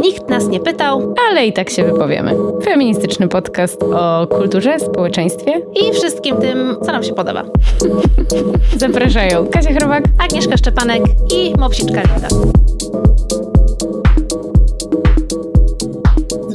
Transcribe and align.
Nikt 0.00 0.28
nas 0.28 0.48
nie 0.48 0.60
pytał, 0.60 1.14
ale 1.30 1.46
i 1.46 1.52
tak 1.52 1.70
się 1.70 1.84
wypowiemy. 1.84 2.36
Feministyczny 2.64 3.28
podcast 3.28 3.82
o 3.82 4.26
kulturze, 4.26 4.80
społeczeństwie 4.80 5.52
i 5.74 5.92
wszystkim 5.92 6.36
tym, 6.36 6.76
co 6.82 6.92
nam 6.92 7.02
się 7.02 7.14
podoba. 7.14 7.44
Zapraszają 8.76 9.46
Kasia 9.46 9.74
Chrobak, 9.74 10.04
Agnieszka 10.18 10.56
Szczepanek 10.56 11.02
i 11.34 11.54
Mopsiczka 11.58 12.00
Lida. 12.00 12.28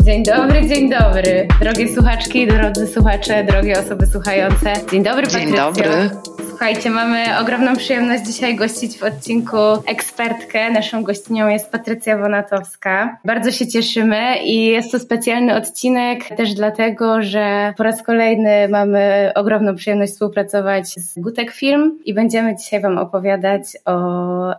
Dzień 0.03 0.23
dobry, 0.23 0.67
dzień 0.67 0.89
dobry. 0.89 1.47
Drogie 1.61 1.93
słuchaczki, 1.93 2.47
drodzy 2.47 2.87
słuchacze, 2.87 3.43
drogie 3.43 3.79
osoby 3.79 4.07
słuchające. 4.07 4.73
Dzień 4.91 5.03
dobry, 5.03 5.23
Patrycjo. 5.23 5.47
Dzień 5.47 5.55
dobry. 5.55 6.09
Słuchajcie, 6.61 6.89
mamy 6.89 7.39
ogromną 7.39 7.75
przyjemność 7.75 8.25
dzisiaj 8.25 8.55
gościć 8.55 8.97
w 8.97 9.03
odcinku 9.03 9.57
ekspertkę. 9.85 10.71
Naszą 10.71 11.03
gościnią 11.03 11.47
jest 11.47 11.71
Patrycja 11.71 12.17
Wonatowska. 12.17 13.17
Bardzo 13.25 13.51
się 13.51 13.67
cieszymy 13.67 14.43
i 14.43 14.65
jest 14.65 14.91
to 14.91 14.99
specjalny 14.99 15.55
odcinek 15.55 16.23
też 16.37 16.53
dlatego, 16.53 17.21
że 17.21 17.73
po 17.77 17.83
raz 17.83 18.03
kolejny 18.03 18.67
mamy 18.69 19.31
ogromną 19.35 19.75
przyjemność 19.75 20.13
współpracować 20.13 20.87
z 20.87 21.19
Gutek 21.19 21.51
Film 21.51 21.99
i 22.05 22.13
będziemy 22.13 22.55
dzisiaj 22.55 22.81
Wam 22.81 22.97
opowiadać 22.97 23.63
o 23.85 23.95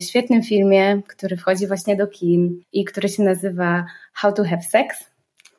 świetnym 0.02 0.42
filmie, 0.42 1.00
który 1.08 1.36
wchodzi 1.36 1.66
właśnie 1.66 1.96
do 1.96 2.06
kin 2.06 2.60
i 2.72 2.84
który 2.84 3.08
się 3.08 3.22
nazywa 3.22 3.84
How 4.12 4.32
to 4.32 4.44
Have 4.44 4.62
Sex. 4.62 5.04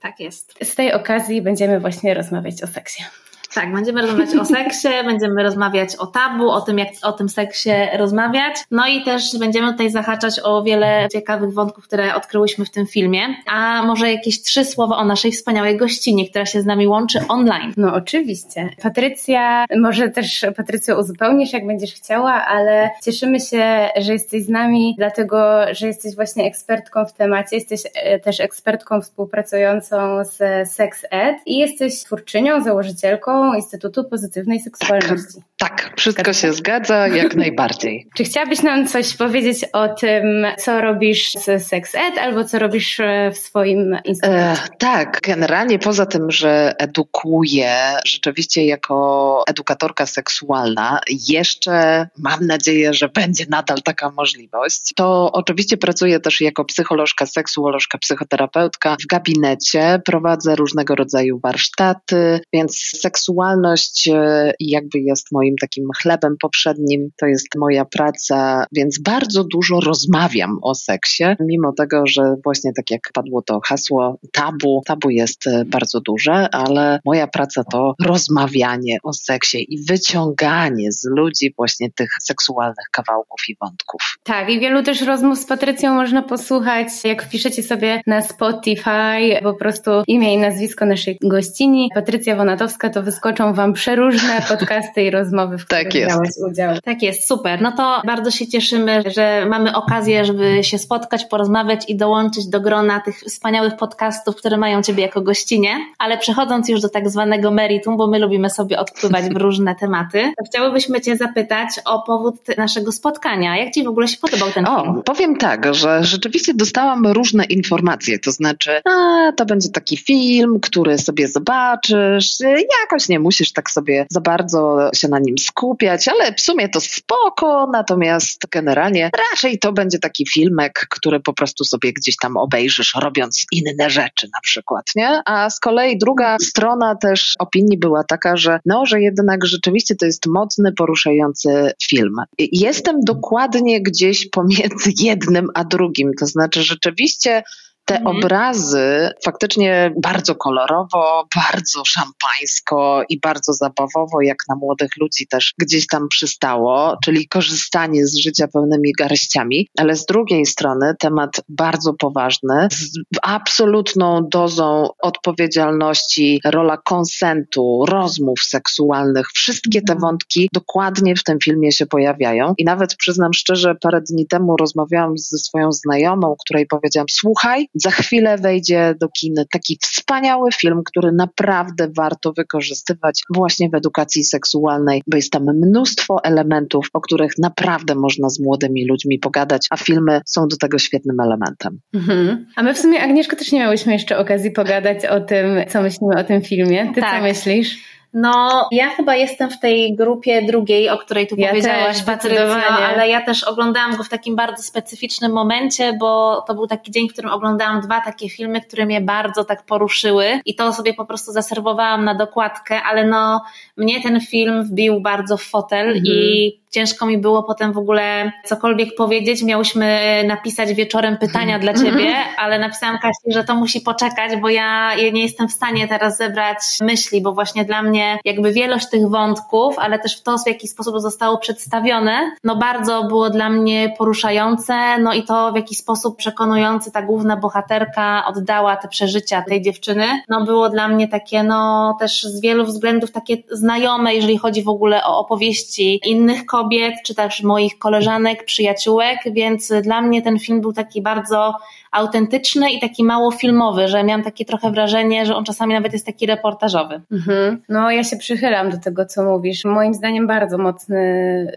Tak 0.01 0.19
jest. 0.19 0.53
Z 0.63 0.75
tej 0.75 0.93
okazji 0.93 1.41
będziemy 1.41 1.79
właśnie 1.79 2.13
rozmawiać 2.13 2.63
o 2.63 2.67
seksie. 2.67 3.03
Tak, 3.53 3.73
będziemy 3.73 4.01
rozmawiać 4.01 4.35
o 4.35 4.45
seksie, 4.45 4.87
będziemy 5.05 5.43
rozmawiać 5.43 5.95
o 5.95 6.07
tabu, 6.07 6.49
o 6.49 6.61
tym, 6.61 6.77
jak 6.77 6.89
o 7.01 7.11
tym 7.11 7.29
seksie 7.29 7.69
rozmawiać. 7.97 8.55
No 8.71 8.87
i 8.87 9.03
też 9.03 9.37
będziemy 9.39 9.71
tutaj 9.71 9.89
zahaczać 9.89 10.39
o 10.43 10.63
wiele 10.63 11.07
ciekawych 11.11 11.53
wątków, 11.53 11.83
które 11.83 12.15
odkryłyśmy 12.15 12.65
w 12.65 12.69
tym 12.69 12.87
filmie. 12.87 13.21
A 13.51 13.83
może 13.83 14.11
jakieś 14.11 14.41
trzy 14.41 14.65
słowa 14.65 14.97
o 14.97 15.05
naszej 15.05 15.31
wspaniałej 15.31 15.77
gościnie, 15.77 16.29
która 16.29 16.45
się 16.45 16.61
z 16.61 16.65
nami 16.65 16.87
łączy 16.87 17.19
online. 17.29 17.73
No 17.77 17.93
oczywiście. 17.93 18.69
Patrycja, 18.81 19.65
może 19.77 20.09
też 20.09 20.45
Patrycjo 20.57 20.99
uzupełnisz, 20.99 21.53
jak 21.53 21.67
będziesz 21.67 21.93
chciała, 21.93 22.45
ale 22.45 22.89
cieszymy 23.03 23.39
się, 23.39 23.89
że 23.97 24.13
jesteś 24.13 24.43
z 24.43 24.49
nami, 24.49 24.95
dlatego, 24.97 25.59
że 25.71 25.87
jesteś 25.87 26.15
właśnie 26.15 26.45
ekspertką 26.45 27.05
w 27.05 27.13
temacie, 27.13 27.55
jesteś 27.55 27.81
e, 27.93 28.19
też 28.19 28.39
ekspertką 28.39 29.01
współpracującą 29.01 30.23
z 30.25 30.69
Sex 30.71 31.05
Ed 31.11 31.37
i 31.45 31.57
jesteś 31.57 32.03
twórczynią, 32.03 32.63
założycielką 32.63 33.42
Instytutu 33.55 34.03
Pozytywnej 34.03 34.59
Seksualności. 34.59 35.39
Tak, 35.57 35.93
wszystko 35.97 36.33
się 36.33 36.53
zgadza, 36.53 37.07
jak 37.07 37.35
najbardziej. 37.45 38.07
Czy 38.15 38.23
chciałabyś 38.23 38.61
nam 38.61 38.87
coś 38.87 39.13
powiedzieć 39.13 39.65
o 39.73 39.87
tym, 39.87 40.45
co 40.57 40.81
robisz 40.81 41.31
z 41.31 41.67
Sex 41.67 41.95
Ed 41.95 42.17
albo 42.17 42.43
co 42.43 42.59
robisz 42.59 42.99
e, 42.99 43.31
w 43.31 43.37
swoim 43.37 43.97
instytucie? 44.05 44.39
E, 44.39 44.55
tak, 44.79 45.19
generalnie 45.23 45.79
poza 45.79 46.05
tym, 46.05 46.31
że 46.31 46.73
edukuję 46.79 47.75
rzeczywiście 48.05 48.65
jako 48.65 49.43
edukatorka 49.47 50.05
seksualna, 50.05 50.99
jeszcze 51.29 52.07
mam 52.17 52.47
nadzieję, 52.47 52.93
że 52.93 53.09
będzie 53.09 53.45
nadal 53.49 53.77
taka 53.81 54.11
możliwość, 54.11 54.93
to 54.95 55.31
oczywiście 55.31 55.77
pracuję 55.77 56.19
też 56.19 56.41
jako 56.41 56.65
psycholożka, 56.65 57.25
seksuolożka, 57.25 57.97
psychoterapeutka 57.97 58.95
w 59.03 59.07
gabinecie, 59.07 60.01
prowadzę 60.05 60.55
różnego 60.55 60.95
rodzaju 60.95 61.39
warsztaty, 61.39 62.39
więc 62.53 62.77
seksualność 63.01 63.32
seksualność 63.33 64.07
e, 64.07 64.53
jakby 64.59 64.99
jest 64.99 65.31
moim 65.31 65.55
takim 65.61 65.87
chlebem 66.01 66.35
poprzednim, 66.41 67.09
to 67.19 67.25
jest 67.25 67.47
moja 67.57 67.85
praca, 67.85 68.65
więc 68.75 68.99
bardzo 69.01 69.43
dużo 69.43 69.79
rozmawiam 69.79 70.57
o 70.61 70.75
seksie, 70.75 71.23
mimo 71.39 71.73
tego, 71.73 72.07
że 72.07 72.35
właśnie 72.43 72.71
tak 72.75 72.91
jak 72.91 73.01
padło 73.13 73.41
to 73.41 73.59
hasło 73.65 74.19
tabu, 74.31 74.81
tabu 74.85 75.09
jest 75.09 75.47
e, 75.47 75.65
bardzo 75.65 75.99
duże, 76.01 76.49
ale 76.51 76.99
moja 77.05 77.27
praca 77.27 77.63
to 77.63 77.93
rozmawianie 78.05 78.97
o 79.03 79.13
seksie 79.13 79.73
i 79.73 79.85
wyciąganie 79.85 80.91
z 80.91 81.03
ludzi 81.17 81.53
właśnie 81.57 81.91
tych 81.91 82.09
seksualnych 82.21 82.87
kawałków 82.91 83.41
i 83.49 83.55
wątków. 83.61 84.01
Tak, 84.23 84.49
i 84.49 84.59
wielu 84.59 84.83
też 84.83 85.01
rozmów 85.01 85.39
z 85.39 85.45
Patrycją 85.45 85.93
można 85.93 86.21
posłuchać, 86.21 86.87
jak 87.03 87.23
wpiszecie 87.23 87.63
sobie 87.63 88.01
na 88.07 88.21
Spotify 88.21 89.39
po 89.43 89.53
prostu 89.53 89.91
imię 90.07 90.33
i 90.33 90.37
nazwisko 90.37 90.85
naszej 90.85 91.17
gościni. 91.21 91.89
Patrycja 91.95 92.35
Wonatowska 92.35 92.89
to 92.89 93.03
wyskoczy 93.03 93.22
wyskoczą 93.23 93.53
Wam 93.53 93.73
przeróżne 93.73 94.41
podcasty 94.49 95.03
i 95.03 95.11
rozmowy, 95.11 95.57
w 95.57 95.65
których 95.65 95.83
tak 95.83 95.95
jest. 95.95 96.43
udział. 96.51 96.75
Tak 96.83 97.01
jest, 97.01 97.27
super. 97.27 97.61
No 97.61 97.71
to 97.71 98.01
bardzo 98.05 98.31
się 98.31 98.47
cieszymy, 98.47 99.03
że 99.15 99.45
mamy 99.49 99.75
okazję, 99.75 100.25
żeby 100.25 100.63
się 100.63 100.77
spotkać, 100.77 101.25
porozmawiać 101.25 101.89
i 101.89 101.95
dołączyć 101.95 102.47
do 102.47 102.61
grona 102.61 102.99
tych 102.99 103.19
wspaniałych 103.19 103.75
podcastów, 103.75 104.35
które 104.35 104.57
mają 104.57 104.81
Ciebie 104.81 105.03
jako 105.03 105.21
gościnie. 105.21 105.75
Ale 105.99 106.17
przechodząc 106.17 106.69
już 106.69 106.81
do 106.81 106.89
tak 106.89 107.09
zwanego 107.09 107.51
meritum, 107.51 107.97
bo 107.97 108.07
my 108.07 108.19
lubimy 108.19 108.49
sobie 108.49 108.79
odpływać 108.79 109.25
w 109.25 109.37
różne 109.45 109.75
tematy, 109.75 110.33
to 110.37 110.45
chciałybyśmy 110.45 111.01
Cię 111.01 111.17
zapytać 111.17 111.69
o 111.85 112.01
powód 112.01 112.35
naszego 112.57 112.91
spotkania. 112.91 113.57
Jak 113.57 113.73
Ci 113.73 113.83
w 113.83 113.87
ogóle 113.87 114.07
się 114.07 114.17
podobał 114.17 114.51
ten 114.51 114.67
o, 114.67 114.83
film? 114.83 115.01
Powiem 115.05 115.35
tak, 115.35 115.73
że 115.73 116.03
rzeczywiście 116.03 116.53
dostałam 116.53 117.07
różne 117.07 117.43
informacje, 117.45 118.19
to 118.19 118.31
znaczy, 118.31 118.71
a, 118.85 119.31
to 119.31 119.45
będzie 119.45 119.69
taki 119.69 119.97
film, 119.97 120.59
który 120.59 120.97
sobie 120.97 121.27
zobaczysz, 121.27 122.37
jakoś 122.81 123.09
nie 123.12 123.12
musisz 123.19 123.53
tak 123.53 123.71
sobie 123.71 124.05
za 124.09 124.21
bardzo 124.21 124.89
się 124.95 125.07
na 125.07 125.19
nim 125.19 125.37
skupiać, 125.37 126.07
ale 126.07 126.33
w 126.33 126.41
sumie 126.41 126.69
to 126.69 126.81
spoko, 126.81 127.69
natomiast 127.73 128.41
generalnie 128.51 129.11
raczej 129.31 129.59
to 129.59 129.73
będzie 129.73 129.99
taki 129.99 130.25
filmek, 130.33 130.87
który 130.89 131.19
po 131.19 131.33
prostu 131.33 131.63
sobie 131.63 131.93
gdzieś 131.93 132.15
tam 132.17 132.37
obejrzysz, 132.37 132.93
robiąc 133.01 133.45
inne 133.51 133.89
rzeczy 133.89 134.27
na 134.33 134.39
przykład, 134.43 134.85
nie? 134.95 135.21
A 135.25 135.49
z 135.49 135.59
kolei 135.59 135.97
druga 135.97 136.37
strona 136.41 136.95
też 136.95 137.33
opinii 137.39 137.77
była 137.77 138.03
taka, 138.03 138.37
że 138.37 138.59
no, 138.65 138.85
że 138.85 139.01
jednak 139.01 139.45
rzeczywiście 139.45 139.95
to 139.95 140.05
jest 140.05 140.27
mocny, 140.27 140.73
poruszający 140.73 141.71
film. 141.83 142.15
Jestem 142.39 142.99
dokładnie 143.01 143.81
gdzieś 143.83 144.29
pomiędzy 144.29 144.91
jednym 144.99 145.47
a 145.53 145.63
drugim, 145.63 146.11
to 146.19 146.25
znaczy 146.25 146.63
rzeczywiście 146.63 147.43
te 147.85 147.97
mhm. 147.97 148.17
obrazy 148.17 149.09
faktycznie 149.25 149.93
bardzo 150.03 150.35
kolorowo, 150.35 151.27
bardzo 151.35 151.85
szampańsko 151.85 153.03
i 153.09 153.19
bardzo 153.19 153.53
zabawowo, 153.53 154.21
jak 154.21 154.37
na 154.49 154.55
młodych 154.55 154.97
ludzi 154.99 155.27
też 155.27 155.53
gdzieś 155.59 155.87
tam 155.87 156.07
przystało, 156.07 156.97
czyli 157.05 157.27
korzystanie 157.27 158.07
z 158.07 158.17
życia 158.17 158.47
pełnymi 158.47 158.91
garściami, 158.99 159.67
ale 159.77 159.95
z 159.95 160.05
drugiej 160.05 160.45
strony 160.45 160.93
temat 160.99 161.41
bardzo 161.49 161.93
poważny, 161.93 162.67
z 162.71 162.99
absolutną 163.21 164.27
dozą 164.29 164.87
odpowiedzialności, 165.01 166.41
rola 166.45 166.77
konsentu, 166.77 167.85
rozmów 167.87 168.39
seksualnych, 168.43 169.27
wszystkie 169.33 169.81
te 169.81 169.93
mhm. 169.93 169.99
wątki 169.99 170.49
dokładnie 170.53 171.15
w 171.15 171.23
tym 171.23 171.37
filmie 171.43 171.71
się 171.71 171.85
pojawiają. 171.85 172.53
I 172.57 172.63
nawet 172.63 172.95
przyznam 172.95 173.33
szczerze, 173.33 173.75
parę 173.81 174.01
dni 174.01 174.27
temu 174.27 174.57
rozmawiałam 174.57 175.17
ze 175.17 175.37
swoją 175.37 175.71
znajomą, 175.71 176.35
której 176.45 176.67
powiedziałam: 176.67 177.07
Słuchaj, 177.09 177.67
za 177.73 177.91
chwilę 177.91 178.37
wejdzie 178.37 178.95
do 178.99 179.07
kin 179.09 179.33
taki 179.51 179.77
wspaniały 179.81 180.51
film, 180.51 180.81
który 180.85 181.11
naprawdę 181.11 181.87
warto 181.97 182.33
wykorzystywać 182.33 183.21
właśnie 183.35 183.69
w 183.69 183.75
edukacji 183.75 184.23
seksualnej, 184.23 185.01
bo 185.07 185.17
jest 185.17 185.31
tam 185.31 185.43
mnóstwo 185.43 186.23
elementów, 186.23 186.87
o 186.93 187.01
których 187.01 187.31
naprawdę 187.37 187.95
można 187.95 188.29
z 188.29 188.39
młodymi 188.39 188.87
ludźmi 188.87 189.19
pogadać, 189.19 189.67
a 189.69 189.77
filmy 189.77 190.21
są 190.25 190.47
do 190.47 190.57
tego 190.57 190.79
świetnym 190.79 191.19
elementem. 191.19 191.79
Mhm. 191.93 192.45
A 192.55 192.63
my 192.63 192.73
w 192.73 192.79
sumie, 192.79 193.01
Agnieszko, 193.01 193.35
też 193.35 193.51
nie 193.51 193.59
miałyśmy 193.59 193.93
jeszcze 193.93 194.17
okazji 194.17 194.51
pogadać 194.51 195.05
o 195.05 195.21
tym, 195.21 195.45
co 195.69 195.81
myślimy 195.81 196.19
o 196.19 196.23
tym 196.23 196.41
filmie. 196.41 196.91
Ty 196.95 197.01
tak. 197.01 197.15
co 197.15 197.21
myślisz? 197.21 197.92
No, 198.13 198.67
ja 198.71 198.89
chyba 198.89 199.15
jestem 199.15 199.49
w 199.49 199.59
tej 199.59 199.95
grupie 199.95 200.41
drugiej, 200.41 200.89
o 200.89 200.97
której 200.97 201.27
tu 201.27 201.35
ja 201.37 201.49
powiedziałaś, 201.49 202.03
Patrycja, 202.03 202.67
ale 202.67 203.09
ja 203.09 203.21
też 203.21 203.43
oglądałam 203.43 203.97
go 203.97 204.03
w 204.03 204.09
takim 204.09 204.35
bardzo 204.35 204.63
specyficznym 204.63 205.31
momencie, 205.31 205.93
bo 205.99 206.41
to 206.47 206.55
był 206.55 206.67
taki 206.67 206.91
dzień, 206.91 207.09
w 207.09 207.13
którym 207.13 207.31
oglądałam 207.31 207.81
dwa 207.81 208.01
takie 208.01 208.29
filmy, 208.29 208.61
które 208.61 208.85
mnie 208.85 209.01
bardzo 209.01 209.43
tak 209.43 209.65
poruszyły 209.65 210.39
i 210.45 210.55
to 210.55 210.73
sobie 210.73 210.93
po 210.93 211.05
prostu 211.05 211.31
zaserwowałam 211.31 212.05
na 212.05 212.15
dokładkę, 212.15 212.81
ale 212.81 213.05
no, 213.05 213.41
mnie 213.77 214.03
ten 214.03 214.21
film 214.21 214.63
wbił 214.63 215.01
bardzo 215.01 215.37
w 215.37 215.43
fotel 215.43 215.87
mhm. 215.87 216.05
i 216.05 216.63
ciężko 216.73 217.05
mi 217.05 217.17
było 217.17 217.43
potem 217.43 217.73
w 217.73 217.77
ogóle 217.77 218.31
cokolwiek 218.45 218.95
powiedzieć. 218.95 219.43
Miałyśmy 219.43 220.23
napisać 220.27 220.73
wieczorem 220.73 221.17
pytania 221.17 221.59
dla 221.59 221.73
ciebie, 221.73 222.15
ale 222.37 222.59
napisałam 222.59 222.97
Kasi, 222.97 223.33
że 223.33 223.43
to 223.43 223.55
musi 223.55 223.81
poczekać, 223.81 224.39
bo 224.41 224.49
ja, 224.49 224.95
ja 224.95 225.11
nie 225.11 225.21
jestem 225.21 225.47
w 225.47 225.51
stanie 225.51 225.87
teraz 225.87 226.17
zebrać 226.17 226.57
myśli, 226.81 227.21
bo 227.21 227.33
właśnie 227.33 227.65
dla 227.65 227.83
mnie 227.83 228.02
jakby 228.25 228.51
wielość 228.51 228.89
tych 228.89 229.09
wątków, 229.09 229.79
ale 229.79 229.99
też 229.99 230.17
w 230.17 230.23
to, 230.23 230.37
w 230.37 230.47
jaki 230.47 230.67
sposób 230.67 230.99
zostało 230.99 231.37
przedstawione, 231.37 232.31
no 232.43 232.55
bardzo 232.55 233.03
było 233.03 233.29
dla 233.29 233.49
mnie 233.49 233.93
poruszające, 233.97 234.97
no 234.99 235.13
i 235.13 235.23
to 235.23 235.51
w 235.51 235.55
jaki 235.55 235.75
sposób 235.75 236.17
przekonujący 236.17 236.91
ta 236.91 237.01
główna 237.01 237.37
bohaterka 237.37 238.25
oddała 238.25 238.75
te 238.75 238.87
przeżycia 238.87 239.41
tej 239.41 239.61
dziewczyny, 239.61 240.05
no 240.29 240.45
było 240.45 240.69
dla 240.69 240.87
mnie 240.87 241.07
takie, 241.07 241.43
no 241.43 241.95
też 241.99 242.23
z 242.23 242.41
wielu 242.41 242.65
względów 242.65 243.11
takie 243.11 243.37
znajome, 243.51 244.15
jeżeli 244.15 244.37
chodzi 244.37 244.63
w 244.63 244.69
ogóle 244.69 245.03
o 245.03 245.19
opowieści 245.19 245.99
innych 246.05 246.45
kobiet, 246.45 246.93
czy 247.05 247.15
też 247.15 247.43
moich 247.43 247.77
koleżanek, 247.77 248.45
przyjaciółek, 248.45 249.19
więc 249.31 249.73
dla 249.83 250.01
mnie 250.01 250.21
ten 250.21 250.39
film 250.39 250.61
był 250.61 250.73
taki 250.73 251.01
bardzo 251.01 251.53
autentyczny 251.91 252.71
i 252.71 252.79
taki 252.79 253.03
mało 253.03 253.31
filmowy, 253.31 253.87
że 253.87 254.03
miałam 254.03 254.23
takie 254.23 254.45
trochę 254.45 254.71
wrażenie, 254.71 255.25
że 255.25 255.35
on 255.35 255.45
czasami 255.45 255.73
nawet 255.73 255.93
jest 255.93 256.05
taki 256.05 256.25
reportażowy. 256.25 257.01
Mhm. 257.11 257.61
No 257.69 257.91
ja 257.93 258.03
się 258.03 258.17
przychylam 258.17 258.69
do 258.69 258.77
tego, 258.77 259.05
co 259.05 259.23
mówisz. 259.23 259.65
Moim 259.65 259.93
zdaniem 259.93 260.27
bardzo 260.27 260.57
mocny 260.57 260.97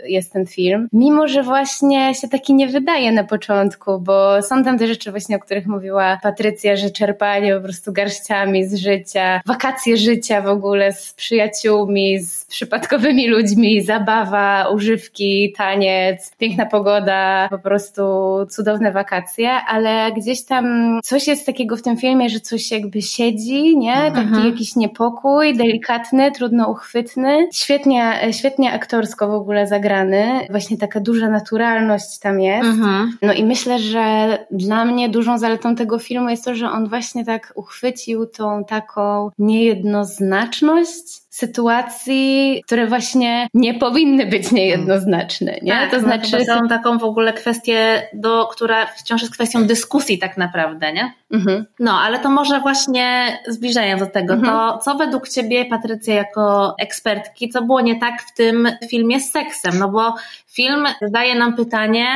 jest 0.04 0.32
ten 0.32 0.46
film. 0.46 0.88
Mimo, 0.92 1.28
że 1.28 1.42
właśnie 1.42 2.14
się 2.14 2.28
taki 2.28 2.54
nie 2.54 2.66
wydaje 2.68 3.12
na 3.12 3.24
początku, 3.24 4.00
bo 4.00 4.42
są 4.42 4.64
tam 4.64 4.78
te 4.78 4.86
rzeczy 4.86 5.10
właśnie, 5.10 5.36
o 5.36 5.38
których 5.38 5.66
mówiła 5.66 6.18
Patrycja, 6.22 6.76
że 6.76 6.90
czerpanie 6.90 7.54
po 7.54 7.60
prostu 7.60 7.92
garściami 7.92 8.66
z 8.66 8.74
życia, 8.74 9.40
wakacje 9.46 9.96
życia 9.96 10.42
w 10.42 10.48
ogóle 10.48 10.92
z 10.92 11.12
przyjaciółmi, 11.12 12.20
z 12.20 12.44
przypadkowymi 12.44 13.28
ludźmi, 13.28 13.82
zabawa, 13.82 14.68
używki, 14.74 15.54
taniec, 15.56 16.36
piękna 16.38 16.66
pogoda, 16.66 17.48
po 17.50 17.58
prostu 17.58 18.02
cudowne 18.50 18.92
wakacje, 18.92 19.50
ale 19.50 20.12
gdzie 20.12 20.26
gdzieś 20.26 20.44
tam 20.44 20.98
coś 21.04 21.26
jest 21.26 21.46
takiego 21.46 21.76
w 21.76 21.82
tym 21.82 21.96
filmie, 21.96 22.28
że 22.28 22.40
coś 22.40 22.70
jakby 22.70 23.02
siedzi, 23.02 23.76
nie? 23.76 23.94
Taki 23.94 24.18
mhm. 24.18 24.46
jakiś 24.46 24.76
niepokój, 24.76 25.56
delikatny, 25.56 26.25
trudno 26.30 26.68
uchwytny. 26.68 27.48
Świetnie, 27.52 28.20
świetnie 28.32 28.72
aktorsko 28.72 29.28
w 29.28 29.34
ogóle 29.34 29.66
zagrany. 29.66 30.46
Właśnie 30.50 30.78
taka 30.78 31.00
duża 31.00 31.28
naturalność 31.28 32.18
tam 32.18 32.40
jest. 32.40 32.68
Mhm. 32.68 33.18
No 33.22 33.32
i 33.32 33.44
myślę, 33.44 33.78
że 33.78 34.38
dla 34.50 34.84
mnie 34.84 35.08
dużą 35.08 35.38
zaletą 35.38 35.76
tego 35.76 35.98
filmu 35.98 36.28
jest 36.28 36.44
to, 36.44 36.54
że 36.54 36.70
on 36.70 36.88
właśnie 36.88 37.24
tak 37.24 37.52
uchwycił 37.54 38.26
tą 38.26 38.64
taką 38.64 39.30
niejednoznaczność 39.38 41.25
sytuacji, 41.36 42.62
które 42.66 42.86
właśnie 42.86 43.48
nie 43.54 43.74
powinny 43.74 44.26
być 44.26 44.52
niejednoznaczne, 44.52 45.58
nie? 45.62 45.72
Tak, 45.72 45.90
to 45.90 45.96
no 45.96 46.02
znaczy... 46.02 46.44
No, 46.48 46.68
taką 46.68 46.98
w 46.98 47.04
ogóle 47.04 47.32
kwestię, 47.32 48.08
do, 48.12 48.46
która 48.46 48.86
wciąż 48.86 49.22
jest 49.22 49.34
kwestią 49.34 49.66
dyskusji 49.66 50.18
tak 50.18 50.36
naprawdę, 50.36 50.92
nie? 50.92 51.12
Mhm. 51.32 51.66
No, 51.80 52.00
ale 52.00 52.18
to 52.18 52.30
może 52.30 52.60
właśnie 52.60 53.38
zbliżając 53.48 54.00
do 54.00 54.06
tego, 54.06 54.34
mhm. 54.34 54.52
to 54.52 54.78
co 54.78 54.94
według 54.94 55.28
Ciebie, 55.28 55.64
Patrycja, 55.64 56.14
jako 56.14 56.74
ekspertki, 56.78 57.48
co 57.48 57.62
było 57.62 57.80
nie 57.80 58.00
tak 58.00 58.22
w 58.22 58.34
tym 58.34 58.68
filmie 58.90 59.20
z 59.20 59.30
seksem? 59.30 59.78
No 59.78 59.88
bo 59.88 60.14
film 60.46 60.86
zadaje 61.02 61.34
nam 61.34 61.56
pytanie, 61.56 62.06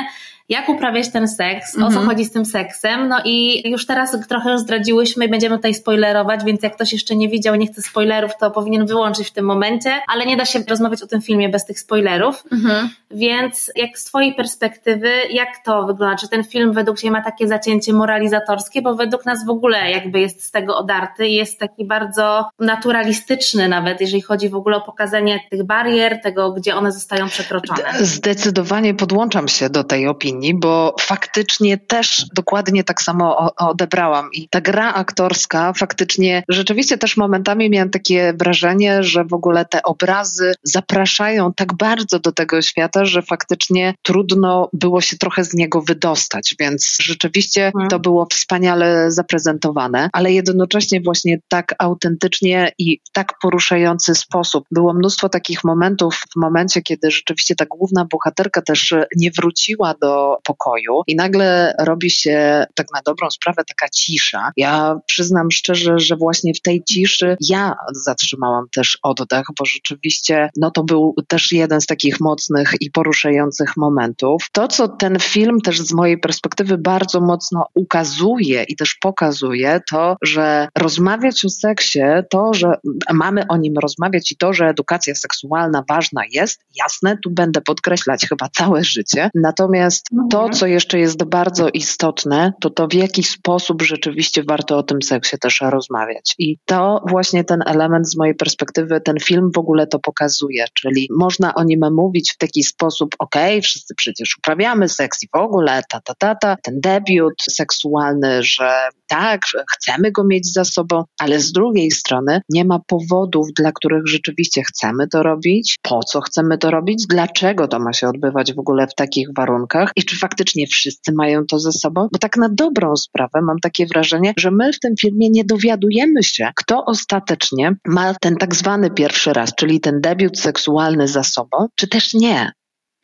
jak 0.50 0.68
uprawiać 0.68 1.08
ten 1.08 1.28
seks, 1.28 1.76
o 1.76 1.78
co 1.78 1.86
mhm. 1.86 2.06
chodzi 2.06 2.24
z 2.24 2.32
tym 2.32 2.44
seksem. 2.44 3.08
No 3.08 3.20
i 3.24 3.68
już 3.70 3.86
teraz 3.86 4.16
trochę 4.28 4.58
zdradziłyśmy 4.58 5.24
i 5.24 5.28
będziemy 5.28 5.56
tutaj 5.56 5.74
spoilerować, 5.74 6.44
więc 6.44 6.62
jak 6.62 6.74
ktoś 6.74 6.92
jeszcze 6.92 7.16
nie 7.16 7.28
widział, 7.28 7.54
nie 7.54 7.66
chce 7.66 7.82
spoilerów, 7.82 8.30
to 8.40 8.50
powinien 8.50 8.86
wyłączyć 8.86 9.28
w 9.28 9.32
tym 9.32 9.44
momencie, 9.44 9.92
ale 10.08 10.26
nie 10.26 10.36
da 10.36 10.44
się 10.44 10.58
rozmawiać 10.68 11.02
o 11.02 11.06
tym 11.06 11.22
filmie 11.22 11.48
bez 11.48 11.64
tych 11.64 11.80
spoilerów. 11.80 12.44
Mhm. 12.52 12.88
Więc 13.10 13.72
jak 13.76 13.98
z 13.98 14.04
Twojej 14.04 14.34
perspektywy, 14.34 15.10
jak 15.30 15.48
to 15.64 15.86
wygląda? 15.86 16.16
Czy 16.16 16.28
ten 16.28 16.44
film 16.44 16.72
według 16.72 16.98
Ciebie 16.98 17.10
ma 17.10 17.22
takie 17.22 17.48
zacięcie 17.48 17.92
moralizatorskie? 17.92 18.82
Bo 18.82 18.94
według 18.94 19.26
nas 19.26 19.46
w 19.46 19.50
ogóle 19.50 19.90
jakby 19.90 20.20
jest 20.20 20.44
z 20.44 20.50
tego 20.50 20.76
odarty 20.76 21.28
i 21.28 21.34
jest 21.34 21.58
taki 21.58 21.84
bardzo 21.84 22.48
naturalistyczny 22.58 23.68
nawet, 23.68 24.00
jeżeli 24.00 24.22
chodzi 24.22 24.48
w 24.48 24.54
ogóle 24.54 24.76
o 24.76 24.80
pokazanie 24.80 25.40
tych 25.50 25.64
barier, 25.64 26.20
tego, 26.22 26.52
gdzie 26.52 26.74
one 26.76 26.92
zostają 26.92 27.28
przekroczone. 27.28 27.82
Zdecydowanie 28.00 28.94
podłączam 28.94 29.48
się 29.48 29.70
do 29.70 29.84
tej 29.84 30.08
opinii 30.08 30.39
bo 30.54 30.94
faktycznie 31.00 31.78
też 31.78 32.26
dokładnie 32.34 32.84
tak 32.84 33.02
samo 33.02 33.54
odebrałam. 33.56 34.30
I 34.32 34.48
ta 34.48 34.60
gra 34.60 34.94
aktorska 34.94 35.72
faktycznie, 35.72 36.42
rzeczywiście 36.48 36.98
też 36.98 37.16
momentami 37.16 37.70
miałam 37.70 37.90
takie 37.90 38.34
wrażenie, 38.38 39.02
że 39.02 39.24
w 39.24 39.32
ogóle 39.32 39.64
te 39.64 39.82
obrazy 39.82 40.54
zapraszają 40.62 41.52
tak 41.52 41.74
bardzo 41.74 42.18
do 42.18 42.32
tego 42.32 42.62
świata, 42.62 43.04
że 43.04 43.22
faktycznie 43.22 43.94
trudno 44.02 44.68
było 44.72 45.00
się 45.00 45.18
trochę 45.18 45.44
z 45.44 45.54
niego 45.54 45.82
wydostać, 45.82 46.54
więc 46.60 46.96
rzeczywiście 47.02 47.70
hmm. 47.72 47.90
to 47.90 47.98
było 47.98 48.26
wspaniale 48.30 49.10
zaprezentowane, 49.10 50.10
ale 50.12 50.32
jednocześnie 50.32 51.00
właśnie 51.00 51.38
tak 51.48 51.74
autentycznie 51.78 52.72
i 52.78 53.00
w 53.08 53.12
tak 53.12 53.32
poruszający 53.42 54.14
sposób. 54.14 54.64
Było 54.70 54.94
mnóstwo 54.94 55.28
takich 55.28 55.64
momentów 55.64 56.22
w 56.32 56.40
momencie, 56.40 56.82
kiedy 56.82 57.10
rzeczywiście 57.10 57.54
ta 57.54 57.66
główna 57.66 58.04
bohaterka 58.04 58.62
też 58.62 58.94
nie 59.16 59.30
wróciła 59.30 59.94
do 60.00 60.29
pokoju 60.44 61.02
i 61.06 61.16
nagle 61.16 61.74
robi 61.78 62.10
się 62.10 62.64
tak 62.74 62.86
na 62.94 63.00
dobrą 63.06 63.30
sprawę 63.30 63.62
taka 63.68 63.88
cisza. 63.88 64.50
Ja 64.56 65.00
przyznam 65.06 65.50
szczerze, 65.50 65.98
że 65.98 66.16
właśnie 66.16 66.54
w 66.54 66.62
tej 66.62 66.84
ciszy 66.84 67.36
ja 67.40 67.74
zatrzymałam 67.92 68.64
też 68.74 68.98
oddech, 69.02 69.46
bo 69.58 69.64
rzeczywiście 69.64 70.50
no 70.56 70.70
to 70.70 70.84
był 70.84 71.14
też 71.28 71.52
jeden 71.52 71.80
z 71.80 71.86
takich 71.86 72.20
mocnych 72.20 72.74
i 72.80 72.90
poruszających 72.90 73.76
momentów. 73.76 74.46
To, 74.52 74.68
co 74.68 74.88
ten 74.88 75.18
film 75.20 75.60
też 75.60 75.80
z 75.80 75.92
mojej 75.92 76.18
perspektywy 76.18 76.78
bardzo 76.78 77.20
mocno 77.20 77.66
ukazuje 77.74 78.64
i 78.68 78.76
też 78.76 78.94
pokazuje, 78.94 79.80
to, 79.90 80.16
że 80.22 80.68
rozmawiać 80.78 81.44
o 81.44 81.48
seksie, 81.48 82.00
to, 82.30 82.54
że 82.54 82.72
mamy 83.12 83.44
o 83.48 83.56
nim 83.56 83.78
rozmawiać 83.78 84.32
i 84.32 84.36
to, 84.36 84.52
że 84.52 84.68
edukacja 84.68 85.14
seksualna 85.14 85.84
ważna 85.88 86.22
jest, 86.32 86.60
jasne, 86.76 87.18
tu 87.24 87.30
będę 87.30 87.60
podkreślać 87.60 88.26
chyba 88.28 88.48
całe 88.48 88.84
życie. 88.84 89.30
Natomiast 89.34 90.06
to, 90.30 90.38
mhm. 90.38 90.52
co 90.52 90.66
jeszcze 90.66 90.98
jest 90.98 91.24
bardzo 91.24 91.68
istotne, 91.68 92.52
to 92.60 92.70
to 92.70 92.88
w 92.88 92.94
jaki 92.94 93.22
sposób 93.22 93.82
rzeczywiście 93.82 94.42
warto 94.48 94.78
o 94.78 94.82
tym 94.82 95.02
seksie 95.02 95.38
też 95.38 95.60
rozmawiać. 95.60 96.34
I 96.38 96.58
to 96.64 97.02
właśnie 97.08 97.44
ten 97.44 97.60
element 97.66 98.10
z 98.10 98.16
mojej 98.16 98.34
perspektywy, 98.34 99.00
ten 99.00 99.16
film 99.20 99.50
w 99.54 99.58
ogóle 99.58 99.86
to 99.86 99.98
pokazuje, 99.98 100.64
czyli 100.74 101.08
można 101.18 101.54
o 101.54 101.64
nim 101.64 101.80
mówić 101.92 102.32
w 102.32 102.36
taki 102.36 102.62
sposób, 102.62 103.14
okej, 103.18 103.52
okay, 103.52 103.62
wszyscy 103.62 103.94
przecież 103.94 104.38
uprawiamy 104.38 104.88
seks 104.88 105.22
i 105.22 105.28
w 105.34 105.36
ogóle, 105.36 105.82
ta, 105.88 106.00
ta, 106.00 106.14
ta, 106.18 106.34
ta, 106.34 106.56
ten 106.62 106.80
debiut 106.80 107.42
seksualny, 107.50 108.42
że 108.42 108.88
tak, 109.10 109.40
chcemy 109.72 110.12
go 110.12 110.24
mieć 110.24 110.52
za 110.52 110.64
sobą, 110.64 111.04
ale 111.18 111.40
z 111.40 111.52
drugiej 111.52 111.90
strony 111.90 112.40
nie 112.48 112.64
ma 112.64 112.78
powodów, 112.86 113.46
dla 113.56 113.72
których 113.72 114.06
rzeczywiście 114.06 114.62
chcemy 114.62 115.08
to 115.08 115.22
robić, 115.22 115.78
po 115.82 116.00
co 116.02 116.20
chcemy 116.20 116.58
to 116.58 116.70
robić, 116.70 117.06
dlaczego 117.08 117.68
to 117.68 117.78
ma 117.78 117.92
się 117.92 118.08
odbywać 118.08 118.54
w 118.54 118.58
ogóle 118.58 118.86
w 118.86 118.94
takich 118.94 119.28
warunkach 119.36 119.92
i 119.96 120.04
czy 120.04 120.18
faktycznie 120.18 120.66
wszyscy 120.66 121.12
mają 121.12 121.46
to 121.46 121.58
ze 121.58 121.72
sobą, 121.72 122.08
bo 122.12 122.18
tak 122.18 122.36
na 122.36 122.48
dobrą 122.52 122.96
sprawę 122.96 123.40
mam 123.42 123.58
takie 123.62 123.86
wrażenie, 123.86 124.32
że 124.38 124.50
my 124.50 124.72
w 124.72 124.80
tym 124.80 124.94
filmie 125.00 125.30
nie 125.30 125.44
dowiadujemy 125.44 126.22
się, 126.22 126.50
kto 126.56 126.84
ostatecznie 126.84 127.76
ma 127.86 128.14
ten 128.20 128.36
tak 128.36 128.54
zwany 128.54 128.90
pierwszy 128.90 129.32
raz, 129.32 129.54
czyli 129.54 129.80
ten 129.80 130.00
debiut 130.00 130.38
seksualny 130.38 131.08
za 131.08 131.22
sobą, 131.22 131.66
czy 131.76 131.88
też 131.88 132.14
nie. 132.14 132.52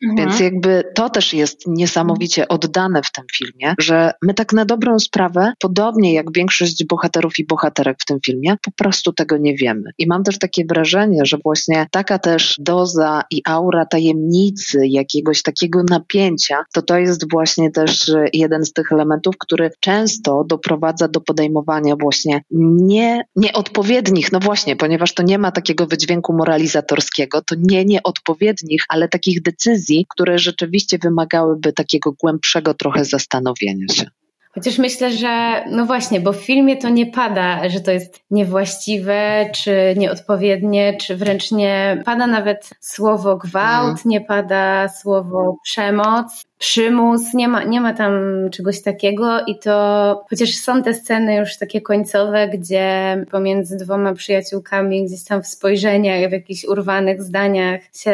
Mhm. 0.03 0.17
Więc 0.17 0.39
jakby 0.39 0.83
to 0.95 1.09
też 1.09 1.33
jest 1.33 1.67
niesamowicie 1.67 2.47
oddane 2.47 3.01
w 3.03 3.11
tym 3.11 3.25
filmie, 3.37 3.75
że 3.79 4.11
my 4.21 4.33
tak 4.33 4.53
na 4.53 4.65
dobrą 4.65 4.99
sprawę, 4.99 5.53
podobnie 5.59 6.13
jak 6.13 6.33
większość 6.33 6.85
bohaterów 6.85 7.39
i 7.39 7.45
bohaterek 7.45 7.97
w 8.01 8.05
tym 8.05 8.17
filmie, 8.25 8.55
po 8.65 8.71
prostu 8.71 9.13
tego 9.13 9.37
nie 9.37 9.55
wiemy. 9.55 9.91
I 9.97 10.07
mam 10.07 10.23
też 10.23 10.39
takie 10.39 10.65
wrażenie, 10.65 11.25
że 11.25 11.37
właśnie 11.43 11.87
taka 11.91 12.19
też 12.19 12.55
doza 12.59 13.23
i 13.31 13.41
aura 13.45 13.85
tajemnicy, 13.85 14.87
jakiegoś 14.87 15.41
takiego 15.41 15.83
napięcia, 15.89 16.63
to 16.73 16.81
to 16.81 16.97
jest 16.97 17.31
właśnie 17.31 17.71
też 17.71 18.11
jeden 18.33 18.65
z 18.65 18.73
tych 18.73 18.91
elementów, 18.91 19.35
który 19.39 19.71
często 19.79 20.43
doprowadza 20.49 21.07
do 21.07 21.21
podejmowania 21.21 21.95
właśnie 21.95 22.41
nie, 22.51 23.21
nieodpowiednich, 23.35 24.31
no 24.31 24.39
właśnie, 24.39 24.75
ponieważ 24.75 25.13
to 25.13 25.23
nie 25.23 25.37
ma 25.37 25.51
takiego 25.51 25.87
wydźwięku 25.87 26.33
moralizatorskiego, 26.33 27.41
to 27.41 27.55
nie 27.59 27.85
nieodpowiednich, 27.85 28.81
ale 28.89 29.07
takich 29.07 29.41
decyzji, 29.41 29.86
decyzji, 29.87 30.05
które 30.09 30.39
rzeczywiście 30.39 30.97
wymagałyby 30.97 31.73
takiego 31.73 32.11
głębszego 32.11 32.73
trochę 32.73 33.05
zastanowienia 33.05 33.87
się. 33.93 34.05
Chociaż 34.51 34.77
myślę, 34.77 35.11
że 35.11 35.63
no 35.71 35.85
właśnie, 35.85 36.21
bo 36.21 36.33
w 36.33 36.37
filmie 36.37 36.77
to 36.77 36.89
nie 36.89 37.05
pada, 37.05 37.69
że 37.69 37.79
to 37.79 37.91
jest 37.91 38.19
niewłaściwe, 38.31 39.49
czy 39.53 39.95
nieodpowiednie, 39.97 40.97
czy 41.01 41.15
wręcz 41.15 41.51
nie 41.51 42.01
pada 42.05 42.27
nawet 42.27 42.69
słowo 42.79 43.37
gwałt, 43.37 43.89
mhm. 43.89 44.09
nie 44.09 44.21
pada 44.21 44.89
słowo 44.89 45.57
przemoc, 45.63 46.45
przymus, 46.57 47.33
nie 47.33 47.47
ma, 47.47 47.63
nie 47.63 47.81
ma 47.81 47.93
tam 47.93 48.13
czegoś 48.51 48.81
takiego 48.81 49.45
i 49.45 49.59
to 49.59 50.25
chociaż 50.29 50.49
są 50.49 50.83
te 50.83 50.93
sceny 50.93 51.35
już 51.35 51.57
takie 51.57 51.81
końcowe, 51.81 52.47
gdzie 52.47 53.25
pomiędzy 53.31 53.77
dwoma 53.77 54.13
przyjaciółkami 54.13 55.05
gdzieś 55.05 55.23
tam 55.23 55.43
w 55.43 55.47
spojrzeniach, 55.47 56.29
w 56.29 56.33
jakichś 56.33 56.65
urwanych 56.65 57.23
zdaniach 57.23 57.81
się 57.95 58.13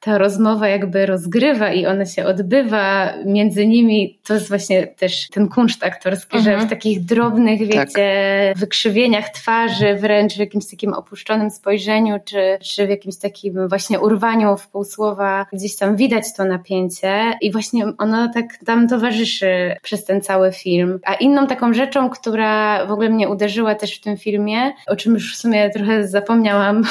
ta 0.00 0.18
rozmowa 0.18 0.68
jakby 0.68 1.06
rozgrywa 1.06 1.72
i 1.72 1.86
ona 1.86 2.06
się 2.06 2.24
odbywa 2.24 3.14
między 3.26 3.66
nimi, 3.66 4.18
to 4.26 4.34
jest 4.34 4.48
właśnie 4.48 4.86
też 4.86 5.28
ten 5.28 5.48
kunszt 5.48 5.84
aktorski, 5.84 6.36
mhm. 6.36 6.60
że 6.60 6.66
w 6.66 6.70
takich 6.70 7.04
drobnych, 7.04 7.58
tak. 7.60 7.68
wiecie, 7.68 8.48
tak. 8.48 8.58
wykrzywieniach 8.58 9.30
twarzy, 9.30 9.94
wręcz 9.94 10.34
w 10.34 10.38
jakimś 10.38 10.70
takim 10.70 10.92
opuszczonym 10.92 11.50
spojrzeniu, 11.50 12.18
czy, 12.24 12.58
czy 12.62 12.86
w 12.86 12.90
jakimś 12.90 13.16
takim 13.16 13.68
właśnie 13.68 14.00
urwaniu 14.00 14.56
w 14.56 14.68
półsłowa, 14.68 15.46
gdzieś 15.52 15.76
tam 15.76 15.96
widać 15.96 16.24
to 16.36 16.44
napięcie 16.44 17.32
i 17.40 17.52
właśnie 17.52 17.84
ono 17.98 18.30
tak 18.34 18.44
tam 18.66 18.88
towarzyszy 18.88 19.76
przez 19.82 20.04
ten 20.04 20.20
cały 20.20 20.52
film. 20.52 21.00
A 21.04 21.14
inną 21.14 21.46
taką 21.46 21.72
rzeczą, 21.72 22.10
która 22.10 22.86
w 22.86 22.92
ogóle 22.92 23.08
mnie 23.08 23.28
uderzyła 23.28 23.74
też 23.74 23.96
w 23.96 24.00
tym 24.00 24.16
filmie, 24.16 24.72
o 24.86 24.96
czym 24.96 25.14
już 25.14 25.34
w 25.34 25.36
sumie 25.36 25.70
trochę 25.70 26.08
zapomniałam 26.08 26.82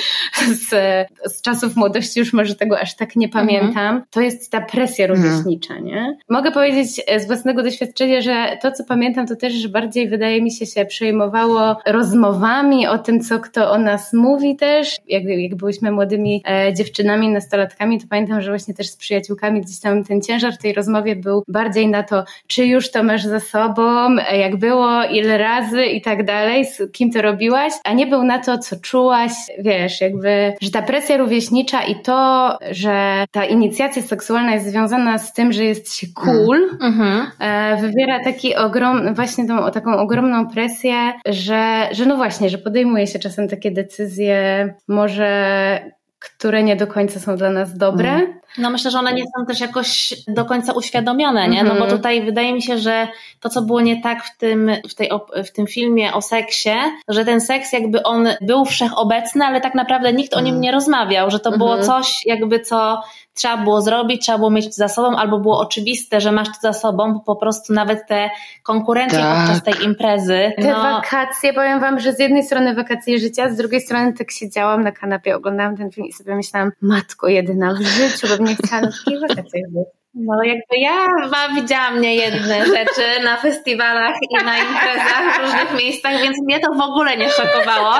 z, 0.68 0.70
z 1.24 1.42
czasów 1.42 1.76
młodości, 1.76 2.20
już 2.20 2.32
może 2.32 2.51
tego 2.54 2.80
aż 2.80 2.96
tak 2.96 3.16
nie 3.16 3.26
mhm. 3.26 3.46
pamiętam, 3.46 4.02
to 4.10 4.20
jest 4.20 4.50
ta 4.50 4.60
presja 4.60 5.06
mhm. 5.06 5.22
rówieśnicza, 5.22 5.78
nie? 5.78 6.16
Mogę 6.28 6.52
powiedzieć 6.52 7.00
z 7.18 7.26
własnego 7.26 7.62
doświadczenia, 7.62 8.20
że 8.20 8.58
to, 8.62 8.72
co 8.72 8.84
pamiętam, 8.84 9.26
to 9.26 9.36
też 9.36 9.68
bardziej 9.68 10.08
wydaje 10.08 10.42
mi 10.42 10.52
się 10.52 10.66
się 10.66 10.84
przejmowało 10.84 11.76
rozmowami 11.86 12.86
o 12.86 12.98
tym, 12.98 13.20
co 13.20 13.40
kto 13.40 13.70
o 13.70 13.78
nas 13.78 14.12
mówi 14.12 14.56
też. 14.56 14.96
Jak, 15.08 15.24
jak 15.24 15.54
byłyśmy 15.54 15.90
młodymi 15.90 16.42
e, 16.48 16.74
dziewczynami, 16.74 17.28
nastolatkami, 17.28 18.00
to 18.00 18.06
pamiętam, 18.10 18.40
że 18.40 18.50
właśnie 18.50 18.74
też 18.74 18.88
z 18.88 18.96
przyjaciółkami 18.96 19.60
gdzieś 19.60 19.80
tam 19.80 20.04
ten 20.04 20.22
ciężar 20.22 20.52
w 20.52 20.58
tej 20.58 20.72
rozmowie 20.72 21.16
był 21.16 21.42
bardziej 21.48 21.88
na 21.88 22.02
to, 22.02 22.24
czy 22.46 22.66
już 22.66 22.90
to 22.90 23.02
masz 23.02 23.24
za 23.24 23.40
sobą, 23.40 24.16
e, 24.18 24.38
jak 24.38 24.56
było, 24.56 25.04
ile 25.04 25.38
razy 25.38 25.84
i 25.84 26.00
tak 26.00 26.24
dalej, 26.24 26.64
z 26.64 26.92
kim 26.92 27.12
to 27.12 27.22
robiłaś, 27.22 27.72
a 27.84 27.92
nie 27.92 28.06
był 28.06 28.22
na 28.22 28.38
to, 28.38 28.58
co 28.58 28.76
czułaś, 28.76 29.32
wiesz, 29.58 30.00
jakby, 30.00 30.52
że 30.60 30.70
ta 30.70 30.82
presja 30.82 31.16
rówieśnicza 31.16 31.82
i 31.82 31.94
to, 31.94 32.41
że 32.70 33.24
ta 33.30 33.44
inicjacja 33.44 34.02
seksualna 34.02 34.54
jest 34.54 34.66
związana 34.66 35.18
z 35.18 35.32
tym, 35.32 35.52
że 35.52 35.64
jest 35.64 35.94
się 35.94 36.06
cool, 36.14 36.70
mhm. 36.80 37.26
E, 37.38 37.76
wywiera 37.76 38.24
taki 38.24 38.56
ogrom, 38.56 39.14
właśnie 39.14 39.46
tą, 39.46 39.70
taką 39.70 39.98
ogromną 39.98 40.48
presję, 40.48 41.12
że, 41.26 41.88
że 41.92 42.06
no 42.06 42.16
właśnie, 42.16 42.48
że 42.48 42.58
podejmuje 42.58 43.06
się 43.06 43.18
czasem 43.18 43.48
takie 43.48 43.70
decyzje, 43.70 44.74
może 44.88 45.92
które 46.22 46.62
nie 46.62 46.76
do 46.76 46.86
końca 46.86 47.20
są 47.20 47.36
dla 47.36 47.50
nas 47.50 47.78
dobre. 47.78 48.10
Mm. 48.10 48.40
No 48.58 48.70
myślę, 48.70 48.90
że 48.90 48.98
one 48.98 49.14
nie 49.14 49.22
są 49.22 49.46
też 49.46 49.60
jakoś 49.60 50.14
do 50.28 50.44
końca 50.44 50.72
uświadomione, 50.72 51.48
nie? 51.48 51.64
No 51.64 51.70
bo 51.70 51.80
mhm. 51.80 51.90
tutaj 51.90 52.24
wydaje 52.24 52.52
mi 52.52 52.62
się, 52.62 52.78
że 52.78 53.08
to, 53.40 53.48
co 53.48 53.62
było 53.62 53.80
nie 53.80 54.02
tak 54.02 54.24
w 54.24 54.36
tym, 54.36 54.70
w, 54.88 54.94
tej, 54.94 55.10
w 55.44 55.52
tym 55.52 55.66
filmie 55.66 56.12
o 56.12 56.22
seksie, 56.22 56.70
że 57.08 57.24
ten 57.24 57.40
seks 57.40 57.72
jakby 57.72 58.02
on 58.02 58.28
był 58.40 58.64
wszechobecny, 58.64 59.44
ale 59.44 59.60
tak 59.60 59.74
naprawdę 59.74 60.12
nikt 60.12 60.34
o 60.34 60.40
nim 60.40 60.46
mhm. 60.54 60.60
nie 60.60 60.72
rozmawiał, 60.72 61.30
że 61.30 61.40
to 61.40 61.58
było 61.58 61.78
mhm. 61.78 61.86
coś 61.86 62.26
jakby 62.26 62.60
co 62.60 63.02
trzeba 63.34 63.56
było 63.56 63.82
zrobić, 63.82 64.22
trzeba 64.22 64.38
było 64.38 64.50
mieć 64.50 64.74
za 64.74 64.88
sobą, 64.88 65.16
albo 65.16 65.38
było 65.38 65.60
oczywiste, 65.60 66.20
że 66.20 66.32
masz 66.32 66.48
to 66.48 66.54
za 66.60 66.72
sobą, 66.72 67.12
bo 67.12 67.20
po 67.20 67.36
prostu 67.36 67.72
nawet 67.72 68.06
te 68.08 68.30
konkurencje 68.62 69.18
tak. 69.18 69.38
podczas 69.38 69.62
tej 69.62 69.84
imprezy. 69.84 70.52
Te 70.56 70.72
no... 70.72 70.82
wakacje, 70.82 71.52
powiem 71.52 71.80
wam, 71.80 72.00
że 72.00 72.12
z 72.12 72.18
jednej 72.18 72.44
strony 72.44 72.74
wakacje 72.74 73.18
życia, 73.18 73.50
z 73.50 73.56
drugiej 73.56 73.80
strony 73.80 74.12
tak 74.12 74.30
siedziałam 74.30 74.84
na 74.84 74.92
kanapie, 74.92 75.36
oglądałam 75.36 75.76
ten 75.76 75.90
film 75.90 76.06
i 76.06 76.12
sobie 76.12 76.36
myślałam, 76.36 76.70
matko 76.80 77.28
jedyna 77.28 77.74
w 77.74 77.82
życiu, 77.82 78.28
bym 78.28 78.46
nie 78.46 78.56
chciała 78.56 78.82
na 78.82 78.88
takich 78.88 79.20
wakacjach 79.20 79.70
być. 79.70 80.01
No 80.14 80.42
jakby 80.44 80.76
ja 80.78 81.06
ma, 81.30 81.54
widziałam 81.54 82.00
nie 82.00 82.14
jedne 82.14 82.66
rzeczy 82.66 83.22
na 83.24 83.36
festiwalach 83.36 84.14
i 84.30 84.44
na 84.44 84.58
imprezach 84.58 85.36
w 85.36 85.42
różnych 85.42 85.78
miejscach, 85.78 86.22
więc 86.22 86.42
mnie 86.42 86.60
to 86.60 86.74
w 86.74 86.80
ogóle 86.80 87.16
nie 87.16 87.30
szokowało, 87.30 87.94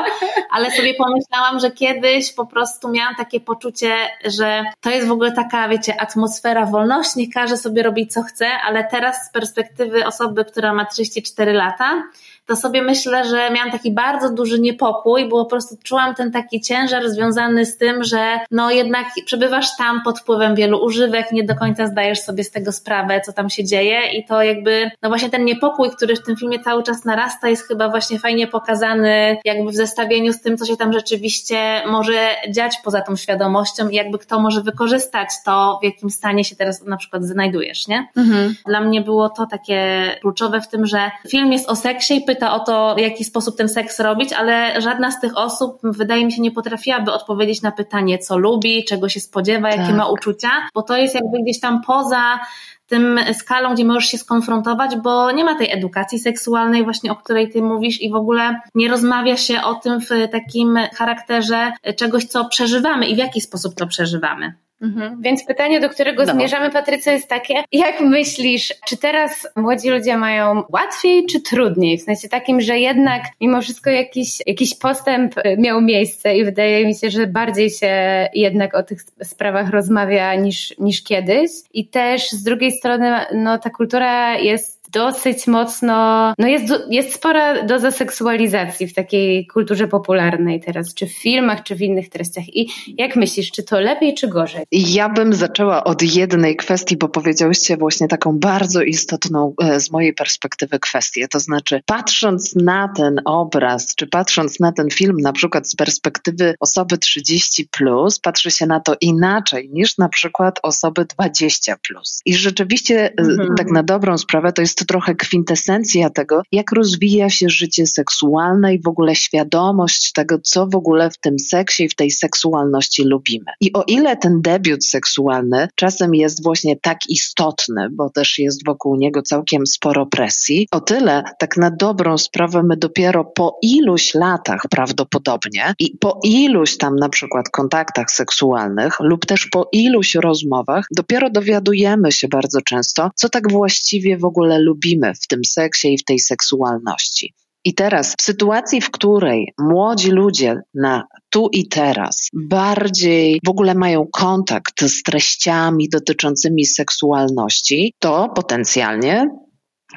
ale 0.51 0.71
sobie 0.71 0.95
pomyślałam, 0.95 1.61
że 1.61 1.71
kiedyś 1.71 2.33
po 2.33 2.47
prostu 2.47 2.89
miałam 2.89 3.15
takie 3.15 3.41
poczucie, 3.41 3.95
że 4.25 4.65
to 4.81 4.91
jest 4.91 5.09
w 5.09 5.13
ogóle 5.13 5.33
taka, 5.33 5.69
wiecie, 5.69 6.01
atmosfera 6.01 6.67
wolności, 6.67 7.19
nie 7.19 7.33
każe 7.33 7.57
sobie 7.57 7.83
robić 7.83 8.13
co 8.13 8.23
chce, 8.23 8.47
ale 8.67 8.85
teraz 8.85 9.27
z 9.27 9.33
perspektywy 9.33 10.07
osoby, 10.07 10.45
która 10.45 10.73
ma 10.73 10.85
34 10.85 11.53
lata, 11.53 12.03
to 12.47 12.57
sobie 12.57 12.83
myślę, 12.83 13.25
że 13.25 13.51
miałam 13.51 13.71
taki 13.71 13.93
bardzo 13.93 14.31
duży 14.31 14.61
niepokój, 14.61 15.29
bo 15.29 15.45
po 15.45 15.51
prostu 15.51 15.77
czułam 15.85 16.15
ten 16.15 16.33
taki 16.33 16.61
ciężar 16.61 17.11
związany 17.11 17.67
z 17.67 17.79
tym, 17.79 18.05
że 18.05 18.39
no 18.51 18.71
jednak 18.71 19.07
przebywasz 19.27 19.77
tam 19.77 20.03
pod 20.03 20.21
wpływem 20.21 20.55
wielu 20.55 20.85
używek, 20.85 21.33
nie 21.33 21.45
do 21.45 21.55
końca 21.55 21.87
zdajesz 21.87 22.21
sobie 22.21 22.45
z 22.45 22.51
tego 22.51 22.73
sprawę, 22.73 23.21
co 23.27 23.33
tam 23.33 23.51
się 23.51 23.65
dzieje 23.65 24.13
i 24.13 24.25
to 24.25 24.43
jakby, 24.43 24.91
no 25.03 25.09
właśnie 25.09 25.31
ten 25.31 25.45
niepokój, 25.45 25.91
który 25.91 26.17
w 26.17 26.23
tym 26.23 26.37
filmie 26.37 26.61
cały 26.61 26.83
czas 26.83 27.05
narasta 27.05 27.49
jest 27.49 27.69
chyba 27.69 27.89
właśnie 27.89 28.19
fajnie 28.19 28.47
pokazany 28.47 29.37
jakby 29.45 29.71
w 29.71 29.75
zestawieniu 29.75 30.33
z 30.33 30.41
tym, 30.41 30.57
co 30.57 30.67
się 30.67 30.77
tam 30.77 30.93
rzeczywiście 30.93 31.83
może 31.87 32.29
dziać 32.51 32.77
poza 32.85 33.01
tą 33.01 33.17
świadomością 33.17 33.89
i 33.89 33.95
jakby 33.95 34.19
kto 34.19 34.41
może 34.41 34.63
wykorzystać 34.63 35.29
to, 35.45 35.79
w 35.83 35.85
jakim 35.85 36.11
stanie 36.11 36.45
się 36.45 36.57
teraz 36.57 36.83
na 36.83 36.97
przykład 36.97 37.25
znajdujesz, 37.25 37.89
nie? 37.89 38.09
Mhm. 38.17 38.55
Dla 38.67 38.81
mnie 38.81 39.01
było 39.01 39.29
to 39.29 39.47
takie 39.47 40.11
kluczowe 40.21 40.61
w 40.61 40.69
tym, 40.69 40.87
że 40.87 41.11
film 41.29 41.53
jest 41.53 41.69
o 41.69 41.77
seksie 41.77 42.17
i 42.17 42.25
pyta 42.35 42.55
o 42.55 42.61
to, 42.61 42.95
w 42.95 43.01
jaki 43.01 43.25
sposób 43.25 43.57
ten 43.57 43.69
seks 43.69 44.01
robić, 44.01 44.33
ale 44.33 44.81
żadna 44.81 45.11
z 45.11 45.21
tych 45.21 45.39
osób, 45.39 45.79
wydaje 45.83 46.27
mi 46.27 46.33
się, 46.33 46.43
nie 46.43 46.51
potrafiłaby 46.51 47.13
odpowiedzieć 47.13 47.63
na 47.63 47.73
pytanie, 47.73 48.19
co 48.19 48.39
lubi, 48.39 48.85
czego 48.85 49.09
się 49.09 49.21
spodziewa, 49.21 49.71
jakie 49.71 49.83
tak. 49.83 49.97
ma 49.97 50.09
uczucia, 50.09 50.49
bo 50.75 50.83
to 50.83 50.97
jest 50.97 51.15
jakby 51.15 51.43
gdzieś 51.43 51.61
tam 51.61 51.83
poza 51.87 52.41
tym 52.87 53.21
skalą, 53.35 53.75
gdzie 53.75 53.85
możesz 53.85 54.05
się 54.05 54.19
skonfrontować, 54.19 54.97
bo 54.97 55.31
nie 55.31 55.45
ma 55.45 55.55
tej 55.55 55.73
edukacji 55.73 56.19
seksualnej 56.19 56.85
właśnie, 56.85 57.13
o 57.13 57.17
której 57.17 57.51
ty 57.51 57.63
mówisz 57.63 58.01
i 58.01 58.11
w 58.11 58.15
ogóle 58.15 58.61
nie 58.75 58.89
rozmawia 58.89 59.37
się 59.37 59.63
o 59.63 59.75
tym 59.75 60.01
w 60.01 60.09
takim 60.33 60.79
charakterze 60.95 61.73
czegoś, 61.97 62.25
co 62.25 62.45
przeżywamy 62.45 63.07
i 63.07 63.15
w 63.15 63.19
jaki 63.19 63.41
sposób 63.41 63.75
to 63.75 63.87
przeżywamy. 63.87 64.55
Mhm. 64.83 65.23
Więc 65.23 65.45
pytanie, 65.45 65.81
do 65.81 65.89
którego 65.89 66.25
no. 66.25 66.33
zmierzamy, 66.33 66.71
Patrycja, 66.71 67.13
jest 67.13 67.29
takie, 67.29 67.55
jak 67.73 68.01
myślisz, 68.01 68.75
czy 68.87 68.97
teraz 68.97 69.49
młodzi 69.57 69.91
ludzie 69.91 70.17
mają 70.17 70.63
łatwiej 70.73 71.27
czy 71.27 71.41
trudniej? 71.41 71.99
W 71.99 72.03
sensie 72.03 72.29
takim, 72.29 72.61
że 72.61 72.79
jednak 72.79 73.23
mimo 73.41 73.63
wszystko 73.63 73.91
jakiś, 73.91 74.39
jakiś 74.47 74.75
postęp 74.75 75.35
miał 75.59 75.81
miejsce 75.81 76.37
i 76.37 76.45
wydaje 76.45 76.87
mi 76.87 76.95
się, 76.95 77.11
że 77.11 77.27
bardziej 77.27 77.71
się 77.71 77.93
jednak 78.35 78.75
o 78.75 78.83
tych 78.83 79.03
sprawach 79.23 79.71
rozmawia 79.71 80.35
niż, 80.35 80.75
niż 80.79 81.05
kiedyś. 81.05 81.51
I 81.73 81.89
też 81.89 82.31
z 82.31 82.43
drugiej 82.43 82.73
strony, 82.73 83.13
no 83.35 83.59
ta 83.59 83.71
kultura 83.71 84.39
jest 84.39 84.82
dosyć 84.93 85.47
mocno, 85.47 85.95
no 86.39 86.49
jest, 86.49 86.75
jest 86.91 87.15
spora 87.15 87.65
doza 87.65 87.91
seksualizacji 87.91 88.87
w 88.87 88.95
takiej 88.95 89.47
kulturze 89.47 89.89
popularnej 89.89 90.61
teraz, 90.61 90.95
czy 90.95 91.07
w 91.07 91.13
filmach, 91.13 91.63
czy 91.63 91.77
w 91.77 91.83
innych 91.83 92.09
treściach. 92.09 92.45
I 92.49 92.69
jak 92.99 93.17
myślisz, 93.17 93.51
czy 93.51 93.63
to 93.63 93.81
lepiej, 93.81 94.15
czy 94.15 94.29
gorzej? 94.29 94.65
Ja 94.73 95.09
bym 95.09 95.35
zaczęła 95.35 95.85
od 95.85 96.03
jednej 96.03 96.57
kwestii, 96.57 96.97
bo 96.97 97.09
powiedziałyście 97.09 97.77
właśnie 97.77 98.09
taką 98.09 98.39
bardzo 98.39 98.83
istotną 98.83 99.55
e, 99.63 99.81
z 99.81 99.91
mojej 99.91 100.15
perspektywy 100.15 100.79
kwestię. 100.79 101.29
To 101.29 101.41
znaczy, 101.41 101.81
patrząc 101.87 102.55
na 102.55 102.89
ten 102.97 103.21
obraz, 103.25 103.95
czy 103.95 104.07
patrząc 104.07 104.61
na 104.61 104.73
ten 104.73 104.91
film, 104.91 105.17
na 105.21 105.33
przykład 105.33 105.69
z 105.69 105.77
perspektywy 105.77 106.55
osoby 106.61 106.99
30, 106.99 107.69
plus, 107.71 108.19
patrzy 108.19 108.51
się 108.51 108.67
na 108.67 108.81
to 108.81 108.97
inaczej 109.01 109.71
niż 109.73 109.99
na 109.99 110.09
przykład 110.09 110.61
osoby 110.63 111.05
20. 111.05 111.77
Plus. 111.89 112.21
I 112.25 112.35
rzeczywiście, 112.35 113.05
e, 113.05 113.13
mhm. 113.19 113.55
tak 113.57 113.71
na 113.71 113.83
dobrą 113.83 114.19
sprawę, 114.19 114.53
to 114.53 114.63
jest 114.63 114.82
trochę 114.85 115.15
kwintesencja 115.15 116.11
tego, 116.11 116.43
jak 116.53 116.73
rozwija 116.73 117.31
się 117.31 117.49
życie 117.49 117.87
seksualne 117.87 118.75
i 118.75 118.83
w 118.83 118.89
ogóle 118.89 119.15
świadomość 119.15 120.13
tego, 120.13 120.39
co 120.43 120.67
w 120.67 120.75
ogóle 120.75 121.11
w 121.11 121.19
tym 121.19 121.39
seksie 121.39 121.85
i 121.85 121.89
w 121.89 121.95
tej 121.95 122.11
seksualności 122.11 123.05
lubimy. 123.05 123.53
I 123.61 123.73
o 123.73 123.85
ile 123.87 124.17
ten 124.17 124.43
debiut 124.43 124.87
seksualny 124.87 125.69
czasem 125.75 126.15
jest 126.15 126.43
właśnie 126.43 126.77
tak 126.77 126.99
istotny, 127.09 127.89
bo 127.91 128.11
też 128.11 128.39
jest 128.39 128.67
wokół 128.67 128.97
niego 128.97 129.23
całkiem 129.23 129.67
sporo 129.67 130.07
presji, 130.07 130.69
o 130.71 130.81
tyle 130.81 131.25
tak 131.39 131.57
na 131.57 131.71
dobrą 131.71 132.19
sprawę 132.19 132.63
my 132.63 132.77
dopiero 132.77 133.25
po 133.25 133.59
iluś 133.63 134.15
latach 134.15 134.63
prawdopodobnie 134.71 135.75
i 135.79 135.97
po 136.01 136.21
iluś 136.25 136.77
tam 136.77 136.97
na 136.97 137.09
przykład 137.09 137.49
kontaktach 137.49 138.11
seksualnych 138.11 138.97
lub 139.01 139.27
też 139.27 139.47
po 139.47 139.69
iluś 139.73 140.15
rozmowach 140.15 140.87
dopiero 140.97 141.31
dowiadujemy 141.31 142.13
się 142.13 142.29
bardzo 142.29 142.61
często, 142.61 143.11
co 143.15 143.29
tak 143.29 143.53
właściwie 143.53 144.19
w 144.19 144.25
ogóle 144.25 144.59
lubimy 144.59 144.72
lubimy 144.73 145.13
w 145.23 145.27
tym 145.27 145.45
seksie 145.45 145.95
i 145.95 145.99
w 145.99 146.05
tej 146.05 146.19
seksualności. 146.19 147.35
I 147.65 147.75
teraz, 147.75 148.15
w 148.19 148.23
sytuacji, 148.23 148.81
w 148.81 148.91
której 148.91 149.53
młodzi 149.59 150.11
ludzie 150.11 150.57
na 150.75 151.05
tu 151.31 151.49
i 151.53 151.69
teraz 151.69 152.29
bardziej 152.33 153.41
w 153.47 153.49
ogóle 153.49 153.75
mają 153.75 154.07
kontakt 154.13 154.85
z 154.85 155.03
treściami 155.03 155.89
dotyczącymi 155.89 156.65
seksualności, 156.65 157.95
to 157.99 158.29
potencjalnie 158.35 159.29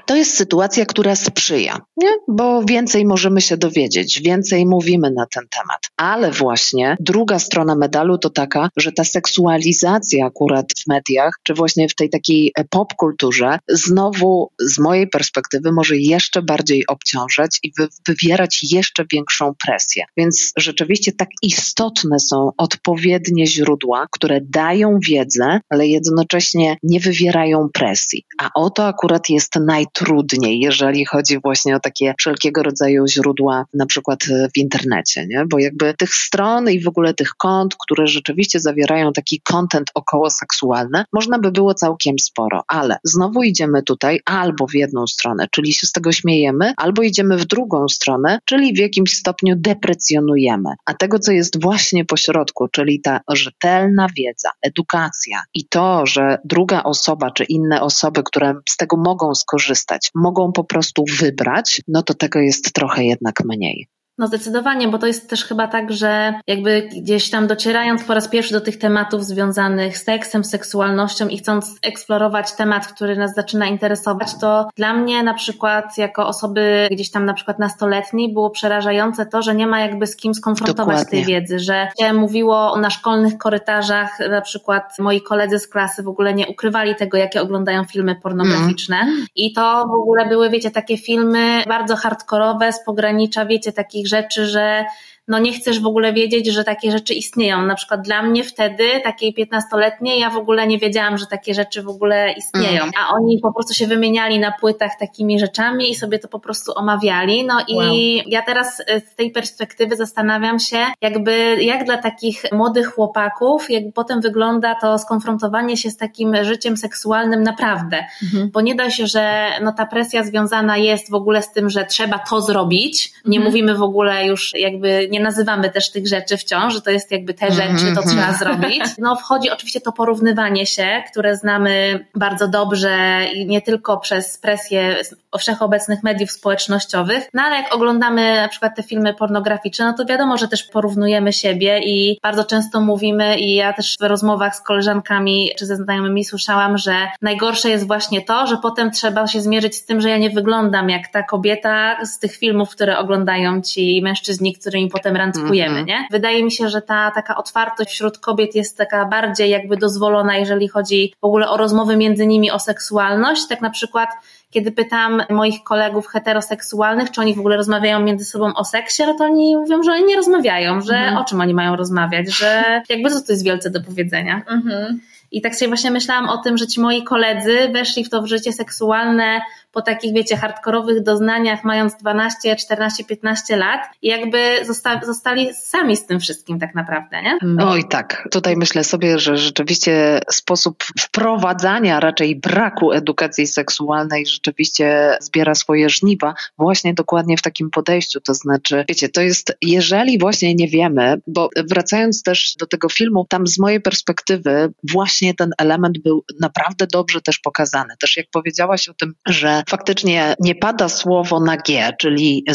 to 0.06 0.16
jest 0.16 0.38
sytuacja, 0.38 0.86
która 0.86 1.16
sprzyja, 1.16 1.82
nie? 1.98 2.10
bo 2.28 2.64
więcej 2.64 3.06
możemy 3.06 3.42
się 3.42 3.58
dowiedzieć, 3.58 4.22
więcej 4.22 4.66
mówimy 4.66 5.12
na 5.12 5.26
ten 5.26 5.44
temat. 5.50 5.80
Ale 5.98 6.32
właśnie 6.32 6.98
druga 7.00 7.40
strona 7.40 7.76
medalu 7.76 8.18
to 8.18 8.30
taka, 8.30 8.70
że 8.78 8.92
ta 8.92 9.04
seksualizacja 9.04 10.26
akurat 10.26 10.66
w 10.78 10.88
mediach, 10.88 11.34
czy 11.44 11.54
właśnie 11.54 11.90
w 11.90 11.96
tej 11.96 12.10
takiej 12.10 12.52
popkulturze, 12.70 13.60
znowu 13.70 14.50
z 14.60 14.80
mojej 14.80 15.08
perspektywy 15.08 15.72
może 15.72 15.98
jeszcze 15.98 16.42
bardziej 16.42 16.88
obciążać 16.88 17.60
i 17.64 17.72
wywierać 18.08 18.60
jeszcze 18.72 19.06
większą 19.14 19.54
presję. 19.66 20.04
Więc 20.18 20.52
rzeczywiście 20.58 21.12
tak 21.12 21.30
istotne 21.42 22.20
są 22.20 22.52
odpowiednie 22.58 23.48
źródła, 23.48 24.08
które 24.12 24.40
dają 24.42 25.00
wiedzę, 25.08 25.60
ale 25.70 25.88
jednocześnie 25.88 26.78
nie 26.84 27.00
wywierają 27.00 27.70
presji. 27.74 28.26
A 28.42 28.50
o 28.56 28.70
to 28.70 28.88
akurat 28.88 29.30
jest 29.30 29.56
najtrudniej, 30.02 30.60
jeżeli 30.60 31.06
chodzi 31.06 31.40
właśnie 31.40 31.76
o 31.76 31.80
takie 31.80 32.14
wszelkiego 32.20 32.64
rodzaju 32.64 33.08
źródła, 33.08 33.66
na 33.74 33.86
przykład 33.86 34.20
w 34.56 34.58
internecie, 34.58 35.28
nie? 35.28 35.46
bo 35.50 35.60
jakby 35.60 35.94
tych 35.94 36.14
stron 36.14 36.70
i 36.70 36.80
w 36.80 36.88
ogóle 36.88 37.14
tych 37.14 37.30
kont, 37.30 37.76
które 37.80 38.08
rzeczywiście 38.08 38.60
zawierają 38.60 39.14
taki 39.14 39.42
content 39.42 39.92
około 39.94 40.30
seksualny, 40.30 41.04
można 41.14 41.40
by 41.40 41.52
było 41.52 41.74
całkiem 41.74 42.20
sporo, 42.20 42.64
ale 42.68 42.98
znowu 43.04 43.44
idziemy 43.44 43.84
tutaj 43.84 44.20
albo 44.26 44.68
w 44.68 44.74
jedną 44.74 45.08
stronę, 45.08 45.48
czyli 45.52 45.74
się 45.74 45.88
z 45.88 45.92
tego 45.92 46.12
śmiejemy, 46.12 46.74
albo 46.78 47.02
idziemy 47.02 47.38
w 47.38 47.46
drugą 47.46 47.88
stronę, 47.88 48.40
czyli 48.46 48.74
w 48.74 48.78
jakimś 48.78 49.14
stopniu 49.14 49.56
deprecjonujemy. 49.58 50.70
A 50.86 50.94
tego, 50.94 51.20
co 51.20 51.32
jest 51.32 51.62
właśnie 51.62 52.06
po 52.06 52.18
środku, 52.18 52.68
czyli 52.68 53.02
ta 53.02 53.20
rzetelna 53.30 54.08
wiedza, 54.18 54.50
edukacja 54.62 55.44
i 55.54 55.68
to, 55.68 56.06
że 56.06 56.38
druga 56.46 56.84
osoba 56.84 57.32
czy 57.32 57.44
inne 57.44 57.82
osoby, 57.82 58.24
które 58.24 58.54
z 58.70 58.78
tego 58.78 58.98
mogą 58.98 59.36
skorzystać, 59.36 59.85
mogą 60.16 60.52
po 60.52 60.64
prostu 60.64 61.04
wybrać, 61.20 61.82
no 61.88 62.04
to 62.04 62.14
tego 62.14 62.40
jest 62.40 62.74
trochę 62.74 63.06
jednak 63.06 63.44
mniej. 63.46 63.88
No 64.18 64.28
zdecydowanie, 64.28 64.88
bo 64.88 64.98
to 64.98 65.08
jest 65.08 65.30
też 65.30 65.46
chyba 65.46 65.68
tak, 65.68 65.92
że 65.92 66.34
jakby 66.48 66.90
gdzieś 67.02 67.30
tam 67.30 67.48
docierając 67.48 68.04
po 68.04 68.14
raz 68.14 68.28
pierwszy 68.28 68.54
do 68.54 68.62
tych 68.62 68.78
tematów 68.78 69.26
związanych 69.26 69.98
z 69.98 70.04
seksem, 70.04 70.44
seksualnością 70.44 71.28
i 71.28 71.38
chcąc 71.38 71.76
eksplorować 71.82 72.54
temat, 72.54 72.88
który 72.88 73.18
nas 73.18 73.36
zaczyna 73.36 73.68
interesować, 73.68 74.36
to 74.42 74.70
dla 74.76 74.94
mnie 74.94 75.24
na 75.24 75.34
przykład 75.34 75.98
jako 75.98 76.28
osoby 76.28 76.88
gdzieś 76.92 77.12
tam 77.12 77.26
na 77.26 77.34
przykład 77.34 77.60
nastoletniej 77.60 78.34
było 78.34 78.50
przerażające 78.50 79.26
to, 79.26 79.42
że 79.42 79.56
nie 79.56 79.68
ma 79.68 79.80
jakby 79.80 80.08
z 80.08 80.16
kim 80.16 80.34
skonfrontować 80.36 80.98
Dokładnie. 80.98 81.12
tej 81.12 81.26
wiedzy, 81.26 81.60
że 81.60 81.88
się 82.00 82.14
mówiło 82.14 82.78
na 82.78 82.90
szkolnych 82.90 83.38
korytarzach, 83.38 84.20
na 84.30 84.42
przykład 84.42 85.00
moi 85.00 85.22
koledzy 85.22 85.60
z 85.60 85.68
klasy 85.68 86.04
w 86.04 86.08
ogóle 86.08 86.34
nie 86.34 86.48
ukrywali 86.48 86.96
tego, 86.96 87.18
jakie 87.18 87.42
oglądają 87.42 87.84
filmy 87.84 88.16
pornograficzne 88.16 88.98
mm. 88.98 89.26
i 89.36 89.54
to 89.54 89.86
w 89.88 90.00
ogóle 90.02 90.26
były, 90.30 90.50
wiecie, 90.50 90.72
takie 90.72 90.98
filmy 90.98 91.64
bardzo 91.68 91.96
hardkorowe 91.96 92.74
z 92.74 92.84
pogranicza, 92.86 93.46
wiecie, 93.46 93.72
takich 93.72 94.05
takich 94.06 94.10
rzeczy, 94.10 94.46
że 94.46 94.86
no 95.28 95.40
nie 95.40 95.54
chcesz 95.54 95.80
w 95.80 95.86
ogóle 95.86 96.14
wiedzieć, 96.14 96.48
że 96.48 96.64
takie 96.64 96.92
rzeczy 96.92 97.14
istnieją. 97.14 97.62
Na 97.62 97.76
przykład 97.76 98.02
dla 98.02 98.22
mnie 98.24 98.44
wtedy, 98.44 98.84
takiej 99.04 99.34
piętnastoletniej, 99.34 100.20
ja 100.20 100.30
w 100.30 100.38
ogóle 100.38 100.68
nie 100.68 100.78
wiedziałam, 100.78 101.18
że 101.18 101.26
takie 101.26 101.54
rzeczy 101.54 101.84
w 101.84 101.88
ogóle 101.88 102.32
istnieją. 102.32 102.84
Mm. 102.84 102.92
A 103.00 103.14
oni 103.14 103.40
po 103.40 103.54
prostu 103.54 103.74
się 103.74 103.88
wymieniali 103.88 104.40
na 104.40 104.52
płytach 104.52 104.92
takimi 105.00 105.40
rzeczami 105.40 105.92
i 105.92 105.96
sobie 105.96 106.20
to 106.20 106.28
po 106.28 106.40
prostu 106.40 106.72
omawiali. 106.76 107.46
No 107.46 107.60
i 107.68 107.76
wow. 107.76 108.26
ja 108.28 108.42
teraz 108.42 108.82
e, 108.88 109.00
z 109.00 109.16
tej 109.16 109.32
perspektywy 109.32 109.96
zastanawiam 109.96 110.60
się, 110.60 110.78
jakby 111.02 111.64
jak 111.64 111.86
dla 111.86 111.98
takich 111.98 112.44
młodych 112.52 112.88
chłopaków, 112.88 113.70
jak 113.70 113.84
potem 113.94 114.22
wygląda 114.22 114.76
to 114.82 115.00
skonfrontowanie 115.00 115.78
się 115.78 115.90
z 115.90 115.98
takim 115.98 116.44
życiem 116.44 116.78
seksualnym 116.78 117.44
naprawdę. 117.44 118.06
Mhm. 118.24 118.50
Bo 118.54 118.62
nie 118.62 118.76
da 118.76 118.90
się, 118.90 119.08
że 119.08 119.48
no 119.62 119.74
ta 119.74 119.86
presja 119.86 120.24
związana 120.24 120.78
jest 120.78 121.12
w 121.12 121.14
ogóle 121.14 121.42
z 121.42 121.52
tym, 121.52 121.70
że 121.70 121.86
trzeba 121.86 122.20
to 122.20 122.42
zrobić. 122.42 123.14
Nie 123.26 123.38
mhm. 123.38 123.44
mówimy 123.44 123.76
w 123.76 123.82
ogóle 123.82 124.26
już 124.26 124.54
jakby 124.54 125.08
nie 125.16 125.24
nazywamy 125.24 125.70
też 125.70 125.92
tych 125.92 126.08
rzeczy 126.08 126.38
wciąż, 126.38 126.74
że 126.74 126.82
to 126.82 126.92
jest 126.92 127.12
jakby 127.12 127.34
te 127.34 127.52
rzeczy, 127.52 127.96
to 127.96 128.02
mhm. 128.02 128.08
trzeba 128.08 128.34
zrobić. 128.34 128.84
No 128.98 129.16
wchodzi 129.16 129.50
oczywiście 129.50 129.82
to 129.82 129.92
porównywanie 129.92 130.66
się, 130.66 131.04
które 131.12 131.38
znamy 131.38 132.06
bardzo 132.16 132.48
dobrze 132.48 133.26
i 133.34 133.46
nie 133.46 133.62
tylko 133.62 133.98
przez 133.98 134.38
presję 134.38 134.96
wszechobecnych 135.40 136.04
mediów 136.04 136.32
społecznościowych, 136.32 137.30
no 137.34 137.42
ale 137.42 137.56
jak 137.56 137.76
oglądamy 137.76 138.36
na 138.36 138.48
przykład 138.48 138.76
te 138.76 138.84
filmy 138.84 139.14
pornograficzne, 139.14 139.86
no 139.86 139.94
to 139.94 140.06
wiadomo, 140.06 140.38
że 140.38 140.48
też 140.48 140.64
porównujemy 140.64 141.34
siebie 141.34 141.80
i 141.80 142.20
bardzo 142.24 142.44
często 142.44 142.82
mówimy 142.82 143.40
i 143.40 143.56
ja 143.56 143.74
też 143.74 143.96
w 144.00 144.04
rozmowach 144.04 144.56
z 144.56 144.62
koleżankami 144.62 145.52
czy 145.60 145.66
ze 145.66 145.76
znajomymi 145.76 146.26
słyszałam, 146.26 146.78
że 146.78 147.08
najgorsze 147.22 147.70
jest 147.70 147.88
właśnie 147.88 148.22
to, 148.22 148.48
że 148.48 148.58
potem 148.58 148.92
trzeba 148.92 149.28
się 149.28 149.42
zmierzyć 149.42 149.76
z 149.76 149.86
tym, 149.86 150.02
że 150.02 150.10
ja 150.10 150.18
nie 150.18 150.30
wyglądam 150.30 150.90
jak 150.90 151.08
ta 151.08 151.24
kobieta 151.24 152.06
z 152.06 152.20
tych 152.20 152.36
filmów, 152.36 152.70
które 152.70 152.98
oglądają 152.98 153.62
ci 153.62 154.02
mężczyźni, 154.04 154.54
którymi 154.54 154.90
potem 154.90 155.05
potem 155.06 155.18
randkujemy, 155.18 155.72
mm 155.72 155.84
-hmm. 155.84 155.88
nie? 155.88 156.08
Wydaje 156.12 156.44
mi 156.44 156.52
się, 156.52 156.70
że 156.70 156.82
ta 156.82 157.12
taka 157.12 157.38
otwartość 157.38 157.92
wśród 157.92 158.18
kobiet 158.18 158.56
jest 158.56 158.78
taka 158.78 159.06
bardziej 159.06 159.50
jakby 159.50 159.78
dozwolona, 159.78 160.38
jeżeli 160.38 160.68
chodzi 160.68 161.14
w 161.22 161.26
ogóle 161.26 161.50
o 161.50 161.58
rozmowy 161.58 161.98
między 161.98 162.28
nimi 162.28 162.52
o 162.52 162.60
seksualność. 162.60 163.48
Tak 163.48 163.62
na 163.62 163.70
przykład 163.70 164.10
kiedy 164.52 164.72
pytam 164.72 165.24
moich 165.30 165.64
kolegów 165.64 166.08
heteroseksualnych, 166.08 167.12
czy 167.12 167.22
oni 167.22 167.36
w 167.36 167.40
ogóle 167.40 167.58
rozmawiają 167.58 168.00
między 168.00 168.26
sobą 168.26 168.54
o 168.54 168.66
seksie, 168.66 169.04
no 169.06 169.14
to 169.14 169.24
oni 169.24 169.58
mówią, 169.58 169.84
że 169.84 169.92
oni 169.92 170.06
nie 170.06 170.16
rozmawiają, 170.16 170.82
że 170.82 170.96
mhm. 170.96 171.18
o 171.18 171.24
czym 171.24 171.42
oni 171.42 171.54
mają 171.54 171.76
rozmawiać, 171.76 172.38
że 172.38 172.64
jakby 172.90 173.10
co 173.10 173.22
to 173.22 173.32
jest 173.32 173.44
wielce 173.44 173.70
do 173.70 173.82
powiedzenia. 173.82 174.42
Mhm. 174.48 175.00
I 175.32 175.42
tak 175.42 175.56
sobie 175.56 175.70
właśnie 175.70 175.92
myślałam 175.92 176.30
o 176.30 176.38
tym, 176.38 176.58
że 176.58 176.68
ci 176.68 176.80
moi 176.80 177.04
koledzy 177.04 177.70
weszli 177.74 178.06
w 178.06 178.10
to 178.10 178.28
życie 178.28 178.54
seksualne 178.54 179.42
po 179.76 179.82
takich, 179.82 180.14
wiecie, 180.14 180.38
hardkorowych 180.38 181.04
doznaniach, 181.04 181.64
mając 181.64 181.96
12, 181.96 182.56
14, 182.56 183.04
15 183.04 183.58
lat 183.58 183.82
jakby 184.02 184.66
zosta 184.66 185.02
zostali 185.06 185.54
sami 185.54 185.98
z 185.98 186.06
tym 186.06 186.20
wszystkim 186.20 186.60
tak 186.60 186.76
naprawdę, 186.76 187.22
nie? 187.22 187.38
Oj 187.66 187.84
tak, 187.90 188.28
tutaj 188.32 188.56
myślę 188.58 188.84
sobie, 188.84 189.20
że 189.20 189.38
rzeczywiście 189.38 190.20
sposób 190.32 190.84
wprowadzania, 191.00 192.00
raczej 192.00 192.36
braku 192.36 192.92
edukacji 192.92 193.48
seksualnej 193.48 194.26
rzeczywiście 194.26 195.18
zbiera 195.22 195.56
swoje 195.56 195.90
żniwa 195.90 196.34
właśnie 196.58 196.94
dokładnie 196.94 197.38
w 197.38 197.42
takim 197.42 197.70
podejściu, 197.70 198.22
to 198.22 198.34
znaczy, 198.34 198.86
wiecie, 198.90 199.10
to 199.10 199.22
jest, 199.22 199.58
jeżeli 199.62 200.20
właśnie 200.20 200.56
nie 200.56 200.68
wiemy, 200.68 201.22
bo 201.28 201.50
wracając 201.70 202.24
też 202.24 202.56
do 202.60 202.68
tego 202.68 202.90
filmu, 202.90 203.26
tam 203.30 203.48
z 203.48 203.60
mojej 203.60 203.82
perspektywy 203.82 204.74
właśnie 204.92 205.34
ten 205.34 205.52
element 205.58 205.98
był 205.98 206.24
naprawdę 206.40 206.88
dobrze 206.92 207.22
też 207.22 207.40
pokazany. 207.40 207.94
Też 208.00 208.18
jak 208.18 208.26
powiedziałaś 208.32 208.90
o 208.90 208.94
tym, 208.94 209.14
że 209.28 209.64
faktycznie 209.70 210.36
nie 210.40 210.56
pada 210.56 210.90
słowo 210.90 211.40
na 211.40 211.58
G, 211.58 211.94
czyli 212.00 212.46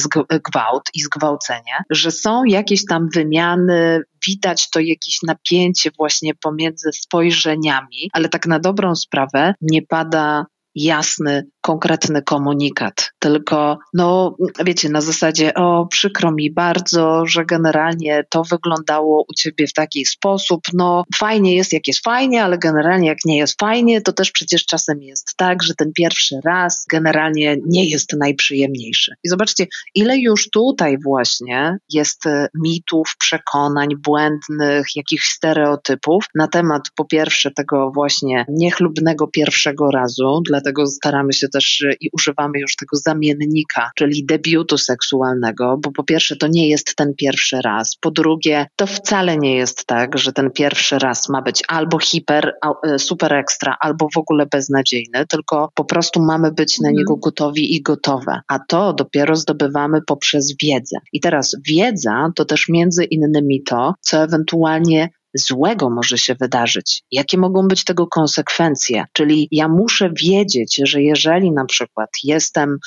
gwałt 0.53 0.83
i 0.95 1.01
zgwałcenie, 1.01 1.85
że 1.91 2.11
są 2.11 2.45
jakieś 2.45 2.85
tam 2.87 3.09
wymiany, 3.15 4.03
widać 4.27 4.71
to 4.71 4.81
jakieś 4.81 5.19
napięcie 5.27 5.91
właśnie 5.99 6.35
pomiędzy 6.35 6.91
spojrzeniami, 6.93 8.11
ale 8.13 8.29
tak 8.29 8.47
na 8.47 8.59
dobrą 8.59 8.95
sprawę 8.95 9.55
nie 9.61 9.83
pada 9.83 10.47
jasny, 10.75 11.47
konkretny 11.61 12.23
komunikat, 12.23 13.10
tylko, 13.21 13.79
no, 13.95 14.37
wiecie, 14.65 14.89
na 14.89 15.01
zasadzie, 15.01 15.55
o, 15.55 15.87
przykro 15.87 16.33
mi 16.33 16.51
bardzo, 16.51 17.27
że 17.27 17.45
generalnie 17.45 18.25
to 18.29 18.43
wyglądało 18.45 19.25
u 19.29 19.35
ciebie 19.35 19.67
w 19.67 19.73
taki 19.73 20.07
sposób, 20.07 20.61
no, 20.73 21.05
fajnie 21.17 21.57
jest, 21.57 21.73
jak 21.73 21.87
jest 21.87 22.05
fajnie, 22.05 22.45
ale 22.45 22.59
generalnie, 22.59 23.09
jak 23.09 23.19
nie 23.25 23.39
jest 23.39 23.61
fajnie, 23.61 24.01
to 24.01 24.13
też 24.13 24.31
przecież 24.31 24.67
czasem 24.67 25.03
jest 25.03 25.35
tak, 25.37 25.63
że 25.63 25.75
ten 25.75 25.93
pierwszy 25.93 26.41
raz 26.45 26.85
generalnie 26.91 27.57
nie 27.67 27.91
jest 27.91 28.13
najprzyjemniejszy. 28.19 29.15
I 29.25 29.29
zobaczcie, 29.29 29.67
ile 29.95 30.19
już 30.19 30.51
tutaj 30.51 30.99
właśnie 31.05 31.79
jest 31.91 32.27
e, 32.27 32.49
mitów, 32.55 33.15
przekonań 33.19 33.89
błędnych, 34.05 34.97
jakichś 34.97 35.29
stereotypów 35.29 36.25
na 36.35 36.49
temat 36.49 36.83
po 36.97 37.05
pierwsze 37.05 37.51
tego 37.51 37.91
właśnie 37.95 38.45
niechlubnego 38.49 39.27
pierwszego 39.27 39.91
razu, 39.91 40.43
dlatego 40.47 40.87
staramy 40.87 41.33
się 41.33 41.49
też 41.49 41.85
i 42.01 42.09
używamy 42.13 42.59
już 42.59 42.77
tego 42.77 42.97
zamiennika, 43.11 43.91
czyli 43.95 44.25
debiutu 44.27 44.79
seksualnego, 44.79 45.79
bo 45.83 45.93
po 45.93 46.05
pierwsze 46.05 46.37
to 46.37 46.47
nie 46.47 46.69
jest 46.69 46.97
ten 46.97 47.15
pierwszy 47.15 47.61
raz, 47.65 47.97
po 48.01 48.11
drugie 48.11 48.67
to 48.77 48.87
wcale 48.87 49.37
nie 49.37 49.57
jest 49.57 49.87
tak, 49.87 50.19
że 50.19 50.33
ten 50.33 50.51
pierwszy 50.51 50.99
raz 50.99 51.29
ma 51.29 51.43
być 51.43 51.63
albo 51.69 51.99
hiper, 51.99 52.53
e, 52.85 52.99
super 52.99 53.35
ekstra, 53.35 53.77
albo 53.81 54.09
w 54.15 54.19
ogóle 54.19 54.47
beznadziejny, 54.47 55.27
tylko 55.29 55.71
po 55.75 55.85
prostu 55.85 56.23
mamy 56.23 56.53
być 56.53 56.81
na 56.81 56.91
niego 56.91 57.13
mhm. 57.13 57.21
gotowi 57.21 57.77
i 57.77 57.83
gotowe, 57.83 58.41
a 58.49 58.59
to 58.69 58.93
dopiero 58.93 59.37
zdobywamy 59.37 60.01
poprzez 60.07 60.55
wiedzę. 60.63 60.97
I 61.13 61.21
teraz 61.21 61.57
wiedza 61.69 62.29
to 62.37 62.45
też 62.45 62.69
między 62.69 63.05
innymi 63.05 63.63
to, 63.63 63.95
co 64.01 64.23
ewentualnie 64.23 65.09
złego 65.35 65.91
może 65.91 66.19
się 66.19 66.35
wydarzyć, 66.35 67.03
jakie 67.11 67.39
mogą 67.39 67.69
być 67.69 67.85
tego 67.85 68.07
konsekwencje. 68.07 69.05
Czyli 69.13 69.49
ja 69.51 69.69
muszę 69.69 70.11
wiedzieć, 70.23 70.81
że 70.85 71.03
jeżeli 71.03 71.53
na 71.53 71.65
przykład 71.65 72.09
jestem 72.25 72.79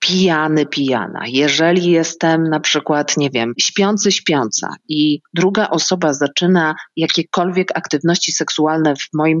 pijany, 0.00 0.66
pijana, 0.66 1.20
jeżeli 1.26 1.90
jestem 1.90 2.42
na 2.42 2.60
przykład, 2.60 3.16
nie 3.16 3.30
wiem, 3.30 3.52
śpiący, 3.60 4.12
śpiąca 4.12 4.74
i 4.88 5.20
druga 5.34 5.68
osoba 5.68 6.12
zaczyna 6.12 6.74
jakiekolwiek 6.96 7.78
aktywności 7.78 8.32
seksualne 8.32 8.94
w 8.96 9.08
moim 9.14 9.38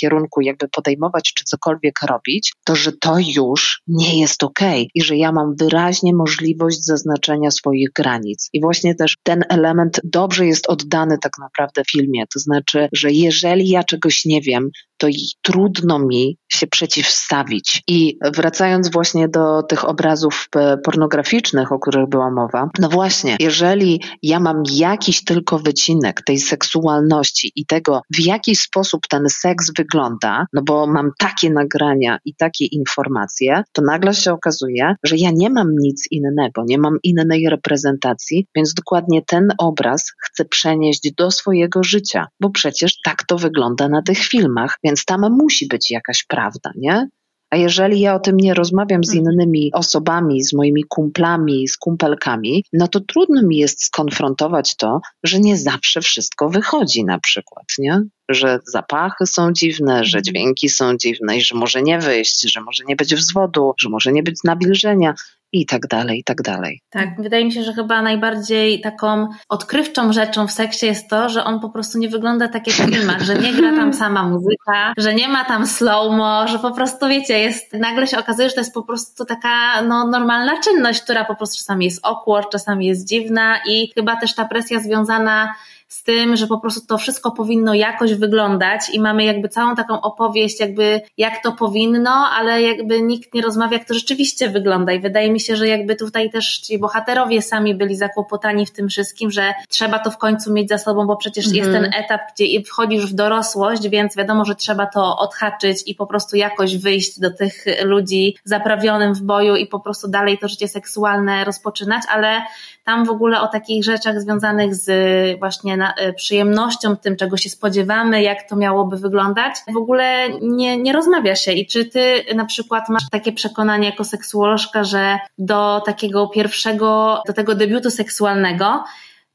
kierunku 0.00 0.40
jakby 0.40 0.68
podejmować 0.68 1.32
czy 1.34 1.44
cokolwiek 1.44 1.94
robić, 2.08 2.52
to 2.64 2.76
że 2.76 2.92
to 2.92 3.16
już 3.36 3.82
nie 3.86 4.20
jest 4.20 4.42
okej 4.42 4.80
okay 4.82 4.86
i 4.94 5.02
że 5.02 5.16
ja 5.16 5.32
mam 5.32 5.54
wyraźnie 5.56 6.14
możliwość 6.14 6.84
zaznaczenia 6.84 7.50
swoich 7.50 7.88
granic. 7.94 8.48
I 8.52 8.60
właśnie 8.60 8.94
też 8.94 9.16
ten 9.22 9.42
element 9.48 10.00
dobrze 10.04 10.46
jest 10.46 10.68
oddany 10.68 11.18
tak 11.18 11.32
naprawdę 11.40 11.82
w 11.84 11.90
filmie. 11.90 12.24
To 12.34 12.38
znaczy, 12.38 12.88
że 12.92 13.10
jeżeli 13.10 13.68
ja 13.68 13.84
czegoś 13.84 14.24
nie 14.24 14.40
wiem, 14.40 14.70
to 15.02 15.08
trudno 15.42 15.98
mi 15.98 16.38
się 16.48 16.66
przeciwstawić. 16.66 17.82
I 17.88 18.18
wracając 18.36 18.92
właśnie 18.92 19.28
do 19.28 19.62
tych 19.62 19.88
obrazów 19.88 20.48
e, 20.56 20.78
pornograficznych, 20.78 21.72
o 21.72 21.78
których 21.78 22.08
była 22.08 22.30
mowa, 22.30 22.68
no 22.78 22.88
właśnie, 22.88 23.36
jeżeli 23.40 24.02
ja 24.22 24.40
mam 24.40 24.62
jakiś 24.72 25.24
tylko 25.24 25.58
wycinek 25.58 26.22
tej 26.26 26.38
seksualności 26.38 27.52
i 27.56 27.66
tego, 27.66 28.02
w 28.16 28.20
jaki 28.20 28.56
sposób 28.56 29.00
ten 29.08 29.28
seks 29.28 29.72
wygląda, 29.78 30.46
no 30.52 30.62
bo 30.66 30.86
mam 30.86 31.10
takie 31.18 31.50
nagrania 31.50 32.18
i 32.24 32.34
takie 32.34 32.64
informacje, 32.64 33.62
to 33.72 33.82
nagle 33.82 34.14
się 34.14 34.32
okazuje, 34.32 34.94
że 35.04 35.16
ja 35.16 35.30
nie 35.34 35.50
mam 35.50 35.68
nic 35.78 36.08
innego, 36.10 36.62
nie 36.66 36.78
mam 36.78 36.96
innej 37.02 37.48
reprezentacji, 37.48 38.46
więc 38.56 38.74
dokładnie 38.74 39.22
ten 39.26 39.48
obraz 39.58 40.12
chcę 40.18 40.44
przenieść 40.44 41.12
do 41.16 41.30
swojego 41.30 41.82
życia, 41.82 42.26
bo 42.40 42.50
przecież 42.50 43.00
tak 43.04 43.22
to 43.26 43.38
wygląda 43.38 43.88
na 43.88 44.02
tych 44.02 44.18
filmach, 44.18 44.78
więc 44.84 44.91
tam 45.04 45.20
musi 45.38 45.66
być 45.66 45.90
jakaś 45.90 46.24
prawda, 46.24 46.70
nie? 46.76 47.08
A 47.52 47.56
jeżeli 47.56 48.00
ja 48.00 48.14
o 48.14 48.20
tym 48.20 48.36
nie 48.36 48.54
rozmawiam 48.54 49.04
z 49.04 49.14
mhm. 49.14 49.34
innymi 49.34 49.70
osobami, 49.74 50.42
z 50.42 50.52
moimi 50.52 50.84
kumplami, 50.88 51.68
z 51.68 51.76
kumpelkami, 51.76 52.64
no 52.72 52.88
to 52.88 53.00
trudno 53.00 53.42
mi 53.42 53.56
jest 53.56 53.84
skonfrontować 53.84 54.76
to, 54.76 55.00
że 55.24 55.40
nie 55.40 55.56
zawsze 55.56 56.00
wszystko 56.00 56.48
wychodzi 56.48 57.04
na 57.04 57.18
przykład, 57.18 57.64
nie? 57.78 58.02
Że 58.28 58.58
zapachy 58.66 59.26
są 59.26 59.52
dziwne, 59.52 60.04
że 60.04 60.18
mhm. 60.18 60.24
dźwięki 60.24 60.68
są 60.68 60.96
dziwne 60.96 61.36
i 61.36 61.40
że 61.40 61.54
może 61.54 61.82
nie 61.82 61.98
wyjść, 61.98 62.52
że 62.52 62.60
może 62.60 62.84
nie 62.84 62.96
być 62.96 63.14
wzwodu, 63.14 63.72
że 63.80 63.88
może 63.88 64.12
nie 64.12 64.22
być 64.22 64.36
nabilżenia 64.44 65.14
i 65.52 65.66
tak 65.66 65.86
dalej, 65.86 66.18
i 66.18 66.24
tak 66.24 66.42
dalej. 66.42 66.80
Tak, 66.90 67.08
wydaje 67.22 67.44
mi 67.44 67.52
się, 67.52 67.62
że 67.62 67.72
chyba 67.72 68.02
najbardziej 68.02 68.80
taką 68.80 69.28
odkrywczą 69.48 70.12
rzeczą 70.12 70.46
w 70.46 70.52
seksie 70.52 70.86
jest 70.86 71.08
to, 71.08 71.28
że 71.28 71.44
on 71.44 71.60
po 71.60 71.70
prostu 71.70 71.98
nie 71.98 72.08
wygląda 72.08 72.48
tak 72.48 72.66
jak 72.66 72.76
w 72.76 72.94
filmach, 72.94 73.22
że 73.22 73.34
nie 73.34 73.52
gra 73.52 73.70
tam 73.70 73.94
sama 73.94 74.22
muzyka, 74.22 74.92
że 74.96 75.14
nie 75.14 75.28
ma 75.28 75.44
tam 75.44 75.66
slow-mo, 75.66 76.48
że 76.48 76.58
po 76.58 76.70
prostu 76.70 77.08
wiecie, 77.08 77.38
jest, 77.38 77.72
nagle 77.72 78.06
się 78.06 78.18
okazuje, 78.18 78.48
że 78.48 78.54
to 78.54 78.60
jest 78.60 78.74
po 78.74 78.82
prostu 78.82 79.24
taka 79.24 79.82
no, 79.82 80.06
normalna 80.06 80.60
czynność, 80.60 81.02
która 81.02 81.24
po 81.24 81.34
prostu 81.34 81.58
czasami 81.58 81.84
jest 81.84 82.06
awkward, 82.06 82.52
czasami 82.52 82.86
jest 82.86 83.08
dziwna 83.08 83.56
i 83.68 83.92
chyba 83.94 84.16
też 84.16 84.34
ta 84.34 84.44
presja 84.44 84.80
związana 84.80 85.54
z 85.92 86.02
tym, 86.02 86.36
że 86.36 86.46
po 86.46 86.58
prostu 86.58 86.86
to 86.86 86.98
wszystko 86.98 87.30
powinno 87.30 87.74
jakoś 87.74 88.14
wyglądać 88.14 88.80
i 88.92 89.00
mamy 89.00 89.24
jakby 89.24 89.48
całą 89.48 89.74
taką 89.74 90.00
opowieść, 90.00 90.60
jakby 90.60 91.00
jak 91.18 91.42
to 91.42 91.52
powinno, 91.52 92.10
ale 92.10 92.62
jakby 92.62 93.02
nikt 93.02 93.34
nie 93.34 93.42
rozmawia, 93.42 93.78
jak 93.78 93.88
to 93.88 93.94
rzeczywiście 93.94 94.48
wygląda. 94.48 94.92
I 94.92 95.00
wydaje 95.00 95.32
mi 95.32 95.40
się, 95.40 95.56
że 95.56 95.68
jakby 95.68 95.96
tutaj 95.96 96.30
też 96.30 96.58
ci 96.58 96.78
bohaterowie 96.78 97.42
sami 97.42 97.74
byli 97.74 97.96
zakłopotani 97.96 98.66
w 98.66 98.70
tym 98.70 98.88
wszystkim, 98.88 99.30
że 99.30 99.54
trzeba 99.68 99.98
to 99.98 100.10
w 100.10 100.18
końcu 100.18 100.52
mieć 100.52 100.68
za 100.68 100.78
sobą, 100.78 101.06
bo 101.06 101.16
przecież 101.16 101.46
mhm. 101.46 101.64
jest 101.64 101.80
ten 101.80 102.04
etap, 102.04 102.20
gdzie 102.34 102.62
wchodzisz 102.62 103.06
w 103.06 103.14
dorosłość, 103.14 103.88
więc 103.88 104.16
wiadomo, 104.16 104.44
że 104.44 104.54
trzeba 104.54 104.86
to 104.86 105.18
odhaczyć 105.18 105.82
i 105.86 105.94
po 105.94 106.06
prostu 106.06 106.36
jakoś 106.36 106.76
wyjść 106.76 107.20
do 107.20 107.30
tych 107.30 107.64
ludzi 107.84 108.36
zaprawionym 108.44 109.14
w 109.14 109.22
boju 109.22 109.56
i 109.56 109.66
po 109.66 109.80
prostu 109.80 110.08
dalej 110.08 110.38
to 110.38 110.48
życie 110.48 110.68
seksualne 110.68 111.44
rozpoczynać, 111.44 112.02
ale 112.08 112.42
tam 112.84 113.04
w 113.04 113.10
ogóle 113.10 113.40
o 113.40 113.48
takich 113.48 113.84
rzeczach 113.84 114.20
związanych 114.20 114.74
z 114.74 114.90
właśnie 115.38 115.81
na, 115.82 115.94
y, 116.08 116.12
przyjemnością, 116.12 116.96
tym 116.96 117.16
czego 117.16 117.36
się 117.36 117.50
spodziewamy, 117.50 118.22
jak 118.22 118.48
to 118.48 118.56
miałoby 118.56 118.96
wyglądać, 118.96 119.54
w 119.72 119.76
ogóle 119.76 120.28
nie, 120.40 120.76
nie 120.76 120.92
rozmawia 120.92 121.36
się. 121.36 121.52
I 121.52 121.66
czy 121.66 121.84
ty 121.84 122.24
na 122.34 122.44
przykład 122.44 122.88
masz 122.88 123.02
takie 123.10 123.32
przekonanie 123.32 123.86
jako 123.88 124.04
seksuolożka, 124.04 124.84
że 124.84 125.18
do 125.38 125.82
takiego 125.86 126.28
pierwszego, 126.28 127.22
do 127.26 127.32
tego 127.32 127.54
debiutu 127.54 127.90
seksualnego 127.90 128.84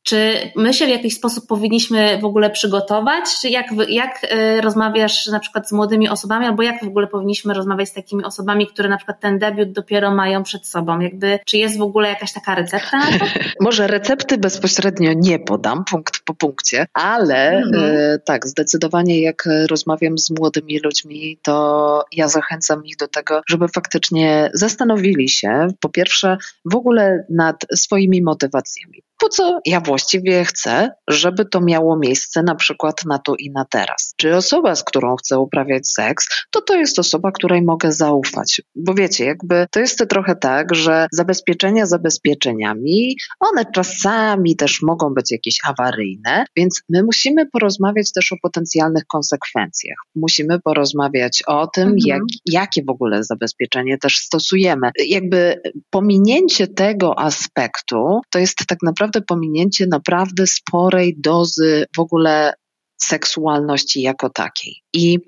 czy 0.08 0.52
my 0.56 0.74
się 0.74 0.86
w 0.86 0.89
jakiś 0.89 1.15
sposób 1.15 1.48
powinniśmy 1.48 2.20
w 2.22 2.26
ogóle 2.26 2.50
przygotować? 2.50 3.24
Czy 3.41 3.50
jak, 3.50 3.65
jak 3.89 4.24
y, 4.24 4.62
rozmawiasz 4.62 5.28
na 5.28 5.39
przykład 5.39 5.70
z 5.70 5.72
młodymi 5.72 6.10
osobami, 6.10 6.46
albo 6.46 6.63
jak 6.63 6.84
w 6.84 6.88
ogóle 6.88 7.08
powinniśmy 7.08 7.54
rozmawiać 7.54 7.89
z 7.89 7.93
takimi 7.93 8.24
osobami, 8.24 8.67
które 8.67 8.89
na 8.89 8.98
przykład 8.98 9.20
ten 9.20 9.39
debiut 9.39 9.72
dopiero 9.72 10.12
mają 10.12 10.43
przed 10.43 10.67
sobą? 10.67 11.00
Jakby, 11.00 11.39
czy 11.46 11.58
jest 11.58 11.78
w 11.78 11.82
ogóle 11.82 12.10
jakaś 12.10 12.34
taka 12.34 12.56
recepta? 12.56 13.02
Może 13.62 13.88
recepty 13.88 14.38
bezpośrednio 14.38 15.12
nie 15.15 15.39
podam, 15.39 15.86
punkt 15.86 16.20
po 16.26 16.34
punkcie, 16.34 16.86
ale 16.93 17.58
mhm. 17.58 17.86
y, 17.86 18.22
tak, 18.26 18.48
zdecydowanie 18.48 19.22
jak 19.22 19.50
rozmawiam 19.70 20.17
z 20.17 20.30
młodymi 20.39 20.80
ludźmi, 20.80 21.39
to 21.43 22.06
ja 22.12 22.28
zachęcam 22.28 22.86
ich 22.86 22.98
do 22.98 23.08
tego, 23.08 23.41
żeby 23.50 23.67
faktycznie 23.67 24.50
zastanowili 24.54 25.30
się, 25.30 25.67
po 25.80 25.89
pierwsze, 25.89 26.38
w 26.65 26.76
ogóle 26.76 27.26
nad 27.30 27.56
swoimi 27.76 28.22
motywacjami 28.22 29.07
po 29.19 29.30
co 29.30 29.60
ja 29.65 29.82
właściwie 29.82 30.45
chcę, 30.45 30.91
żeby 31.08 31.45
to 31.45 31.62
miało 31.62 31.97
miejsce 31.97 32.43
na 32.43 32.56
przykład 32.56 33.06
na 33.06 33.19
tu 33.19 33.36
i 33.36 33.51
na 33.51 33.65
teraz. 33.65 34.13
Czy 34.17 34.36
osoba, 34.36 34.75
z 34.75 34.84
którą 34.84 35.15
chcę 35.15 35.39
uprawiać 35.39 35.89
seks, 35.89 36.27
to 36.51 36.62
to 36.62 36.75
jest 36.75 36.99
osoba, 36.99 37.32
której 37.32 37.62
mogę 37.62 37.91
zaufać. 37.91 38.62
Bo 38.75 38.93
wiecie, 38.93 39.25
jakby 39.25 39.65
to 39.71 39.80
jest 39.80 39.97
to 39.97 40.06
trochę 40.06 40.36
tak, 40.36 40.75
że 40.75 41.08
zabezpieczenia 41.12 41.86
zabezpieczeniami, 41.86 43.15
one 43.39 43.65
czasami 43.75 44.56
też 44.56 44.82
mogą 44.82 45.13
być 45.13 45.32
jakieś 45.32 45.58
awaryjne, 45.63 46.45
więc 46.56 46.82
my 46.89 47.03
musimy 47.03 47.45
porozmawiać 47.45 48.12
też 48.12 48.32
o 48.32 48.36
potencjalnych 48.41 49.03
konsekwencjach. 49.08 49.97
Musimy 50.15 50.60
porozmawiać 50.60 51.43
o 51.47 51.67
tym, 51.67 51.84
mhm. 51.84 51.99
jak, 52.06 52.21
jakie 52.45 52.84
w 52.84 52.89
ogóle 52.89 53.23
zabezpieczenie 53.23 53.97
też 53.97 54.17
stosujemy. 54.17 54.91
Jakby 55.08 55.62
pominięcie 55.89 56.67
tego 56.67 57.19
aspektu 57.19 58.21
to 58.30 58.39
jest 58.39 58.58
tak 58.67 58.77
naprawdę 58.84 59.07
naprawdę 59.08 59.22
pominięcie 59.22 59.88
naprawdę 59.88 60.48
sporej 60.48 61.15
dozy 61.20 61.86
w 61.96 62.00
ogóle 62.00 62.54
seksualności 62.98 64.02
jako 64.02 64.30
takiej. 64.30 64.76
I 64.93 65.20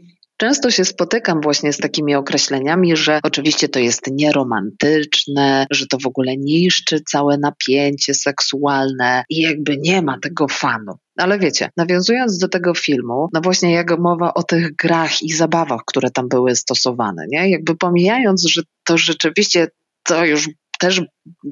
Często 0.41 0.71
się 0.71 0.85
spotykam 0.85 1.41
właśnie 1.41 1.73
z 1.73 1.77
takimi 1.77 2.15
określeniami, 2.15 2.95
że 2.95 3.19
oczywiście 3.23 3.69
to 3.69 3.79
jest 3.79 4.01
nieromantyczne, 4.11 5.65
że 5.71 5.87
to 5.87 5.97
w 6.03 6.07
ogóle 6.07 6.37
niszczy 6.37 7.01
całe 7.07 7.37
napięcie 7.37 8.13
seksualne 8.13 9.23
i 9.29 9.41
jakby 9.41 9.77
nie 9.77 10.01
ma 10.01 10.19
tego 10.19 10.47
fanu. 10.47 10.93
Ale 11.17 11.39
wiecie, 11.39 11.69
nawiązując 11.77 12.37
do 12.37 12.47
tego 12.47 12.73
filmu, 12.73 13.29
no 13.33 13.41
właśnie 13.41 13.71
jak 13.71 13.99
mowa 13.99 14.33
o 14.33 14.43
tych 14.43 14.75
grach 14.75 15.21
i 15.21 15.33
zabawach, 15.33 15.81
które 15.85 16.11
tam 16.11 16.29
były 16.29 16.55
stosowane, 16.55 17.25
nie? 17.29 17.49
Jakby 17.49 17.75
pomijając, 17.75 18.47
że 18.47 18.61
to 18.83 18.97
rzeczywiście 18.97 19.67
to 20.03 20.25
już 20.25 20.49
też 20.79 21.01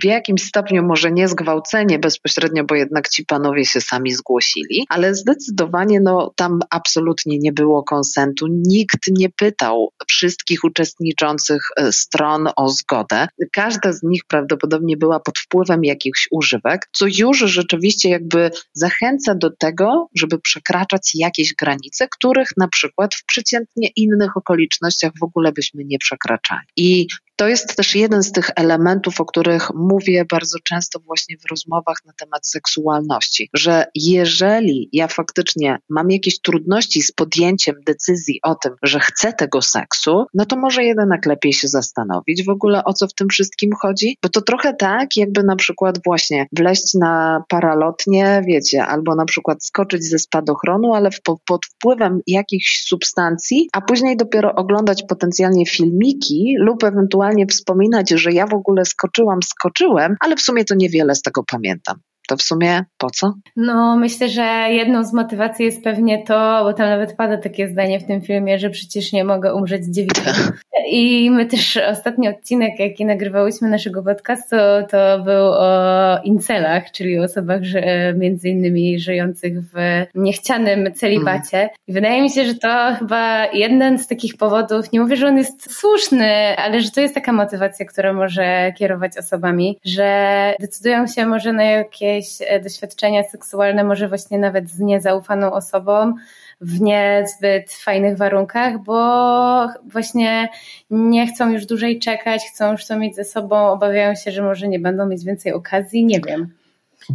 w 0.01 0.05
jakimś 0.05 0.43
stopniu 0.43 0.83
może 0.83 1.11
nie 1.11 1.27
zgwałcenie 1.27 1.99
bezpośrednio, 1.99 2.63
bo 2.63 2.75
jednak 2.75 3.09
ci 3.09 3.25
panowie 3.25 3.65
się 3.65 3.81
sami 3.81 4.11
zgłosili, 4.11 4.85
ale 4.89 5.15
zdecydowanie 5.15 5.99
no, 5.99 6.33
tam 6.35 6.59
absolutnie 6.69 7.37
nie 7.37 7.51
było 7.53 7.83
konsentu. 7.83 8.47
Nikt 8.49 9.07
nie 9.11 9.29
pytał 9.29 9.91
wszystkich 10.07 10.63
uczestniczących 10.63 11.61
e, 11.77 11.91
stron 11.91 12.47
o 12.55 12.69
zgodę. 12.69 13.27
Każda 13.51 13.93
z 13.93 14.03
nich 14.03 14.21
prawdopodobnie 14.27 14.97
była 14.97 15.19
pod 15.19 15.39
wpływem 15.39 15.83
jakichś 15.83 16.27
używek, 16.31 16.89
co 16.91 17.05
już 17.17 17.37
rzeczywiście 17.37 18.09
jakby 18.09 18.51
zachęca 18.73 19.35
do 19.35 19.49
tego, 19.59 20.07
żeby 20.15 20.39
przekraczać 20.39 21.11
jakieś 21.15 21.53
granice, 21.53 22.07
których 22.11 22.49
na 22.57 22.67
przykład 22.67 23.15
w 23.15 23.25
przeciętnie 23.25 23.89
innych 23.95 24.37
okolicznościach 24.37 25.11
w 25.19 25.23
ogóle 25.23 25.51
byśmy 25.51 25.83
nie 25.85 25.99
przekraczali. 25.99 26.67
I 26.77 27.07
to 27.37 27.47
jest 27.47 27.75
też 27.75 27.95
jeden 27.95 28.23
z 28.23 28.31
tych 28.31 28.49
elementów, 28.55 29.21
o 29.21 29.25
których 29.25 29.69
mówię 29.75 30.25
bardzo 30.31 30.57
często 30.59 30.99
właśnie 30.99 31.37
w 31.37 31.51
rozmowach 31.51 31.97
na 32.05 32.13
temat 32.13 32.47
seksualności, 32.47 33.49
że 33.53 33.85
jeżeli 33.95 34.89
ja 34.93 35.07
faktycznie 35.07 35.77
mam 35.89 36.11
jakieś 36.11 36.41
trudności 36.41 37.01
z 37.01 37.11
podjęciem 37.11 37.75
decyzji 37.85 38.39
o 38.43 38.55
tym, 38.55 38.73
że 38.83 38.99
chcę 38.99 39.33
tego 39.33 39.61
seksu, 39.61 40.25
no 40.33 40.45
to 40.45 40.57
może 40.57 40.83
jednak 40.83 41.25
lepiej 41.25 41.53
się 41.53 41.67
zastanowić 41.67 42.45
w 42.45 42.49
ogóle 42.49 42.83
o 42.83 42.93
co 42.93 43.07
w 43.07 43.13
tym 43.13 43.27
wszystkim 43.29 43.69
chodzi, 43.81 44.17
bo 44.23 44.29
to 44.29 44.41
trochę 44.41 44.73
tak, 44.73 45.17
jakby 45.17 45.43
na 45.43 45.55
przykład 45.55 45.99
właśnie 46.05 46.47
wleść 46.51 46.93
na 46.93 47.43
paralotnie, 47.49 48.41
wiecie, 48.47 48.85
albo 48.85 49.15
na 49.15 49.25
przykład 49.25 49.65
skoczyć 49.65 50.03
ze 50.03 50.19
spadochronu, 50.19 50.93
ale 50.93 51.11
w, 51.11 51.21
pod 51.21 51.65
wpływem 51.65 52.19
jakichś 52.27 52.83
substancji, 52.85 53.69
a 53.73 53.81
później 53.81 54.17
dopiero 54.17 54.55
oglądać 54.55 55.03
potencjalnie 55.09 55.65
filmiki 55.65 56.55
lub 56.59 56.83
ewentualnie 56.83 57.26
wspominać, 57.45 58.09
że 58.09 58.31
ja 58.31 58.47
w 58.47 58.53
ogóle 58.53 58.85
skoczyłam, 58.85 59.39
skoczyłem, 59.43 60.15
ale 60.19 60.35
w 60.35 60.41
sumie 60.41 60.65
to 60.65 60.75
niewiele 60.75 61.15
z 61.15 61.21
tego 61.21 61.43
pamiętam. 61.51 61.99
To 62.27 62.37
w 62.37 62.41
sumie 62.41 62.83
po 62.97 63.09
co? 63.09 63.33
No, 63.55 63.97
myślę, 63.97 64.29
że 64.29 64.67
jedną 64.69 65.03
z 65.03 65.13
motywacji 65.13 65.65
jest 65.65 65.83
pewnie 65.83 66.23
to, 66.23 66.59
bo 66.63 66.73
tam 66.73 66.89
nawet 66.89 67.15
pada 67.15 67.37
takie 67.37 67.67
zdanie 67.67 67.99
w 67.99 68.07
tym 68.07 68.21
filmie, 68.21 68.59
że 68.59 68.69
przecież 68.69 69.11
nie 69.11 69.23
mogę 69.23 69.53
umrzeć 69.55 69.85
dziewiczą. 69.85 70.21
I 70.91 71.31
my 71.31 71.45
też 71.45 71.77
ostatni 71.77 72.27
odcinek, 72.27 72.79
jaki 72.79 73.05
nagrywałyśmy 73.05 73.69
naszego 73.69 74.03
podcastu, 74.03 74.55
to 74.89 75.19
był 75.19 75.45
o 75.45 76.19
incelach, 76.23 76.91
czyli 76.91 77.19
osobach 77.19 77.63
że, 77.63 78.13
między 78.17 78.49
innymi 78.49 78.99
żyjących 78.99 79.53
w 79.61 80.05
niechcianym 80.15 80.93
celibacie. 80.93 81.57
Mm. 81.57 81.69
I 81.87 81.93
wydaje 81.93 82.21
mi 82.21 82.29
się, 82.29 82.45
że 82.45 82.55
to 82.55 82.95
chyba 82.99 83.45
jeden 83.45 83.99
z 83.99 84.07
takich 84.07 84.37
powodów, 84.37 84.91
nie 84.91 84.99
mówię, 84.99 85.15
że 85.15 85.27
on 85.27 85.37
jest 85.37 85.73
słuszny, 85.73 86.57
ale 86.57 86.81
że 86.81 86.91
to 86.91 87.01
jest 87.01 87.15
taka 87.15 87.33
motywacja, 87.33 87.85
która 87.85 88.13
może 88.13 88.73
kierować 88.77 89.17
osobami, 89.17 89.79
że 89.85 90.53
decydują 90.59 91.07
się 91.07 91.25
może 91.25 91.53
na 91.53 91.63
jakieś 91.63 92.16
doświadczenia 92.63 93.23
seksualne, 93.23 93.83
może 93.83 94.07
właśnie 94.07 94.39
nawet 94.39 94.69
z 94.69 94.79
niezaufaną 94.79 95.53
osobą, 95.53 96.13
w 96.61 96.81
niezbyt 96.81 97.71
fajnych 97.71 98.17
warunkach, 98.17 98.83
bo 98.83 99.67
właśnie 99.85 100.49
nie 100.89 101.27
chcą 101.27 101.51
już 101.51 101.65
dłużej 101.65 101.99
czekać, 101.99 102.41
chcą 102.53 102.71
już 102.71 102.85
to 102.85 102.97
mieć 102.97 103.15
ze 103.15 103.23
sobą, 103.23 103.67
obawiają 103.67 104.15
się, 104.15 104.31
że 104.31 104.41
może 104.41 104.67
nie 104.67 104.79
będą 104.79 105.05
mieć 105.05 105.25
więcej 105.25 105.53
okazji, 105.53 106.05
nie 106.05 106.19
wiem. 106.27 106.53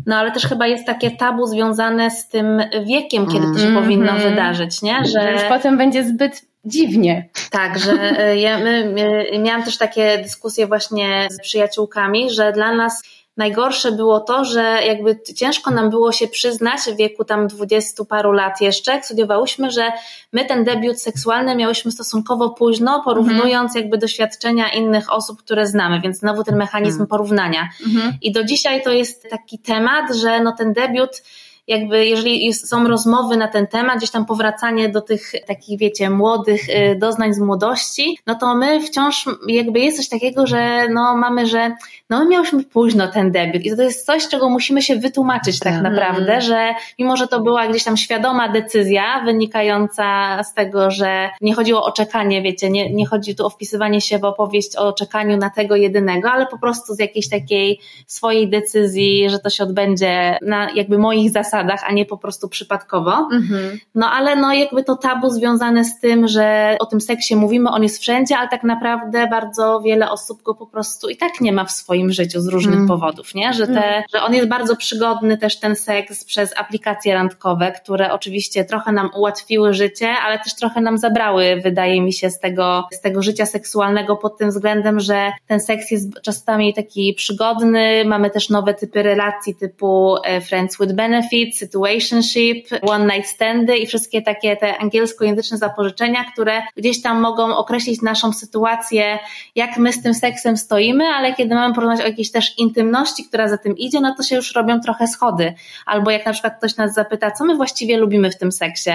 No 0.07 0.17
ale 0.17 0.33
też 0.33 0.47
chyba 0.47 0.67
jest 0.67 0.87
takie 0.87 1.11
tabu 1.11 1.47
związane 1.47 2.11
z 2.11 2.29
tym 2.29 2.63
wiekiem, 2.85 3.27
kiedy 3.27 3.47
to 3.53 3.59
się 3.59 3.67
mm 3.67 3.77
-hmm. 3.77 3.83
powinno 3.83 4.13
wydarzyć, 4.13 4.83
nie? 4.83 5.05
Że 5.05 5.33
już 5.33 5.43
potem 5.43 5.79
będzie 5.79 6.05
zbyt 6.05 6.43
dziwnie. 6.65 7.29
Tak, 7.51 7.79
że 7.79 7.93
e, 8.19 8.37
ja, 8.37 8.59
my, 8.59 8.93
my, 8.95 9.39
miałam 9.39 9.63
też 9.63 9.79
takie 9.79 10.19
dyskusje 10.23 10.67
właśnie 10.67 11.29
z 11.31 11.41
przyjaciółkami, 11.41 12.31
że 12.31 12.53
dla 12.53 12.75
nas 12.75 13.03
Najgorsze 13.37 13.93
było 13.93 14.21
to, 14.21 14.45
że 14.45 14.63
jakby 14.87 15.21
ciężko 15.37 15.71
nam 15.71 15.91
było 15.91 16.13
się 16.13 16.29
przyznać 16.29 16.81
w 16.81 16.97
wieku 16.97 17.25
tam 17.25 17.47
dwudziestu 17.47 18.05
paru 18.05 18.33
lat 18.33 18.61
jeszcze, 18.61 18.93
jak 18.93 19.05
studiowałyśmy, 19.05 19.71
że 19.71 19.93
my 20.33 20.45
ten 20.45 20.65
debiut 20.65 21.01
seksualny 21.01 21.57
miałyśmy 21.57 21.93
stosunkowo 21.93 22.51
późno, 22.51 23.03
porównując 23.05 23.71
mhm. 23.71 23.83
jakby 23.85 23.99
doświadczenia 23.99 24.73
innych 24.73 25.13
osób, 25.13 25.39
które 25.39 25.67
znamy, 25.67 26.01
więc 26.01 26.19
znowu 26.19 26.45
ten 26.45 26.57
mechanizm 26.57 26.93
mhm. 26.93 27.09
porównania. 27.09 27.69
Mhm. 27.87 28.15
I 28.23 28.33
do 28.33 28.45
dzisiaj 28.45 28.83
to 28.83 28.91
jest 28.91 29.31
taki 29.31 29.59
temat, 29.59 30.15
że 30.15 30.41
no 30.41 30.55
ten 30.59 30.73
debiut 30.73 31.23
jakby 31.67 32.07
jeżeli 32.07 32.55
są 32.55 32.89
rozmowy 32.89 33.37
na 33.37 33.49
ten 33.49 33.67
temat, 33.67 33.99
gdzieś 33.99 34.11
tam 34.11 34.27
powracanie 34.27 34.89
do 34.89 35.01
tych 35.01 35.33
takich, 35.47 35.79
wiecie, 35.79 36.11
młodych 36.11 36.69
y, 36.69 36.97
doznań 36.99 37.35
z 37.35 37.39
młodości, 37.39 38.19
no 38.27 38.35
to 38.35 38.55
my 38.55 38.81
wciąż 38.81 39.29
jakby 39.49 39.81
jest 39.81 39.97
coś 39.97 40.09
takiego, 40.09 40.47
że 40.47 40.89
no 40.89 41.17
mamy, 41.17 41.47
że 41.47 41.77
no 42.11 42.19
my 42.19 42.29
miałyśmy 42.29 42.65
późno 42.65 43.09
ten 43.09 43.33
debiut 43.33 43.65
i 43.65 43.77
to 43.77 43.83
jest 43.83 44.07
coś, 44.07 44.29
czego 44.29 44.49
musimy 44.49 44.83
się 44.83 44.97
wytłumaczyć 44.97 45.59
tak, 45.59 45.73
tak. 45.73 45.83
naprawdę, 45.83 46.41
że 46.41 46.75
mimo, 46.99 47.17
że 47.17 47.29
to 47.29 47.41
była 47.41 47.67
gdzieś 47.67 47.85
tam 47.85 47.97
świadoma 47.97 48.49
decyzja 48.49 49.23
wynikająca 49.25 50.39
z 50.45 50.55
tego, 50.55 50.91
że 50.91 51.31
nie 51.41 51.55
chodziło 51.55 51.85
o 51.85 51.93
czekanie, 51.93 52.43
wiecie, 52.43 52.71
nie, 52.71 52.93
nie 52.95 53.07
chodzi 53.07 53.37
tu 53.37 53.47
o 53.47 53.51
wpisywanie 53.51 54.01
się 54.01 54.19
w 54.19 54.25
opowieść 54.25 54.77
o 54.77 54.93
czekaniu 54.93 55.37
na 55.37 55.51
tego 55.51 55.77
jedynego, 55.77 56.31
ale 56.31 56.47
po 56.47 56.59
prostu 56.59 56.95
z 56.95 56.99
jakiejś 56.99 57.29
takiej 57.29 57.81
swojej 58.07 58.49
decyzji, 58.49 59.31
że 59.31 59.39
to 59.39 59.51
się 59.51 59.65
odbędzie 59.65 60.39
na 60.43 60.71
jakby 60.75 60.99
moich 60.99 61.31
zasadach, 61.31 61.52
a 61.59 61.93
nie 61.93 62.07
po 62.07 62.17
prostu 62.17 62.49
przypadkowo. 62.49 63.29
Mhm. 63.33 63.79
No 63.95 64.11
ale 64.11 64.37
no 64.37 64.55
jakby 64.55 64.85
to 64.85 64.97
tabu 64.97 65.31
związane 65.31 65.85
z 65.85 66.01
tym, 66.01 66.29
że 66.29 66.77
o 66.81 66.87
tym 66.87 67.01
seksie 67.01 67.37
mówimy, 67.37 67.71
on 67.71 67.83
jest 67.83 67.99
wszędzie, 67.99 68.39
ale 68.39 68.49
tak 68.49 68.65
naprawdę 68.65 69.27
bardzo 69.27 69.81
wiele 69.81 70.11
osób 70.11 70.43
go 70.43 70.55
po 70.55 70.67
prostu 70.67 71.09
i 71.09 71.17
tak 71.17 71.41
nie 71.41 71.53
ma 71.53 71.65
w 71.65 71.71
swoim 71.71 72.13
życiu 72.13 72.41
z 72.41 72.49
różnych 72.49 72.75
mm. 72.75 72.89
powodów, 72.89 73.35
nie? 73.35 73.53
Że, 73.53 73.67
te, 73.67 73.85
mm. 73.85 74.03
że 74.13 74.23
on 74.23 74.35
jest 74.35 74.49
bardzo 74.49 74.77
przygodny 74.77 75.39
też 75.39 75.61
ten 75.61 75.77
seks 75.77 76.25
przez 76.25 76.57
aplikacje 76.57 77.15
randkowe, 77.15 77.73
które 77.73 78.13
oczywiście 78.13 78.65
trochę 78.65 78.93
nam 78.93 79.11
ułatwiły 79.17 79.75
życie, 79.75 80.09
ale 80.27 80.39
też 80.39 80.55
trochę 80.55 80.81
nam 80.81 80.99
zabrały, 80.99 81.61
wydaje 81.63 82.03
mi 82.03 82.13
się, 82.13 82.31
z 82.31 82.41
tego, 82.41 82.89
z 82.93 83.01
tego 83.01 83.23
życia 83.23 83.47
seksualnego 83.47 84.17
pod 84.17 84.39
tym 84.39 84.49
względem, 84.51 85.01
że 85.01 85.33
ten 85.47 85.61
seks 85.61 85.91
jest 85.91 86.21
czasami 86.23 86.75
taki 86.75 87.15
przygodny, 87.15 88.05
mamy 88.05 88.31
też 88.31 88.51
nowe 88.51 88.75
typy 88.75 89.03
relacji 89.03 89.55
typu 89.55 90.17
e, 90.25 90.41
friends 90.41 90.79
with 90.81 90.93
benefits, 90.93 91.42
situationship, 91.51 92.69
one 92.83 93.15
night 93.15 93.31
standy 93.31 93.77
i 93.77 93.87
wszystkie 93.87 94.23
takie 94.23 94.57
te 94.57 94.79
angielskojęzyczne 94.79 95.59
zapożyczenia, 95.59 96.25
które 96.33 96.63
gdzieś 96.77 97.03
tam 97.03 97.21
mogą 97.21 97.57
określić 97.57 98.03
naszą 98.03 98.33
sytuację, 98.33 99.19
jak 99.55 99.77
my 99.77 99.93
z 99.93 100.03
tym 100.03 100.15
seksem 100.15 100.57
stoimy, 100.57 101.05
ale 101.05 101.35
kiedy 101.35 101.55
mamy 101.55 101.75
porównać 101.75 102.01
o 102.01 102.07
jakiejś 102.07 102.31
też 102.31 102.59
intymności, 102.59 103.25
która 103.25 103.49
za 103.49 103.59
tym 103.59 103.77
idzie, 103.77 104.01
no 104.01 104.15
to 104.15 104.23
się 104.23 104.37
już 104.37 104.55
robią 104.55 104.81
trochę 104.81 105.07
schody. 105.07 105.55
Albo 105.87 106.11
jak 106.11 106.27
na 106.27 106.33
przykład 106.33 106.59
ktoś 106.59 106.77
nas 106.77 106.95
zapyta, 106.95 107.31
co 107.31 107.45
my 107.45 107.57
właściwie 107.57 107.97
lubimy 107.97 108.31
w 108.31 108.39
tym 108.39 108.53
seksie, 108.53 108.91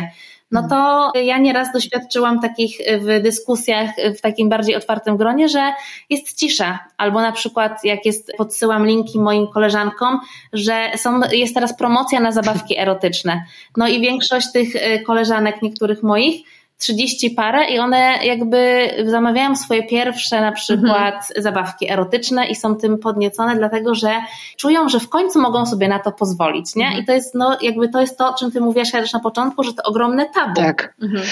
no 0.52 0.68
to 0.70 1.12
ja 1.20 1.38
nieraz 1.38 1.74
doświadczyłam 1.74 2.40
takich 2.40 2.78
w 3.00 3.24
dyskusjach 3.24 3.90
w 4.18 4.22
takim 4.22 4.50
bardziej 4.50 4.76
otwartym 4.76 5.18
gronie, 5.18 5.50
że 5.50 5.74
jest 6.10 6.40
cisza. 6.40 6.80
Albo 6.98 7.22
na 7.22 7.32
przykład 7.32 7.84
jak 7.84 8.06
jest, 8.06 8.32
podsyłam 8.38 8.88
linki 8.88 9.20
moim 9.20 9.48
koleżankom, 9.48 10.20
że 10.54 10.92
są, 10.96 11.20
jest 11.32 11.54
teraz 11.54 11.78
promocja 11.78 12.20
na 12.20 12.32
zabawki 12.32 12.78
erotyczne. 12.78 13.44
No 13.78 13.88
i 13.88 14.02
większość 14.02 14.52
tych 14.52 14.76
y, 14.76 15.04
koleżanek, 15.06 15.62
niektórych 15.62 16.04
moich, 16.04 16.46
30 16.78 17.32
parę 17.32 17.70
i 17.70 17.80
one 17.80 18.20
jakby 18.24 18.90
zamawiają 19.06 19.56
swoje 19.56 19.84
pierwsze 19.84 20.42
na 20.42 20.52
przykład 20.52 21.16
mhm. 21.16 21.44
zabawki 21.44 21.92
erotyczne 21.92 22.48
i 22.48 22.56
są 22.56 22.76
tym 22.76 22.98
podniecone, 22.98 23.56
dlatego 23.56 23.96
że 23.96 24.10
czują, 24.58 24.90
że 24.90 25.00
w 25.00 25.10
końcu 25.10 25.42
mogą 25.42 25.66
sobie 25.66 25.88
na 25.88 26.00
to 26.00 26.12
pozwolić, 26.12 26.76
nie? 26.76 26.86
Mhm. 26.86 27.04
I 27.04 27.06
to 27.06 27.14
jest, 27.14 27.36
no, 27.36 27.58
jakby 27.62 27.90
to 27.90 28.02
jest 28.02 28.18
to, 28.18 28.30
o 28.30 28.34
czym 28.34 28.52
ty 28.52 28.62
mówiłaś 28.62 28.92
też 28.92 29.14
na 29.14 29.20
początku, 29.20 29.64
że 29.64 29.74
to 29.74 29.84
ogromne 29.84 30.26
tabu. 30.34 30.56
Tak. 30.56 30.94
Mhm. 31.02 31.24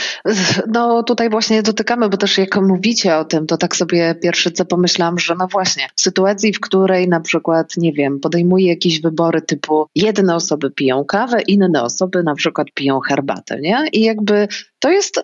No 0.68 1.04
tutaj 1.04 1.30
właśnie 1.30 1.64
dotykamy, 1.64 2.10
bo 2.10 2.18
też 2.18 2.38
jak 2.38 2.62
mówicie 2.62 3.18
o 3.18 3.26
tym, 3.26 3.48
to 3.48 3.58
tak 3.58 3.76
sobie 3.76 4.16
pierwsze 4.16 4.52
co 4.52 4.66
pomyślałam, 4.66 5.20
że 5.20 5.36
no 5.36 5.48
właśnie, 5.48 5.88
w 5.96 6.02
sytuacji, 6.02 6.54
w 6.54 6.60
której 6.60 7.10
na 7.10 7.20
przykład, 7.20 7.78
nie 7.78 7.94
wiem, 7.94 8.20
podejmuje 8.20 8.68
jakieś 8.68 9.02
wybory 9.02 9.42
typu 9.42 9.88
jedne 9.96 10.36
osoby 10.36 10.72
piją 10.72 11.06
kawę, 11.06 11.42
inne 11.42 11.84
osoby 11.84 12.24
na 12.24 12.36
przykład 12.36 12.68
piją 12.74 13.00
herbatę, 13.00 13.60
nie? 13.60 13.86
I 13.92 14.02
jakby 14.02 14.48
to 14.86 14.92
jest 14.92 15.22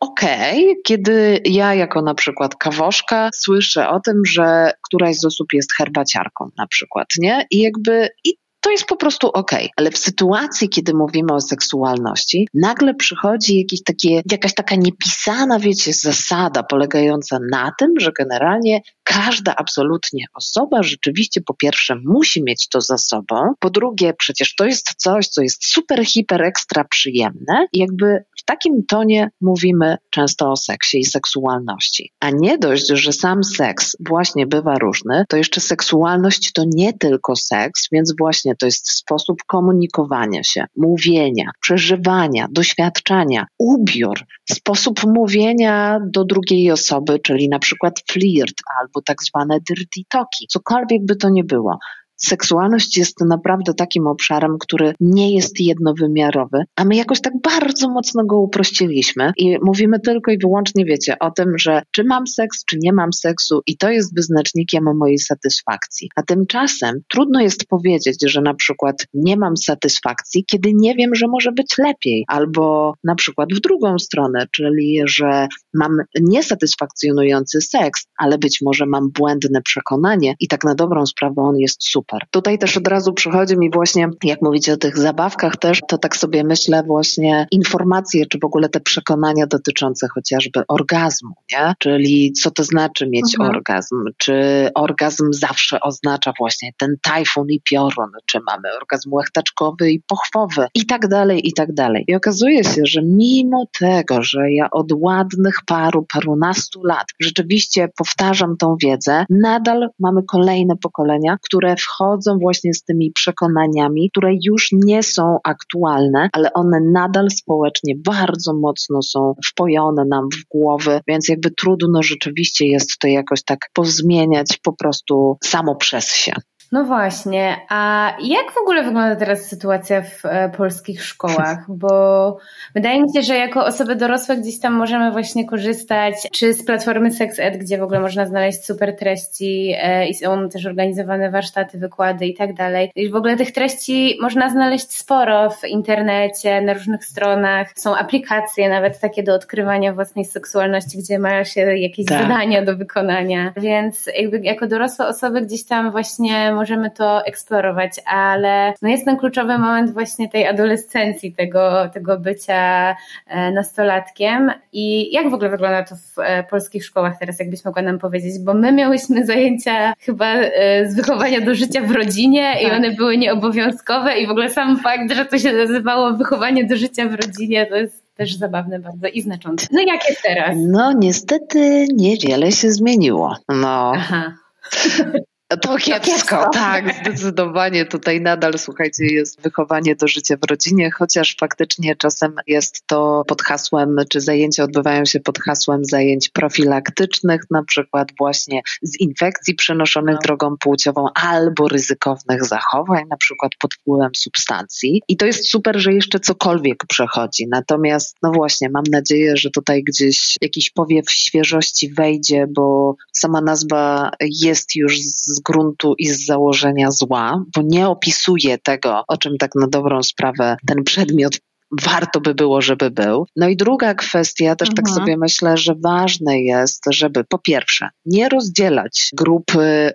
okej, 0.00 0.64
okay, 0.64 0.82
kiedy 0.84 1.40
ja 1.44 1.74
jako 1.74 2.02
na 2.02 2.14
przykład 2.14 2.56
kawoszka 2.56 3.30
słyszę 3.34 3.88
o 3.88 4.00
tym, 4.00 4.22
że 4.26 4.70
któraś 4.82 5.16
z 5.16 5.24
osób 5.24 5.46
jest 5.52 5.72
herbaciarką 5.76 6.50
na 6.58 6.66
przykład, 6.66 7.06
nie? 7.18 7.46
I 7.50 7.58
jakby 7.58 8.08
i 8.24 8.34
to 8.64 8.70
jest 8.70 8.84
po 8.84 8.96
prostu 8.96 9.28
ok. 9.28 9.50
Ale 9.76 9.90
w 9.90 9.98
sytuacji, 9.98 10.68
kiedy 10.68 10.94
mówimy 10.94 11.34
o 11.34 11.40
seksualności, 11.40 12.48
nagle 12.54 12.94
przychodzi 12.94 13.58
jakieś 13.58 13.82
takie, 13.82 14.22
jakaś 14.30 14.54
taka 14.54 14.74
niepisana, 14.74 15.58
wiecie, 15.58 15.92
zasada 15.92 16.62
polegająca 16.62 17.38
na 17.50 17.72
tym, 17.78 17.90
że 18.00 18.12
generalnie 18.18 18.80
każda 19.04 19.54
absolutnie 19.56 20.24
osoba 20.34 20.82
rzeczywiście 20.82 21.40
po 21.40 21.54
pierwsze 21.54 21.96
musi 22.04 22.42
mieć 22.42 22.68
to 22.68 22.80
za 22.80 22.98
sobą, 22.98 23.36
po 23.58 23.70
drugie 23.70 24.14
przecież 24.14 24.54
to 24.54 24.64
jest 24.64 24.94
coś, 24.96 25.28
co 25.28 25.42
jest 25.42 25.66
super, 25.66 26.06
hiper, 26.06 26.42
ekstra 26.42 26.84
przyjemne 26.84 27.66
i 27.72 27.78
jakby 27.78 28.24
w 28.38 28.44
takim 28.44 28.86
tonie 28.88 29.30
mówimy 29.40 29.96
często 30.10 30.50
o 30.50 30.56
seksie 30.56 30.98
i 30.98 31.04
seksualności. 31.04 32.12
A 32.20 32.30
nie 32.30 32.58
dość, 32.58 32.88
że 32.88 33.12
sam 33.12 33.44
seks 33.44 33.96
właśnie 34.08 34.46
bywa 34.46 34.74
różny, 34.78 35.24
to 35.28 35.36
jeszcze 35.36 35.60
seksualność 35.60 36.52
to 36.52 36.62
nie 36.66 36.92
tylko 36.92 37.36
seks, 37.36 37.88
więc 37.92 38.14
właśnie 38.18 38.56
to 38.56 38.66
jest 38.66 38.90
sposób 38.90 39.38
komunikowania 39.46 40.42
się, 40.42 40.64
mówienia, 40.76 41.50
przeżywania, 41.60 42.46
doświadczania, 42.50 43.46
ubiór, 43.58 44.20
sposób 44.50 45.04
mówienia 45.04 46.00
do 46.06 46.24
drugiej 46.24 46.70
osoby, 46.70 47.18
czyli 47.18 47.48
na 47.48 47.58
przykład 47.58 48.02
flirt 48.10 48.54
albo 48.80 48.93
tak 49.02 49.22
zwane 49.22 49.58
dirty 49.68 50.00
talki, 50.08 50.46
cokolwiek 50.48 51.04
by 51.06 51.16
to 51.16 51.30
nie 51.30 51.44
było. 51.44 51.78
Seksualność 52.16 52.96
jest 52.96 53.20
naprawdę 53.20 53.74
takim 53.74 54.06
obszarem, 54.06 54.56
który 54.60 54.94
nie 55.00 55.34
jest 55.34 55.60
jednowymiarowy, 55.60 56.58
a 56.76 56.84
my 56.84 56.96
jakoś 56.96 57.20
tak 57.20 57.32
bardzo 57.42 57.88
mocno 57.88 58.24
go 58.24 58.38
uprościliśmy 58.38 59.32
i 59.36 59.56
mówimy 59.62 60.00
tylko 60.00 60.30
i 60.30 60.38
wyłącznie, 60.38 60.84
wiecie, 60.84 61.18
o 61.18 61.30
tym, 61.30 61.58
że 61.58 61.82
czy 61.90 62.04
mam 62.04 62.26
seks, 62.26 62.64
czy 62.64 62.78
nie 62.82 62.92
mam 62.92 63.12
seksu 63.12 63.60
i 63.66 63.76
to 63.76 63.90
jest 63.90 64.14
wyznacznikiem 64.14 64.96
mojej 64.96 65.18
satysfakcji. 65.18 66.08
A 66.16 66.22
tymczasem 66.22 67.00
trudno 67.08 67.40
jest 67.40 67.66
powiedzieć, 67.66 68.16
że 68.26 68.40
na 68.40 68.54
przykład 68.54 69.06
nie 69.14 69.36
mam 69.36 69.56
satysfakcji, 69.56 70.44
kiedy 70.44 70.72
nie 70.74 70.94
wiem, 70.94 71.14
że 71.14 71.28
może 71.28 71.52
być 71.52 71.78
lepiej, 71.78 72.24
albo 72.28 72.94
na 73.04 73.14
przykład 73.14 73.48
w 73.52 73.60
drugą 73.60 73.98
stronę, 73.98 74.46
czyli 74.52 75.00
że 75.06 75.48
mam 75.74 75.96
niesatysfakcjonujący 76.20 77.60
seks, 77.60 78.06
ale 78.18 78.38
być 78.38 78.58
może 78.62 78.86
mam 78.86 79.10
błędne 79.10 79.62
przekonanie 79.62 80.34
i 80.40 80.48
tak 80.48 80.64
na 80.64 80.74
dobrą 80.74 81.06
sprawę 81.06 81.34
on 81.36 81.56
jest 81.56 81.88
super 81.88 82.13
Tutaj 82.30 82.58
też 82.58 82.76
od 82.76 82.88
razu 82.88 83.12
przychodzi 83.12 83.56
mi 83.58 83.70
właśnie, 83.70 84.08
jak 84.24 84.42
mówicie 84.42 84.72
o 84.72 84.76
tych 84.76 84.98
zabawkach 84.98 85.56
też, 85.56 85.80
to 85.88 85.98
tak 85.98 86.16
sobie 86.16 86.44
myślę 86.44 86.82
właśnie 86.86 87.46
informacje, 87.50 88.26
czy 88.26 88.38
w 88.38 88.44
ogóle 88.44 88.68
te 88.68 88.80
przekonania 88.80 89.46
dotyczące 89.46 90.08
chociażby 90.14 90.62
orgazmu, 90.68 91.34
nie? 91.52 91.74
Czyli 91.78 92.32
co 92.32 92.50
to 92.50 92.64
znaczy 92.64 93.08
mieć 93.10 93.34
mhm. 93.34 93.56
orgazm? 93.56 93.96
Czy 94.16 94.34
orgazm 94.74 95.32
zawsze 95.32 95.80
oznacza 95.80 96.32
właśnie 96.38 96.70
ten 96.78 96.94
tajfun 97.02 97.46
i 97.50 97.60
piorun? 97.60 98.10
Czy 98.26 98.38
mamy 98.46 98.76
orgazm 98.76 99.12
łechtaczkowy 99.12 99.90
i 99.90 100.02
pochwowy? 100.08 100.66
I 100.74 100.86
tak 100.86 101.08
dalej, 101.08 101.48
i 101.48 101.52
tak 101.52 101.74
dalej. 101.74 102.04
I 102.08 102.14
okazuje 102.14 102.64
się, 102.64 102.80
że 102.84 103.02
mimo 103.02 103.66
tego, 103.78 104.22
że 104.22 104.50
ja 104.50 104.70
od 104.70 104.92
ładnych 104.92 105.56
paru, 105.66 106.06
parunastu 106.12 106.82
lat 106.84 107.06
rzeczywiście 107.20 107.88
powtarzam 107.96 108.56
tą 108.56 108.76
wiedzę, 108.82 109.24
nadal 109.30 109.88
mamy 109.98 110.22
kolejne 110.22 110.76
pokolenia, 110.76 111.36
które 111.42 111.76
wchodzą 111.76 111.93
właśnie 112.40 112.74
z 112.74 112.84
tymi 112.84 113.12
przekonaniami, 113.12 114.10
które 114.10 114.32
już 114.44 114.68
nie 114.72 115.02
są 115.02 115.38
aktualne, 115.44 116.28
ale 116.32 116.52
one 116.52 116.80
nadal 116.80 117.30
społecznie 117.30 117.94
bardzo 118.04 118.54
mocno 118.54 119.02
są 119.02 119.34
wpojone 119.46 120.04
nam 120.04 120.28
w 120.32 120.48
głowy, 120.48 121.00
więc 121.08 121.28
jakby 121.28 121.50
trudno 121.50 122.02
rzeczywiście 122.02 122.66
jest 122.66 122.98
to 122.98 123.08
jakoś 123.08 123.44
tak 123.44 123.58
pozmieniać 123.72 124.58
po 124.62 124.72
prostu 124.72 125.36
samo 125.44 125.76
przez 125.76 126.14
się. 126.14 126.32
No 126.72 126.84
właśnie, 126.84 127.56
a 127.68 128.12
jak 128.22 128.52
w 128.52 128.58
ogóle 128.58 128.82
wygląda 128.82 129.16
teraz 129.16 129.42
sytuacja 129.42 130.02
w 130.02 130.24
e, 130.24 130.48
polskich 130.56 131.04
szkołach? 131.04 131.58
Bo 131.82 132.36
wydaje 132.74 133.02
mi 133.02 133.12
się, 133.14 133.22
że 133.22 133.34
jako 133.36 133.66
osoby 133.66 133.96
dorosłe 133.96 134.36
gdzieś 134.36 134.60
tam 134.60 134.72
możemy 134.72 135.12
właśnie 135.12 135.46
korzystać, 135.46 136.14
czy 136.32 136.54
z 136.54 136.64
platformy 136.64 137.10
SexEd, 137.10 137.56
gdzie 137.56 137.78
w 137.78 137.82
ogóle 137.82 138.00
można 138.00 138.26
znaleźć 138.26 138.64
super 138.64 138.96
treści 138.96 139.74
e, 139.78 140.08
i 140.08 140.14
są 140.14 140.48
też 140.48 140.66
organizowane 140.66 141.30
warsztaty, 141.30 141.78
wykłady 141.78 142.26
i 142.26 142.34
tak 142.34 142.54
dalej. 142.54 142.90
I 142.94 143.10
w 143.10 143.16
ogóle 143.16 143.36
tych 143.36 143.52
treści 143.52 144.18
można 144.20 144.50
znaleźć 144.50 144.96
sporo 144.96 145.50
w 145.50 145.64
internecie, 145.64 146.60
na 146.60 146.74
różnych 146.74 147.04
stronach. 147.04 147.68
Są 147.76 147.96
aplikacje 147.96 148.68
nawet 148.68 149.00
takie 149.00 149.22
do 149.22 149.34
odkrywania 149.34 149.92
własnej 149.92 150.24
seksualności, 150.24 150.98
gdzie 150.98 151.18
ma 151.18 151.44
się 151.44 151.60
jakieś 151.60 152.06
tak. 152.06 152.22
zadania 152.22 152.64
do 152.64 152.76
wykonania. 152.76 153.52
Więc 153.56 154.10
jakby 154.18 154.38
jako 154.38 154.66
dorosłe 154.66 155.06
osoby 155.06 155.40
gdzieś 155.40 155.64
tam 155.64 155.90
właśnie 155.90 156.53
możemy 156.54 156.90
to 156.90 157.26
eksplorować, 157.26 157.92
ale 158.06 158.74
no 158.82 158.88
jest 158.88 159.04
ten 159.04 159.16
kluczowy 159.16 159.58
moment 159.58 159.92
właśnie 159.92 160.28
tej 160.28 160.46
adolescencji, 160.46 161.32
tego, 161.32 161.88
tego 161.94 162.18
bycia 162.18 162.96
e, 163.26 163.50
nastolatkiem. 163.52 164.52
I 164.72 165.12
jak 165.12 165.30
w 165.30 165.34
ogóle 165.34 165.50
wygląda 165.50 165.82
to 165.82 165.94
w 165.96 166.18
e, 166.18 166.44
polskich 166.44 166.84
szkołach 166.84 167.18
teraz, 167.18 167.38
jakbyś 167.38 167.64
mogła 167.64 167.82
nam 167.82 167.98
powiedzieć? 167.98 168.38
Bo 168.38 168.54
my 168.54 168.72
miałyśmy 168.72 169.26
zajęcia 169.26 169.92
chyba 170.00 170.26
e, 170.26 170.90
z 170.90 170.94
wychowania 170.94 171.40
do 171.40 171.54
życia 171.54 171.80
w 171.80 171.90
rodzinie 171.90 172.52
tak. 172.52 172.62
i 172.62 172.76
one 172.76 172.90
były 172.90 173.16
nieobowiązkowe 173.18 174.18
i 174.18 174.26
w 174.26 174.30
ogóle 174.30 174.50
sam 174.50 174.78
fakt, 174.78 175.12
że 175.12 175.24
to 175.24 175.38
się 175.38 175.52
nazywało 175.52 176.12
wychowanie 176.12 176.64
do 176.64 176.76
życia 176.76 177.08
w 177.08 177.14
rodzinie, 177.14 177.66
to 177.66 177.76
jest 177.76 178.04
też 178.16 178.36
zabawne 178.36 178.78
bardzo 178.78 179.08
i 179.08 179.22
znaczące. 179.22 179.66
No 179.72 179.80
jak 179.80 180.08
jest 180.08 180.22
teraz? 180.22 180.56
No 180.58 180.92
niestety 180.92 181.86
niewiele 181.94 182.52
się 182.52 182.70
zmieniło. 182.70 183.36
No. 183.48 183.92
Aha. 183.96 184.32
To 185.62 185.76
kiepsko, 185.76 186.50
tak, 186.52 186.94
zdecydowanie 187.00 187.86
tutaj 187.86 188.20
nadal, 188.20 188.58
słuchajcie, 188.58 189.04
jest 189.04 189.40
wychowanie 189.40 189.96
do 189.96 190.08
życia 190.08 190.36
w 190.42 190.50
rodzinie, 190.50 190.90
chociaż 190.90 191.36
faktycznie 191.40 191.96
czasem 191.96 192.34
jest 192.46 192.86
to 192.86 193.24
pod 193.26 193.42
hasłem, 193.42 193.96
czy 194.08 194.20
zajęcia 194.20 194.64
odbywają 194.64 195.04
się 195.04 195.20
pod 195.20 195.38
hasłem 195.38 195.84
zajęć 195.84 196.28
profilaktycznych, 196.28 197.42
na 197.50 197.62
przykład 197.62 198.08
właśnie 198.18 198.62
z 198.82 199.00
infekcji 199.00 199.54
przenoszonych 199.54 200.14
no. 200.14 200.20
drogą 200.24 200.56
płciową 200.56 201.06
albo 201.14 201.68
ryzykownych 201.68 202.44
zachowań, 202.44 203.04
na 203.10 203.16
przykład 203.16 203.52
pod 203.60 203.74
wpływem 203.74 204.10
substancji. 204.14 205.02
I 205.08 205.16
to 205.16 205.26
jest 205.26 205.50
super, 205.50 205.80
że 205.80 205.92
jeszcze 205.92 206.20
cokolwiek 206.20 206.86
przechodzi. 206.88 207.46
Natomiast, 207.48 208.16
no 208.22 208.30
właśnie, 208.32 208.70
mam 208.70 208.84
nadzieję, 208.90 209.36
że 209.36 209.50
tutaj 209.50 209.82
gdzieś 209.84 210.36
jakiś 210.40 210.70
powiew 210.70 211.10
świeżości 211.10 211.94
wejdzie, 211.94 212.46
bo 212.50 212.96
sama 213.12 213.40
nazwa 213.40 214.10
jest 214.20 214.76
już 214.76 215.00
z 215.00 215.40
gruntu 215.44 215.94
i 215.98 216.08
z 216.08 216.26
założenia 216.26 216.90
zła, 216.90 217.44
bo 217.56 217.62
nie 217.64 217.88
opisuje 217.88 218.58
tego, 218.58 219.04
o 219.08 219.16
czym 219.16 219.38
tak 219.38 219.50
na 219.54 219.66
dobrą 219.66 220.02
sprawę 220.02 220.56
ten 220.66 220.84
przedmiot 220.84 221.38
warto 221.82 222.20
by 222.20 222.34
było, 222.34 222.60
żeby 222.62 222.90
był. 222.90 223.26
No 223.36 223.48
i 223.48 223.56
druga 223.56 223.94
kwestia, 223.94 224.56
też 224.56 224.68
tak 224.68 224.78
mhm. 224.78 224.94
tak 224.94 224.94
sobie 224.94 225.16
myślę, 225.16 225.56
że 225.56 225.74
ważne 225.84 226.40
jest, 226.40 226.84
żeby 226.90 227.24
po 227.24 227.38
pierwsze 227.38 227.88
nie 228.06 228.28
rozdzielać 228.28 229.10
grup 229.12 229.44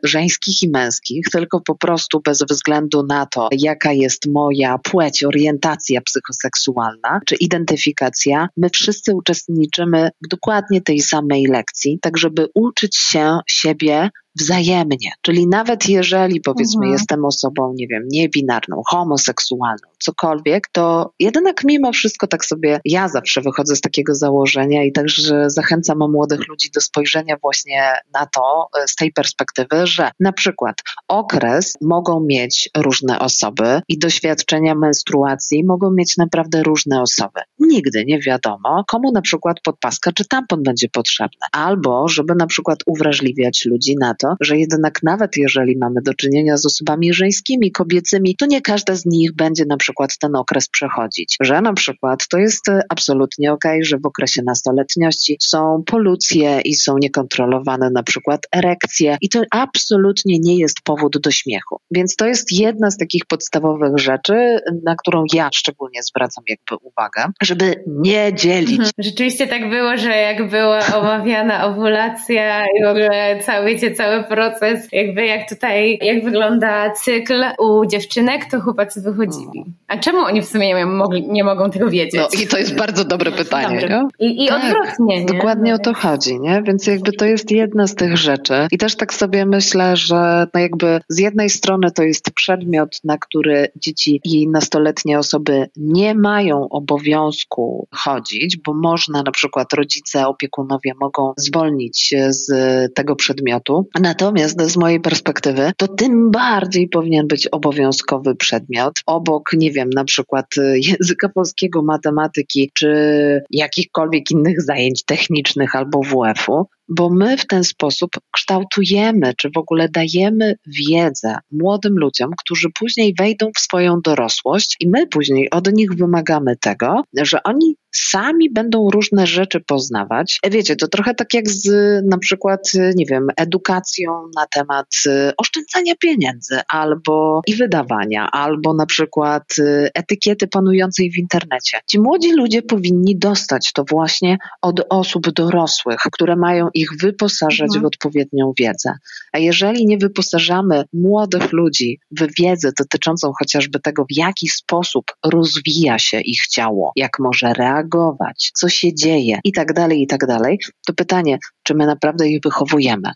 żeńskich 0.03 0.63
i 0.63 0.69
męskich, 0.69 1.25
tylko 1.31 1.62
po 1.62 1.75
prostu 1.75 2.21
bez 2.21 2.43
względu 2.49 3.03
na 3.03 3.25
to, 3.25 3.49
jaka 3.51 3.91
jest 3.91 4.27
moja 4.27 4.77
płeć, 4.77 5.23
orientacja 5.23 6.01
psychoseksualna 6.01 7.19
czy 7.25 7.35
identyfikacja, 7.35 8.47
my 8.57 8.69
wszyscy 8.69 9.15
uczestniczymy 9.15 10.09
w 10.25 10.27
dokładnie 10.27 10.81
tej 10.81 10.99
samej 10.99 11.45
lekcji, 11.45 11.99
tak 12.01 12.17
żeby 12.17 12.47
uczyć 12.53 12.97
się 12.97 13.39
siebie 13.47 14.09
wzajemnie. 14.39 15.11
Czyli 15.21 15.47
nawet 15.47 15.89
jeżeli 15.89 16.41
powiedzmy 16.41 16.85
mhm. 16.85 16.93
jestem 16.93 17.25
osobą, 17.25 17.73
nie 17.75 17.87
wiem, 17.87 18.03
niebinarną, 18.11 18.81
homoseksualną, 18.87 19.89
cokolwiek, 19.99 20.67
to 20.71 21.13
jednak 21.19 21.63
mimo 21.63 21.91
wszystko 21.91 22.27
tak 22.27 22.45
sobie 22.45 22.79
ja 22.85 23.07
zawsze 23.07 23.41
wychodzę 23.41 23.75
z 23.75 23.81
takiego 23.81 24.15
założenia 24.15 24.83
i 24.83 24.91
także 24.91 25.49
zachęcam 25.49 25.99
młodych 26.11 26.47
ludzi 26.47 26.69
do 26.75 26.81
spojrzenia 26.81 27.35
właśnie 27.41 27.93
na 28.13 28.25
to 28.25 28.67
e, 28.77 28.87
z 28.87 28.95
tej 28.95 29.11
perspektywy, 29.11 29.87
że 29.87 30.11
na 30.19 30.33
przykład 30.33 30.75
okres 31.07 31.73
mogą 31.81 32.25
mieć 32.25 32.69
różne 32.77 33.19
osoby 33.19 33.81
i 33.87 33.99
doświadczenia 33.99 34.75
menstruacji 34.75 35.63
mogą 35.65 35.91
mieć 35.91 36.17
naprawdę 36.17 36.63
różne 36.63 37.01
osoby. 37.01 37.39
Nigdy 37.59 38.05
nie 38.05 38.19
wiadomo, 38.19 38.83
komu 38.87 39.11
na 39.11 39.21
przykład 39.21 39.57
podpaska 39.63 40.11
czy 40.11 40.27
tampon 40.27 40.63
będzie 40.63 40.89
potrzebny, 40.89 41.47
albo 41.51 42.07
żeby 42.07 42.35
na 42.35 42.47
przykład 42.47 42.79
uwrażliwiać 42.85 43.65
ludzi 43.65 43.95
na 43.99 44.13
to, 44.19 44.36
że 44.41 44.58
jednak 44.58 44.99
nawet 45.03 45.38
jeżeli 45.38 45.77
mamy 45.77 46.01
do 46.01 46.13
czynienia 46.13 46.58
z 46.58 46.65
osobami 46.65 47.13
żeńskimi, 47.13 47.71
kobiecymi, 47.71 48.36
to 48.36 48.45
nie 48.45 48.62
każda 48.62 48.95
z 48.95 49.05
nich 49.05 49.36
będzie 49.36 49.63
na 49.69 49.77
przykład 49.77 50.17
ten 50.17 50.36
okres 50.36 50.69
przechodzić. 50.69 51.38
Że 51.41 51.62
na 51.62 51.73
przykład 51.73 52.27
to 52.27 52.38
jest 52.38 52.65
absolutnie 52.89 53.53
ok, 53.53 53.63
że 53.82 53.97
w 53.97 54.05
okresie 54.05 54.41
nastoletniości 54.45 55.38
są 55.41 55.84
polucje 55.86 56.62
i 56.65 56.73
są 56.75 56.97
niekontrolowane 56.97 57.89
na 57.89 58.03
przykład 58.03 58.41
erekcje 58.55 59.17
i 59.21 59.29
to 59.29 59.41
absolutnie 59.51 60.39
nie 60.39 60.58
jest 60.58 60.77
powód 60.84 61.17
do 61.23 61.32
śmiechu. 61.32 61.79
Więc 61.91 62.15
to 62.15 62.27
jest 62.27 62.51
jedna 62.51 62.91
z 62.91 62.97
takich 62.97 63.25
podstawowych 63.25 63.97
rzeczy, 63.97 64.60
na 64.86 64.95
którą 64.95 65.23
ja 65.34 65.49
szczególnie 65.53 66.03
zwracam 66.03 66.43
jakby 66.47 66.88
uwagę, 66.88 67.32
żeby 67.41 67.84
nie 67.88 68.34
dzielić. 68.34 68.71
Mhm. 68.71 68.89
Rzeczywiście 68.97 69.47
tak 69.47 69.69
było, 69.69 69.97
że 69.97 70.10
jak 70.10 70.49
była 70.49 70.79
omawiana 70.95 71.65
owulacja 71.65 72.65
i 72.65 72.84
w 72.84 72.88
ogóle 72.88 73.39
cały, 73.45 73.67
wiecie, 73.67 73.91
cały 73.91 74.09
cały 74.10 74.24
proces, 74.24 74.88
jakby 74.91 75.26
jak 75.26 75.50
tutaj, 75.50 76.00
jak 76.02 76.24
wygląda 76.24 76.91
cykl 76.91 77.43
u 77.60 77.86
dziewczynek, 77.86 78.45
to 78.52 78.62
chłopacy 78.62 79.02
wychodzili. 79.02 79.65
A 79.88 79.98
czemu 79.98 80.19
oni 80.19 80.41
w 80.41 80.45
sumie 80.45 80.67
nie, 80.67 80.86
mogli, 80.86 81.28
nie 81.30 81.43
mogą 81.43 81.72
tego 81.72 81.89
wiedzieć? 81.89 82.22
No 82.34 82.41
i 82.41 82.48
to 82.48 82.58
jest 82.58 82.76
bardzo 82.76 83.06
dobre 83.06 83.32
pytanie. 83.32 84.00
I, 84.19 84.45
i 84.45 84.48
tak, 84.48 84.63
odwrotnie. 84.63 85.19
Nie? 85.19 85.26
Dokładnie 85.26 85.76
o 85.76 85.80
to 85.80 85.93
chodzi, 85.93 86.39
nie? 86.39 86.62
Więc 86.65 86.88
jakby 86.88 87.12
to 87.12 87.26
jest 87.26 87.52
jedna 87.52 87.88
z 87.88 87.95
tych 87.95 88.17
rzeczy. 88.17 88.54
I 88.72 88.78
też 88.78 88.95
tak 88.95 89.13
sobie 89.13 89.45
myślę, 89.45 89.98
że 89.98 90.48
no 90.54 90.60
jakby 90.60 91.00
z 91.10 91.19
jednej 91.19 91.50
strony 91.50 91.91
to 91.91 92.04
jest 92.04 92.32
przedmiot, 92.32 93.00
na 93.04 93.17
który 93.17 93.67
dzieci 93.76 94.22
i 94.24 94.48
nastoletnie 94.48 95.19
osoby 95.19 95.69
nie 95.78 96.15
mają 96.15 96.69
obowiązku 96.69 97.88
chodzić, 97.91 98.58
bo 98.58 98.74
można 98.74 99.24
na 99.24 99.32
przykład 99.32 99.74
rodzice, 99.74 100.28
opiekunowie 100.28 100.93
mogą 101.00 101.34
zwolnić 101.38 102.13
z 102.30 102.50
tego 102.93 103.15
przedmiotu. 103.15 103.88
Natomiast 104.01 104.62
z 104.62 104.77
mojej 104.77 104.99
perspektywy 104.99 105.71
to 105.77 105.88
tym 105.88 106.31
bardziej 106.31 106.89
powinien 106.89 107.27
być 107.27 107.47
obowiązkowy 107.47 108.35
przedmiot 108.35 108.93
obok, 109.05 109.49
nie 109.53 109.71
wiem, 109.71 109.89
na 109.89 110.03
przykład 110.03 110.45
y, 110.57 110.79
języka 110.79 111.29
polskiego, 111.29 111.81
matematyki 111.81 112.71
czy 112.73 113.41
jakichkolwiek 113.51 114.31
innych 114.31 114.62
zajęć 114.62 115.05
technicznych 115.05 115.75
albo 115.75 116.01
WF-u, 116.03 116.67
bo 116.89 117.10
my 117.10 117.38
w 117.38 117.47
ten 117.47 117.63
sposób 117.63 118.12
kształtujemy, 118.32 119.34
czy 119.38 119.49
w 119.56 119.58
ogóle 119.58 119.89
dajemy 119.89 120.56
wiedzę 120.65 121.38
młodym 121.52 121.93
ludziom, 121.97 122.32
którzy 122.39 122.67
później 122.80 123.13
wejdą 123.19 123.52
w 123.56 123.60
swoją 123.60 124.02
dorosłość 124.02 124.75
i 124.80 124.89
my 124.89 125.08
później 125.08 125.49
od 125.49 125.73
nich 125.73 125.93
wymagamy 125.93 126.58
tego, 126.58 127.04
że 127.21 127.43
oni 127.43 127.75
sami 127.95 128.49
będą 128.49 128.89
różne 128.89 129.28
rzeczy 129.28 129.60
poznawać. 129.60 130.39
Wiecie, 130.52 130.75
to 130.75 130.88
trochę 130.88 131.15
tak 131.15 131.34
jak 131.34 131.49
z 131.49 131.69
na 132.06 132.17
przykład, 132.17 132.71
nie 132.95 133.06
wiem, 133.06 133.28
edukacją 133.38 134.12
na 134.36 134.45
temat 134.47 134.86
y, 135.06 135.32
oszczędzania 135.38 135.93
pieniędzy 135.99 136.60
albo 136.67 137.41
i 137.47 137.56
wydawania, 137.56 138.32
albo 138.32 138.73
na 138.73 138.86
przykład 138.86 139.43
y, 139.60 139.89
etykiety 139.93 140.47
panującej 140.47 141.12
w 141.12 141.17
internecie. 141.17 141.80
Ci 141.89 141.99
młodzi 141.99 142.34
ludzie 142.34 142.62
powinni 142.62 143.17
dostać 143.17 143.73
to 143.73 143.84
właśnie 143.89 144.38
od 144.62 144.82
osób 144.89 145.30
dorosłych, 145.30 145.99
które 146.12 146.36
mają 146.36 146.67
ich 146.79 146.89
wyposażać 147.01 147.67
mhm. 147.67 147.83
w 147.83 147.85
odpowiednią 147.85 148.53
wiedzę. 148.59 148.93
A 149.31 149.37
jeżeli 149.37 149.85
nie 149.85 149.97
wyposażamy 149.97 150.83
młodych 150.93 151.51
ludzi 151.51 151.99
w 152.11 152.27
wiedzę 152.39 152.71
dotyczącą 152.79 153.31
chociażby 153.39 153.79
tego, 153.79 154.03
w 154.03 154.17
jaki 154.17 154.47
sposób 154.47 155.05
rozwija 155.25 155.99
się 155.99 156.19
ich 156.21 156.47
ciało, 156.47 156.91
jak 156.95 157.19
może 157.19 157.53
reagować, 157.53 158.51
co 158.53 158.69
się 158.69 158.93
dzieje 158.93 159.39
i 159.43 159.51
tak 159.51 159.73
dalej, 159.73 160.01
i 160.01 160.07
tak 160.07 160.27
dalej, 160.27 160.59
to 160.87 160.93
pytanie, 160.93 161.37
czy 161.63 161.75
my 161.75 161.85
naprawdę 161.85 162.29
ich 162.29 162.41
wychowujemy? 162.43 163.11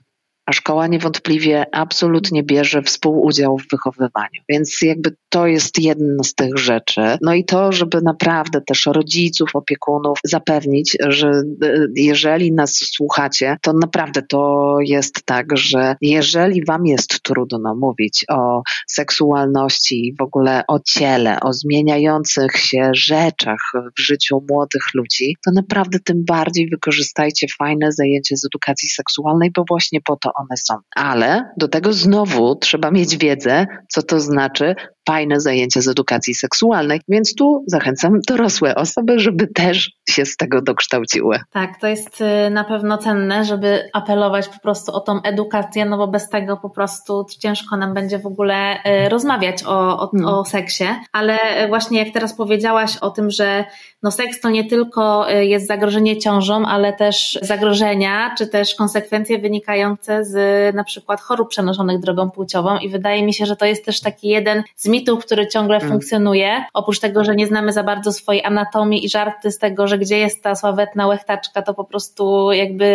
a 0.45 0.53
szkoła 0.53 0.87
niewątpliwie 0.87 1.65
absolutnie 1.75 2.43
bierze 2.43 2.81
współudział 2.81 3.57
w 3.57 3.69
wychowywaniu. 3.71 4.41
Więc 4.49 4.81
jakby 4.81 5.15
to 5.33 5.47
jest 5.47 5.79
jedna 5.79 6.23
z 6.23 6.33
tych 6.33 6.57
rzeczy. 6.57 7.01
No 7.21 7.33
i 7.33 7.45
to, 7.45 7.71
żeby 7.71 8.01
naprawdę 8.01 8.61
też 8.61 8.85
rodziców, 8.85 9.49
opiekunów 9.53 10.19
zapewnić, 10.23 10.97
że 11.07 11.27
e, 11.63 11.87
jeżeli 11.95 12.51
nas 12.51 12.75
słuchacie, 12.75 13.57
to 13.61 13.73
naprawdę 13.73 14.21
to 14.21 14.75
jest 14.81 15.25
tak, 15.25 15.57
że 15.57 15.95
jeżeli 16.01 16.65
wam 16.65 16.85
jest 16.85 17.23
trudno 17.23 17.75
mówić 17.75 18.25
o 18.29 18.61
seksualności, 18.87 20.15
w 20.19 20.21
ogóle 20.21 20.63
o 20.67 20.79
ciele, 20.79 21.39
o 21.39 21.53
zmieniających 21.53 22.57
się 22.57 22.91
rzeczach 22.95 23.71
w 23.97 24.01
życiu 24.01 24.43
młodych 24.49 24.83
ludzi, 24.93 25.35
to 25.45 25.51
naprawdę 25.51 25.99
tym 25.99 26.25
bardziej 26.25 26.69
wykorzystajcie 26.69 27.47
fajne 27.57 27.91
zajęcie 27.91 28.37
z 28.37 28.45
edukacji 28.45 28.89
seksualnej, 28.89 29.51
bo 29.55 29.63
właśnie 29.69 29.99
po 30.01 30.15
to 30.15 30.31
one 30.35 30.57
są. 30.57 30.73
Ale 30.95 31.51
do 31.57 31.67
tego 31.67 31.93
znowu 31.93 32.55
trzeba 32.55 32.91
mieć 32.91 33.17
wiedzę, 33.17 33.65
co 33.89 34.03
to 34.03 34.19
znaczy 34.19 34.75
fajne 35.07 35.41
zajęcia 35.41 35.81
z 35.81 35.87
edukacji 35.87 36.33
seksualnej, 36.35 37.01
więc 37.07 37.35
tu 37.35 37.63
zachęcam 37.67 38.19
dorosłe 38.27 38.75
osoby, 38.75 39.19
żeby 39.19 39.47
też 39.47 39.91
się 40.09 40.25
z 40.25 40.37
tego 40.37 40.61
dokształciły. 40.61 41.39
Tak, 41.51 41.79
to 41.79 41.87
jest 41.87 42.21
y, 42.21 42.49
na 42.49 42.63
pewno 42.63 42.97
cenne, 42.97 43.45
żeby 43.45 43.89
apelować 43.93 44.47
po 44.47 44.59
prostu 44.59 44.91
o 44.91 44.99
tą 44.99 45.21
edukację, 45.21 45.85
no 45.85 45.97
bo 45.97 46.07
bez 46.07 46.29
tego 46.29 46.57
po 46.57 46.69
prostu 46.69 47.25
ciężko 47.39 47.77
nam 47.77 47.93
będzie 47.93 48.19
w 48.19 48.25
ogóle 48.25 48.75
y, 49.05 49.09
rozmawiać 49.09 49.63
o, 49.63 49.99
o, 49.99 50.09
no. 50.13 50.39
o 50.39 50.45
seksie, 50.45 50.85
ale 51.11 51.37
właśnie 51.67 51.99
jak 51.99 52.13
teraz 52.13 52.35
powiedziałaś 52.35 52.97
o 52.97 53.09
tym, 53.09 53.31
że 53.31 53.65
no 54.03 54.11
seks 54.11 54.39
to 54.39 54.49
nie 54.49 54.65
tylko 54.65 55.31
y, 55.31 55.45
jest 55.45 55.67
zagrożenie 55.67 56.17
ciążą, 56.17 56.65
ale 56.65 56.93
też 56.93 57.39
zagrożenia, 57.41 58.35
czy 58.37 58.47
też 58.47 58.75
konsekwencje 58.75 59.39
wynikające 59.39 60.25
z 60.25 60.35
na 60.75 60.83
przykład 60.83 61.21
chorób 61.21 61.49
przenoszonych 61.49 61.99
drogą 61.99 62.31
płciową 62.31 62.77
i 62.77 62.89
wydaje 62.89 63.23
mi 63.23 63.33
się, 63.33 63.45
że 63.45 63.55
to 63.55 63.65
jest 63.65 63.85
też 63.85 64.01
taki 64.01 64.27
jeden 64.27 64.63
z 64.75 64.87
mitów, 64.87 65.25
który 65.25 65.47
ciągle 65.47 65.77
mm. 65.77 65.89
funkcjonuje. 65.89 66.63
Oprócz 66.73 66.99
tego, 66.99 67.23
że 67.23 67.35
nie 67.35 67.47
znamy 67.47 67.73
za 67.73 67.83
bardzo 67.83 68.11
swojej 68.11 68.43
anatomii 68.43 69.05
i 69.05 69.09
żarty 69.09 69.51
z 69.51 69.57
tego, 69.57 69.87
że 69.87 69.92
gdzie 69.97 70.17
jest 70.17 70.43
ta 70.43 70.55
sławetna 70.55 71.07
łechtaczka, 71.07 71.61
to 71.61 71.73
po 71.73 71.83
prostu 71.83 72.51
jakby 72.51 72.85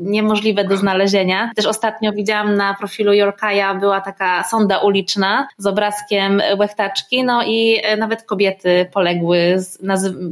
niemożliwe 0.00 0.64
do 0.64 0.76
znalezienia. 0.76 1.50
Też 1.56 1.66
ostatnio 1.66 2.12
widziałam 2.12 2.54
na 2.54 2.74
profilu 2.74 3.12
Yorkaja 3.12 3.74
była 3.74 4.00
taka 4.00 4.44
sonda 4.44 4.78
uliczna 4.78 5.48
z 5.58 5.66
obrazkiem 5.66 6.42
łechtaczki, 6.58 7.24
no 7.24 7.42
i 7.44 7.82
nawet 7.98 8.22
kobiety 8.22 8.90
poległy, 8.92 9.56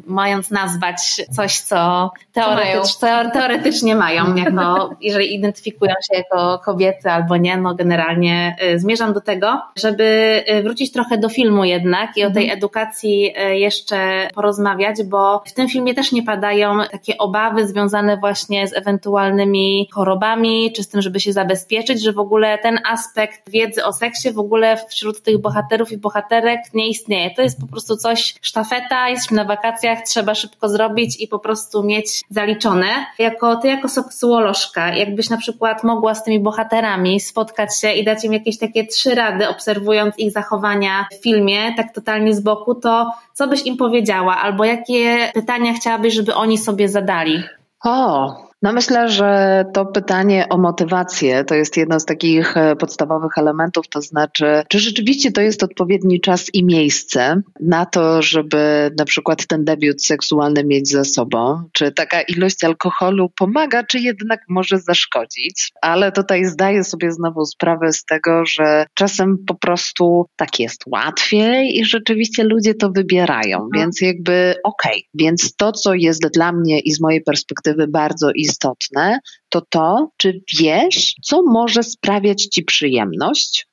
mając 0.07 0.51
nazwać 0.51 0.97
coś, 1.31 1.59
co, 1.59 2.11
teoretycz, 2.33 2.95
co 2.95 3.07
mają. 3.07 3.31
teoretycznie 3.31 3.97
mają, 3.97 4.35
jako, 4.35 4.91
jeżeli 5.01 5.35
identyfikują 5.35 5.95
się 6.13 6.19
jako 6.19 6.59
kobiety 6.65 7.11
albo 7.11 7.37
nie, 7.37 7.57
no 7.57 7.75
generalnie 7.75 8.57
y, 8.75 8.79
zmierzam 8.79 9.13
do 9.13 9.21
tego, 9.21 9.63
żeby 9.77 10.45
y, 10.51 10.63
wrócić 10.63 10.93
trochę 10.93 11.19
do 11.19 11.29
filmu 11.29 11.65
jednak 11.65 12.17
i 12.17 12.25
o 12.25 12.31
tej 12.31 12.43
mhm. 12.43 12.59
edukacji 12.59 13.33
e, 13.37 13.59
jeszcze 13.59 14.29
porozmawiać, 14.35 15.03
bo 15.05 15.43
w 15.47 15.53
tym 15.53 15.69
filmie 15.69 15.95
też 15.95 16.06
nie 16.13 16.23
padają 16.23 16.79
takie 16.93 17.19
obawy 17.19 17.69
związane 17.69 18.17
właśnie 18.17 18.69
z 18.69 18.77
ewentualnymi 18.77 19.89
chorobami, 19.93 20.73
czy 20.73 20.83
z 20.83 20.89
tym, 20.89 21.03
żeby 21.03 21.21
się 21.21 21.33
zabezpieczyć, 21.33 22.03
że 22.03 22.13
w 22.13 22.19
ogóle 22.19 22.59
ten 22.59 22.79
aspekt 22.87 23.51
wiedzy 23.51 23.85
o 23.85 23.93
seksie 23.93 24.33
w 24.33 24.39
ogóle 24.39 24.77
wśród 24.89 25.23
tych 25.23 25.39
bohaterów 25.39 25.93
i 25.93 25.99
bohaterek 25.99 26.61
nie 26.75 26.89
istnieje. 26.89 27.31
To 27.35 27.43
jest 27.43 27.61
po 27.61 27.67
prostu 27.67 27.97
coś, 27.97 28.35
sztafeta, 28.43 29.09
jesteśmy 29.09 29.37
na 29.37 29.45
wakacjach, 29.45 29.99
trzeba 30.03 30.35
szybko 30.35 30.69
zrobić 30.69 31.21
i 31.21 31.29
po 31.29 31.39
prostu 31.39 31.83
mieć 31.83 32.23
zaliczone. 32.31 32.89
Jako 33.19 33.57
ty, 33.57 33.69
jako 33.69 33.89
seksuolożka, 33.89 34.95
jakbyś 34.95 35.31
na 35.31 35.37
przykład 35.37 35.85
mogła 35.85 36.15
z 36.15 36.25
tymi 36.25 36.41
bohaterami 36.41 37.21
spotkać 37.21 37.81
się 37.81 37.93
i 37.93 38.05
dać 38.05 38.25
im 38.25 38.33
jakieś 38.33 38.59
takie 38.59 38.87
trzy 38.87 39.15
rady, 39.15 39.49
obserwując 39.49 40.19
ich 40.19 40.33
zachowania 40.33 41.07
w 41.13 41.23
filmie, 41.23 41.75
tak 41.77 41.95
totalnie 41.95 42.35
z 42.35 42.41
boku, 42.41 42.75
to 42.75 43.13
co 43.33 43.49
byś 43.49 43.67
im 43.67 43.77
powiedziała, 43.77 44.37
albo 44.37 44.65
jakie 44.65 45.31
pytania 45.35 45.75
chciałabyś, 45.97 46.15
żeby 46.15 46.35
oni 46.35 46.59
sobie 46.59 46.89
zadali? 46.89 47.43
O, 47.85 48.35
no 48.63 48.73
myślę, 48.73 49.09
że 49.09 49.65
to 49.75 49.87
pytanie 49.87 50.49
o 50.49 50.59
motywację 50.59 51.45
to 51.45 51.55
jest 51.55 51.77
jedno 51.77 52.01
z 52.01 52.05
takich 52.05 52.57
e, 52.57 52.77
podstawowych 52.77 53.39
elementów, 53.39 53.89
to 53.89 54.03
znaczy, 54.03 54.63
czy 54.69 54.79
rzeczywiście 54.79 55.33
to 55.33 55.41
jest 55.41 55.63
odpowiedni 55.63 56.21
czas 56.21 56.55
i 56.55 56.65
miejsce 56.65 57.43
na 57.61 57.87
to, 57.87 58.23
żeby 58.23 58.91
na 58.99 59.05
przykład 59.05 59.47
ten 59.47 59.65
debiut 59.65 60.05
seksualny 60.05 60.65
mieć 60.65 60.89
za 60.89 61.05
sobą, 61.05 61.63
czy 61.73 61.93
taka 61.93 62.23
ilość 62.23 62.65
alkoholu 62.65 63.31
pomaga, 63.39 63.85
czy 63.85 63.99
jednak 63.99 64.41
może 64.49 64.79
zaszkodzić. 64.79 65.73
Ale 65.83 66.13
tutaj 66.13 66.45
zdaję 66.45 66.85
sobie 66.85 67.13
znowu 67.13 67.45
sprawę 67.45 67.93
z 67.93 68.05
tego, 68.05 68.47
że 68.47 68.87
czasem 68.95 69.37
po 69.47 69.55
prostu 69.55 70.27
tak 70.37 70.61
jest 70.61 70.85
łatwiej 70.87 71.79
i 71.79 71.85
rzeczywiście 71.85 72.45
ludzie 72.45 72.75
to 72.75 72.91
wybierają, 72.91 73.59
no. 73.59 73.81
więc 73.81 74.01
jakby 74.01 74.55
okej. 74.65 74.93
Okay. 74.93 75.11
Więc 75.15 75.57
to, 75.57 75.73
co 75.73 75.95
jest 75.95 76.27
dla 76.35 76.53
mnie 76.53 76.81
i 76.81 76.93
z 76.93 77.01
mojej 77.01 77.23
perspektywy 77.23 77.89
bardzo 77.89 78.31
istotne, 78.35 78.46
istotne, 78.47 79.19
to 79.49 79.61
to, 79.61 80.11
czy 80.17 80.41
wiesz, 80.61 81.15
co 81.23 81.43
może 81.43 81.83
sprawiać 81.83 82.43
ci 82.43 82.65
przyjemność? 82.65 83.67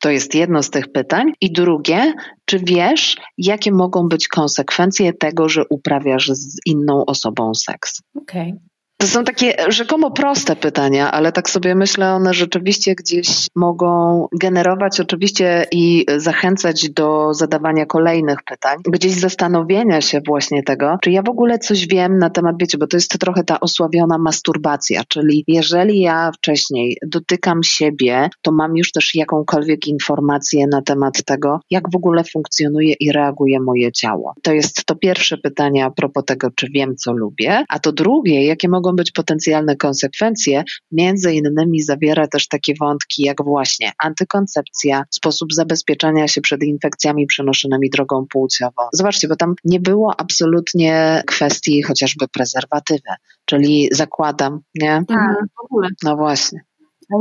To 0.00 0.10
jest 0.10 0.34
jedno 0.34 0.62
z 0.62 0.70
tych 0.70 0.92
pytań. 0.92 1.32
I 1.40 1.52
drugie, 1.52 2.12
czy 2.44 2.58
wiesz, 2.58 3.16
jakie 3.38 3.72
mogą 3.72 4.08
być 4.08 4.28
konsekwencje 4.28 5.12
tego, 5.12 5.48
że 5.48 5.62
uprawiasz 5.70 6.28
z 6.28 6.56
inną 6.66 7.04
osobą 7.06 7.54
seks? 7.54 8.02
Okej. 8.16 8.48
Okay. 8.48 8.69
To 9.00 9.06
są 9.06 9.24
takie 9.24 9.54
rzekomo 9.68 10.10
proste 10.10 10.56
pytania, 10.56 11.12
ale 11.12 11.32
tak 11.32 11.50
sobie 11.50 11.74
myślę, 11.74 12.12
one 12.12 12.34
rzeczywiście 12.34 12.94
gdzieś 12.94 13.46
mogą 13.56 14.26
generować 14.40 15.00
oczywiście 15.00 15.66
i 15.72 16.06
zachęcać 16.16 16.90
do 16.90 17.34
zadawania 17.34 17.86
kolejnych 17.86 18.42
pytań, 18.42 18.76
gdzieś 18.88 19.12
zastanowienia 19.12 20.00
się 20.00 20.20
właśnie 20.26 20.62
tego, 20.62 20.98
czy 21.02 21.10
ja 21.10 21.22
w 21.22 21.28
ogóle 21.28 21.58
coś 21.58 21.86
wiem 21.86 22.18
na 22.18 22.30
temat, 22.30 22.56
wiecie, 22.60 22.78
bo 22.78 22.86
to 22.86 22.96
jest 22.96 23.18
trochę 23.18 23.44
ta 23.44 23.60
osławiona 23.60 24.18
masturbacja, 24.18 25.02
czyli 25.08 25.44
jeżeli 25.48 26.00
ja 26.00 26.30
wcześniej 26.32 26.96
dotykam 27.06 27.62
siebie, 27.62 28.28
to 28.42 28.52
mam 28.52 28.76
już 28.76 28.92
też 28.92 29.14
jakąkolwiek 29.14 29.86
informację 29.86 30.66
na 30.66 30.82
temat 30.82 31.24
tego, 31.24 31.60
jak 31.70 31.90
w 31.92 31.96
ogóle 31.96 32.24
funkcjonuje 32.24 32.94
i 33.00 33.12
reaguje 33.12 33.60
moje 33.60 33.92
ciało. 33.92 34.34
To 34.42 34.52
jest 34.52 34.84
to 34.84 34.94
pierwsze 34.94 35.38
pytanie 35.38 35.84
a 35.84 35.90
propos 35.90 36.24
tego, 36.24 36.48
czy 36.56 36.66
wiem, 36.74 36.96
co 36.96 37.12
lubię, 37.12 37.64
a 37.68 37.78
to 37.78 37.92
drugie, 37.92 38.46
jakie 38.46 38.68
mogą 38.68 38.89
mogą 38.90 38.96
być 38.96 39.12
potencjalne 39.12 39.76
konsekwencje. 39.76 40.64
Między 40.92 41.32
innymi 41.32 41.82
zawiera 41.82 42.26
też 42.26 42.48
takie 42.48 42.74
wątki 42.80 43.22
jak 43.22 43.44
właśnie 43.44 43.92
antykoncepcja, 43.98 45.04
sposób 45.10 45.52
zabezpieczania 45.52 46.28
się 46.28 46.40
przed 46.40 46.62
infekcjami 46.62 47.26
przenoszonymi 47.26 47.90
drogą 47.90 48.26
płciową. 48.26 48.82
Zobaczcie, 48.92 49.28
bo 49.28 49.36
tam 49.36 49.54
nie 49.64 49.80
było 49.80 50.14
absolutnie 50.20 51.22
kwestii 51.26 51.82
chociażby 51.82 52.28
prezerwatywy, 52.28 53.10
czyli 53.44 53.88
zakładam, 53.92 54.60
nie? 54.74 55.02
Tak, 55.08 55.36
w 55.56 55.64
ogóle. 55.64 55.88
No 56.04 56.16
właśnie. 56.16 56.60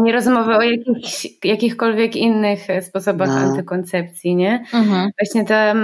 Nie 0.04 0.12
rozmowy 0.12 0.56
o 0.56 0.62
jakichś, 0.62 1.28
jakichkolwiek 1.44 2.16
innych 2.16 2.70
e, 2.70 2.82
sposobach 2.82 3.30
no. 3.30 3.36
antykoncepcji, 3.36 4.36
nie? 4.36 4.64
Mhm. 4.74 5.12
Właśnie 5.20 5.46
ta, 5.46 5.76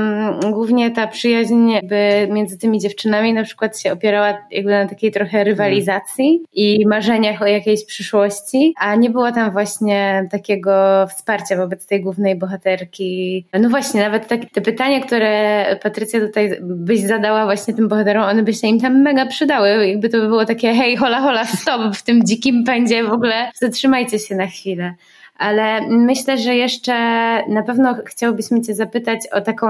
głównie 0.52 0.92
ta 0.92 1.08
przyjaźń 1.08 1.70
jakby 1.70 2.28
między 2.32 2.58
tymi 2.58 2.80
dziewczynami 2.80 3.34
na 3.34 3.44
przykład 3.44 3.80
się 3.80 3.92
opierała 3.92 4.34
jakby 4.52 4.72
na 4.72 4.88
takiej 4.88 5.12
trochę 5.12 5.44
rywalizacji 5.44 6.30
mhm. 6.30 6.48
i 6.54 6.88
marzeniach 6.88 7.42
o 7.42 7.46
jakiejś 7.46 7.86
przyszłości, 7.86 8.74
a 8.80 8.96
nie 8.96 9.10
było 9.10 9.32
tam 9.32 9.52
właśnie 9.52 10.28
takiego 10.32 11.06
wsparcia 11.08 11.58
wobec 11.58 11.88
tej 11.88 12.02
głównej 12.02 12.36
bohaterki. 12.36 13.46
No 13.60 13.70
właśnie, 13.70 14.02
nawet 14.02 14.28
tak, 14.28 14.42
te 14.54 14.62
pytania, 14.62 15.00
które 15.00 15.66
Patrycja 15.84 16.20
tutaj 16.20 16.58
byś 16.62 17.00
zadała 17.00 17.46
właśnie 17.46 17.74
tym 17.74 17.88
bohaterom, 17.88 18.24
one 18.24 18.44
by 18.44 18.54
się 18.54 18.68
im 18.68 18.80
tam 18.80 19.02
mega 19.02 19.26
przydały. 19.26 19.88
Jakby 19.88 20.10
to 20.10 20.18
by 20.18 20.28
było 20.28 20.46
takie 20.46 20.74
hej, 20.74 20.98
hola, 20.98 21.22
hola, 21.22 21.46
stop 21.46 21.96
w 21.96 22.04
tym 22.04 22.26
dzikim 22.26 22.64
pędzie 22.64 23.04
w 23.04 23.12
ogóle 23.12 23.52
zatrzymać 23.56 23.95
zatrzymajcie 23.96 24.20
się 24.20 24.36
na 24.36 24.48
chwilę. 24.48 24.94
Ale 25.38 25.88
myślę, 25.88 26.38
że 26.38 26.56
jeszcze 26.56 26.94
na 27.48 27.64
pewno 27.64 27.96
chciałbyśmy 28.06 28.62
Cię 28.62 28.76
zapytać 28.76 29.20
o 29.32 29.42
taką, 29.42 29.68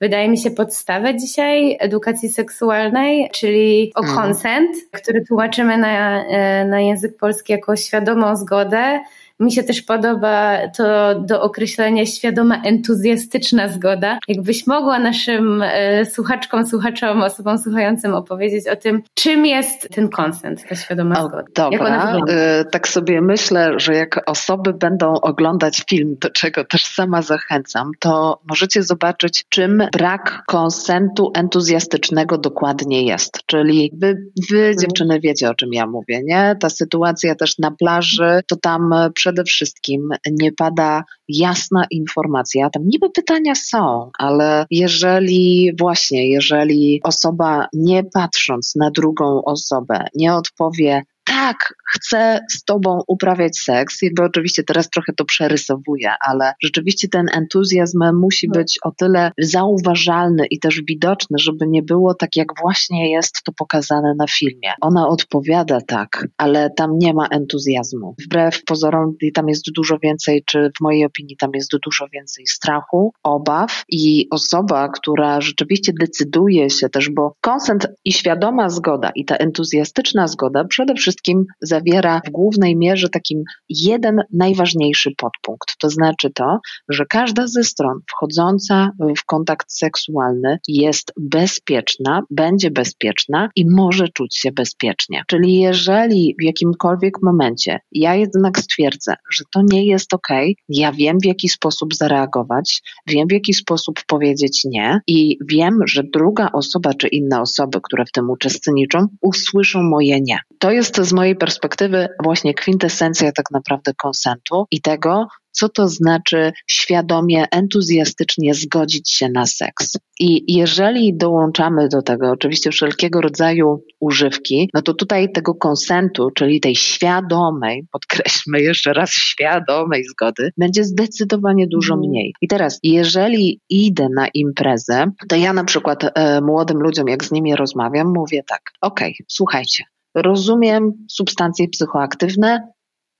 wydaje 0.00 0.28
mi 0.28 0.38
się, 0.38 0.50
podstawę 0.50 1.16
dzisiaj 1.16 1.76
edukacji 1.80 2.28
seksualnej, 2.28 3.30
czyli 3.32 3.92
o 3.94 4.00
mhm. 4.00 4.18
consent, 4.18 4.76
który 4.92 5.24
tłumaczymy 5.24 5.78
na, 5.78 6.24
e, 6.24 6.64
na 6.64 6.80
język 6.80 7.16
polski 7.16 7.52
jako 7.52 7.76
świadomą 7.76 8.36
zgodę 8.36 9.00
Mi 9.42 9.52
się 9.52 9.62
też 9.62 9.82
podoba 9.82 10.58
to 10.76 11.14
do 11.20 11.42
określenia 11.42 12.06
świadoma 12.06 12.62
entuzjastyczna 12.64 13.68
zgoda. 13.68 14.18
Jakbyś 14.28 14.66
mogła 14.66 14.98
naszym 14.98 15.62
e, 15.62 16.06
słuchaczkom, 16.06 16.66
słuchaczom, 16.66 17.22
osobom 17.22 17.58
słuchającym 17.58 18.14
opowiedzieć 18.14 18.68
o 18.68 18.76
tym, 18.76 19.02
czym 19.14 19.46
jest 19.46 19.88
ten 19.94 20.08
konsent, 20.08 20.68
ta 20.68 20.74
świadoma 20.74 21.20
o, 21.20 21.28
zgoda. 21.28 21.42
Dobra, 21.54 22.16
y, 22.16 22.64
tak 22.70 22.88
sobie 22.88 23.20
myślę, 23.20 23.72
że 23.76 23.94
jak 23.94 24.30
osoby 24.30 24.72
będą 24.72 25.12
oglądać 25.12 25.84
film, 25.90 26.16
do 26.20 26.30
czego 26.30 26.64
też 26.64 26.84
sama 26.84 27.22
zachęcam, 27.22 27.90
to 27.98 28.40
możecie 28.48 28.82
zobaczyć, 28.82 29.44
czym 29.48 29.82
brak 29.92 30.42
konsentu 30.46 31.30
entuzjastycznego 31.34 32.38
dokładnie 32.38 33.06
jest. 33.06 33.38
Czyli 33.46 33.92
wy, 33.94 34.14
wy 34.50 34.58
mhm. 34.58 34.78
dziewczyny 34.78 35.20
wiecie, 35.20 35.50
o 35.50 35.54
czym 35.54 35.72
ja 35.72 35.86
mówię, 35.86 36.20
nie? 36.24 36.56
Ta 36.60 36.70
sytuacja 36.70 37.34
też 37.34 37.58
na 37.58 37.70
plaży, 37.70 38.40
to 38.46 38.56
tam 38.56 38.94
przede 39.32 39.44
wszystkim 39.44 40.08
nie 40.30 40.52
pada 40.52 41.04
jasna 41.28 41.84
informacja. 41.90 42.70
Tam 42.70 42.82
niby 42.86 43.10
pytania 43.10 43.54
są, 43.54 44.10
ale 44.18 44.66
jeżeli 44.70 45.72
właśnie, 45.78 46.30
jeżeli 46.30 47.00
osoba 47.04 47.66
nie 47.72 48.04
patrząc 48.04 48.74
na 48.76 48.90
drugą 48.90 49.44
osobę 49.44 50.04
nie 50.14 50.34
odpowie 50.34 51.02
tak, 51.24 51.74
chcę 51.94 52.40
z 52.50 52.64
tobą 52.64 53.00
uprawiać 53.06 53.58
seks. 53.58 54.02
Jakby 54.02 54.22
oczywiście 54.22 54.62
teraz 54.62 54.90
trochę 54.90 55.12
to 55.12 55.24
przerysowuję, 55.24 56.12
ale 56.20 56.52
rzeczywiście 56.62 57.08
ten 57.08 57.26
entuzjazm 57.32 57.98
musi 58.14 58.48
no. 58.48 58.54
być 58.54 58.78
o 58.82 58.90
tyle 58.90 59.32
zauważalny 59.38 60.46
i 60.46 60.58
też 60.58 60.82
widoczny, 60.88 61.38
żeby 61.38 61.66
nie 61.68 61.82
było 61.82 62.14
tak, 62.14 62.36
jak 62.36 62.48
właśnie 62.60 63.12
jest 63.12 63.42
to 63.44 63.52
pokazane 63.52 64.14
na 64.14 64.26
filmie. 64.26 64.72
Ona 64.80 65.08
odpowiada 65.08 65.80
tak, 65.80 66.26
ale 66.36 66.70
tam 66.70 66.98
nie 66.98 67.14
ma 67.14 67.26
entuzjazmu. 67.26 68.14
Wbrew 68.24 68.64
pozorom, 68.64 69.16
tam 69.34 69.48
jest 69.48 69.72
dużo 69.74 69.98
więcej, 70.02 70.42
czy 70.46 70.70
w 70.78 70.80
mojej 70.80 71.04
opinii 71.04 71.36
tam 71.36 71.50
jest 71.54 71.70
dużo 71.84 72.06
więcej 72.12 72.46
strachu, 72.46 73.12
obaw 73.22 73.82
i 73.88 74.26
osoba, 74.30 74.88
która 74.88 75.40
rzeczywiście 75.40 75.92
decyduje 76.00 76.70
się 76.70 76.88
też, 76.88 77.10
bo 77.10 77.36
konsent 77.40 77.88
i 78.04 78.12
świadoma 78.12 78.68
zgoda 78.68 79.10
i 79.14 79.24
ta 79.24 79.36
entuzjastyczna 79.36 80.28
zgoda 80.28 80.64
przede 80.64 80.94
wszystkim 80.94 81.11
wszystkim 81.12 81.44
zawiera 81.60 82.20
w 82.26 82.30
głównej 82.30 82.76
mierze 82.76 83.08
takim 83.08 83.42
jeden 83.68 84.20
najważniejszy 84.32 85.10
podpunkt. 85.16 85.76
To 85.78 85.90
znaczy 85.90 86.30
to, 86.34 86.58
że 86.88 87.04
każda 87.06 87.46
ze 87.46 87.64
stron 87.64 88.00
wchodząca 88.10 88.90
w 89.18 89.24
kontakt 89.24 89.72
seksualny 89.72 90.58
jest 90.68 91.12
bezpieczna, 91.20 92.22
będzie 92.30 92.70
bezpieczna 92.70 93.48
i 93.56 93.66
może 93.70 94.08
czuć 94.08 94.36
się 94.36 94.52
bezpiecznie. 94.52 95.22
Czyli 95.26 95.58
jeżeli 95.58 96.34
w 96.40 96.44
jakimkolwiek 96.44 97.22
momencie 97.22 97.78
ja 97.92 98.14
jednak 98.14 98.58
stwierdzę, 98.58 99.14
że 99.32 99.44
to 99.54 99.62
nie 99.62 99.86
jest 99.86 100.14
ok, 100.14 100.28
ja 100.68 100.92
wiem 100.92 101.18
w 101.22 101.26
jaki 101.26 101.48
sposób 101.48 101.94
zareagować, 101.94 102.82
wiem 103.06 103.28
w 103.28 103.32
jaki 103.32 103.54
sposób 103.54 104.00
powiedzieć 104.06 104.64
nie 104.64 105.00
i 105.06 105.38
wiem, 105.48 105.78
że 105.86 106.02
druga 106.12 106.48
osoba 106.52 106.94
czy 106.94 107.08
inne 107.08 107.40
osoby, 107.40 107.78
które 107.82 108.04
w 108.04 108.12
tym 108.12 108.30
uczestniczą, 108.30 109.06
usłyszą 109.20 109.82
moje 109.82 110.20
nie. 110.20 110.38
To 110.58 110.70
jest 110.70 111.01
z 111.04 111.12
mojej 111.12 111.36
perspektywy 111.36 112.08
właśnie 112.22 112.54
kwintesencja 112.54 113.32
tak 113.32 113.50
naprawdę 113.50 113.92
konsentu 113.94 114.66
i 114.70 114.80
tego, 114.80 115.26
co 115.52 115.68
to 115.68 115.88
znaczy 115.88 116.52
świadomie, 116.66 117.44
entuzjastycznie 117.50 118.54
zgodzić 118.54 119.10
się 119.10 119.28
na 119.28 119.46
seks. 119.46 119.96
I 120.20 120.54
jeżeli 120.54 121.16
dołączamy 121.16 121.88
do 121.88 122.02
tego 122.02 122.30
oczywiście 122.30 122.70
wszelkiego 122.70 123.20
rodzaju 123.20 123.84
używki, 124.00 124.70
no 124.74 124.82
to 124.82 124.94
tutaj 124.94 125.32
tego 125.32 125.54
konsentu, 125.54 126.30
czyli 126.30 126.60
tej 126.60 126.76
świadomej, 126.76 127.86
podkreślmy 127.92 128.60
jeszcze 128.60 128.92
raz, 128.92 129.10
świadomej 129.10 130.04
zgody, 130.04 130.50
będzie 130.58 130.84
zdecydowanie 130.84 131.66
dużo 131.66 131.94
mhm. 131.94 132.10
mniej. 132.10 132.34
I 132.40 132.48
teraz, 132.48 132.78
jeżeli 132.82 133.60
idę 133.68 134.08
na 134.14 134.28
imprezę, 134.34 135.06
to 135.28 135.36
ja 135.36 135.52
na 135.52 135.64
przykład 135.64 136.04
e, 136.14 136.40
młodym 136.40 136.78
ludziom, 136.78 137.08
jak 137.08 137.24
z 137.24 137.32
nimi 137.32 137.56
rozmawiam, 137.56 138.12
mówię 138.16 138.42
tak: 138.48 138.62
OK, 138.80 139.00
słuchajcie, 139.28 139.84
rozumiem 140.14 140.92
substancje 141.10 141.68
psychoaktywne, 141.68 142.68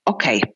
okej, 0.05 0.37
okay. 0.37 0.53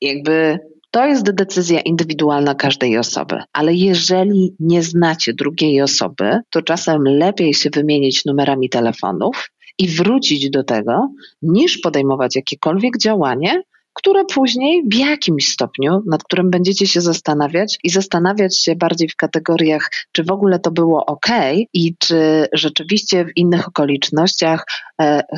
jakby 0.00 0.58
to 0.90 1.06
jest 1.06 1.30
decyzja 1.30 1.80
indywidualna 1.80 2.54
każdej 2.54 2.98
osoby, 2.98 3.38
ale 3.52 3.74
jeżeli 3.74 4.56
nie 4.60 4.82
znacie 4.82 5.34
drugiej 5.34 5.82
osoby, 5.82 6.40
to 6.50 6.62
czasem 6.62 7.02
lepiej 7.02 7.54
się 7.54 7.70
wymienić 7.70 8.24
numerami 8.24 8.70
telefonów 8.70 9.50
i 9.78 9.88
wrócić 9.88 10.50
do 10.50 10.64
tego, 10.64 11.08
niż 11.42 11.78
podejmować 11.78 12.36
jakiekolwiek 12.36 12.98
działanie, 12.98 13.62
które 13.94 14.24
później 14.24 14.82
w 14.92 14.94
jakimś 14.94 15.48
stopniu, 15.48 16.02
nad 16.06 16.24
którym 16.24 16.50
będziecie 16.50 16.86
się 16.86 17.00
zastanawiać 17.00 17.78
i 17.84 17.90
zastanawiać 17.90 18.58
się 18.58 18.76
bardziej 18.76 19.08
w 19.08 19.16
kategoriach, 19.16 19.90
czy 20.12 20.24
w 20.24 20.30
ogóle 20.30 20.58
to 20.58 20.70
było 20.70 21.06
ok 21.06 21.26
i 21.72 21.96
czy 21.98 22.46
rzeczywiście 22.52 23.24
w 23.24 23.36
innych 23.36 23.68
okolicznościach 23.68 24.66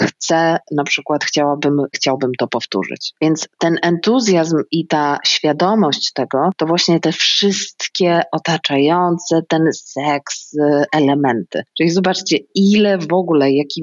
chcę, 0.00 0.58
na 0.76 0.84
przykład 0.84 1.24
chciałabym, 1.24 1.82
chciałbym 1.94 2.30
to 2.38 2.46
powtórzyć. 2.48 3.12
Więc 3.20 3.48
ten 3.58 3.76
entuzjazm 3.82 4.56
i 4.70 4.86
ta 4.86 5.18
świadomość 5.26 6.12
tego, 6.12 6.50
to 6.56 6.66
właśnie 6.66 7.00
te 7.00 7.12
wszystkie 7.12 8.22
otaczające 8.32 9.42
ten 9.48 9.62
seks 9.72 10.54
e, 10.58 10.84
elementy. 10.92 11.62
Czyli 11.78 11.90
zobaczcie, 11.90 12.38
ile 12.54 12.98
w 12.98 13.12
ogóle, 13.12 13.52
jaki 13.52 13.82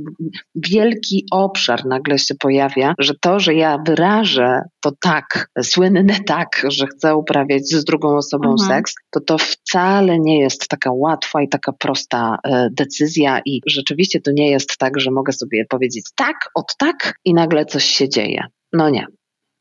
wielki 0.55 1.25
obszar 1.31 1.85
nagle 1.85 2.19
się 2.19 2.35
pojawia, 2.35 2.93
że 2.99 3.13
to, 3.21 3.39
że 3.39 3.53
ja 3.53 3.77
wyrażę 3.87 4.61
to 4.81 4.91
tak, 5.01 5.49
słynne 5.61 6.19
tak, 6.27 6.65
że 6.69 6.87
chcę 6.87 7.15
uprawiać 7.15 7.67
z 7.67 7.83
drugą 7.83 8.17
osobą 8.17 8.51
mhm. 8.51 8.69
seks, 8.69 8.93
to 9.11 9.19
to 9.19 9.37
wcale 9.37 10.19
nie 10.19 10.39
jest 10.39 10.67
taka 10.67 10.91
łatwa 10.93 11.41
i 11.41 11.49
taka 11.49 11.71
prosta 11.73 12.37
e, 12.43 12.69
decyzja 12.71 13.41
i 13.45 13.61
rzeczywiście 13.67 14.21
to 14.21 14.31
nie 14.31 14.51
jest 14.51 14.77
tak, 14.77 14.99
że 14.99 15.11
mogę 15.11 15.33
sobie 15.33 15.62
powiedzieć 15.69 16.05
tak, 16.15 16.35
od 16.55 16.77
tak 16.77 17.13
i 17.25 17.33
nagle 17.33 17.65
coś 17.65 17.85
się 17.85 18.09
dzieje. 18.09 18.43
No 18.73 18.89
nie. 18.89 19.05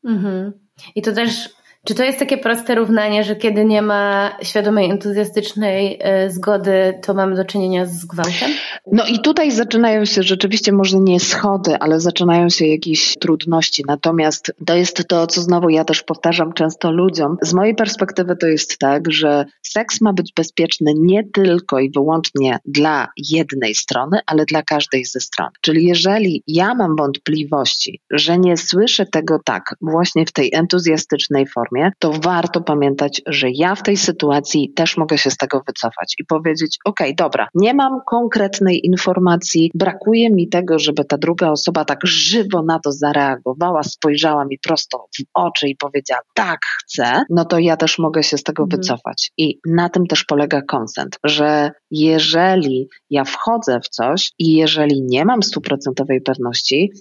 Mhm. 0.07 0.51
I 0.95 1.01
to 1.01 1.11
też 1.11 1.49
czy 1.85 1.95
to 1.95 2.03
jest 2.03 2.19
takie 2.19 2.37
proste 2.37 2.75
równanie, 2.75 3.23
że 3.23 3.35
kiedy 3.35 3.65
nie 3.65 3.81
ma 3.81 4.31
świadomej, 4.43 4.89
entuzjastycznej 4.89 5.99
e, 6.01 6.29
zgody, 6.29 6.99
to 7.01 7.13
mamy 7.13 7.35
do 7.35 7.45
czynienia 7.45 7.85
z 7.85 8.05
gwałtem? 8.05 8.51
No 8.91 9.05
i 9.05 9.19
tutaj 9.19 9.51
zaczynają 9.51 10.05
się 10.05 10.23
rzeczywiście 10.23 10.71
może 10.71 10.99
nie 10.99 11.19
schody, 11.19 11.79
ale 11.79 11.99
zaczynają 11.99 12.49
się 12.49 12.65
jakieś 12.65 13.15
trudności. 13.19 13.83
Natomiast 13.87 14.51
to 14.65 14.75
jest 14.75 15.07
to, 15.07 15.27
co 15.27 15.41
znowu 15.41 15.69
ja 15.69 15.85
też 15.85 16.03
powtarzam 16.03 16.53
często 16.53 16.91
ludziom. 16.91 17.37
Z 17.41 17.53
mojej 17.53 17.75
perspektywy 17.75 18.35
to 18.35 18.47
jest 18.47 18.77
tak, 18.77 19.11
że 19.11 19.45
seks 19.61 20.01
ma 20.01 20.13
być 20.13 20.33
bezpieczny 20.35 20.93
nie 20.95 21.23
tylko 21.23 21.79
i 21.79 21.91
wyłącznie 21.91 22.57
dla 22.65 23.07
jednej 23.17 23.75
strony, 23.75 24.19
ale 24.25 24.45
dla 24.45 24.61
każdej 24.61 25.05
ze 25.05 25.19
stron. 25.19 25.49
Czyli 25.61 25.85
jeżeli 25.85 26.43
ja 26.47 26.75
mam 26.75 26.95
wątpliwości, 26.95 28.01
że 28.11 28.37
nie 28.37 28.57
słyszę 28.57 29.05
tego 29.05 29.39
tak 29.45 29.75
właśnie 29.81 30.25
w 30.25 30.31
tej 30.31 30.49
entuzjastycznej 30.53 31.47
formie, 31.47 31.72
formie, 31.73 31.91
to 31.99 32.11
warto 32.11 32.61
pamiętać, 32.61 33.21
że 33.27 33.47
ja 33.53 33.75
w 33.75 33.83
tej 33.83 33.97
sytuacji 33.97 34.73
też 34.75 34.97
mogę 34.97 35.17
się 35.17 35.29
z 35.29 35.37
tego 35.37 35.61
wycofać 35.67 36.15
i 36.19 36.25
powiedzieć: 36.25 36.77
OK, 36.85 36.99
dobra, 37.17 37.47
nie 37.55 37.73
mam 37.73 37.99
konkretnej 38.07 38.85
informacji, 38.85 39.71
brakuje 39.73 40.29
mi 40.29 40.49
tego, 40.49 40.79
żeby 40.79 41.05
ta 41.05 41.17
druga 41.17 41.51
osoba 41.51 41.85
tak 41.85 41.99
żywo 42.03 42.63
na 42.63 42.79
to 42.79 42.91
zareagowała, 42.91 43.83
spojrzała 43.83 44.45
mi 44.45 44.59
prosto 44.59 45.05
w 45.17 45.23
oczy 45.33 45.67
i 45.67 45.75
powiedziała: 45.75 46.21
Tak, 46.33 46.59
chcę, 46.83 47.23
no 47.29 47.45
to 47.45 47.59
ja 47.59 47.77
też 47.77 47.99
mogę 47.99 48.23
się 48.23 48.37
z 48.37 48.43
tego 48.43 48.63
mhm. 48.63 48.81
wycofać. 48.81 49.31
I 49.37 49.59
na 49.67 49.89
tym 49.89 50.07
też 50.07 50.23
polega 50.23 50.61
konsent, 50.61 51.17
że 51.23 51.71
jeżeli 51.91 52.87
ja 53.09 53.23
wchodzę 53.23 53.79
w 53.83 53.89
coś 53.89 54.31
i 54.39 54.53
jeżeli 54.53 55.01
nie 55.01 55.25
mam 55.25 55.43
stuprocentowej 55.43 56.21
pewności, 56.21 56.91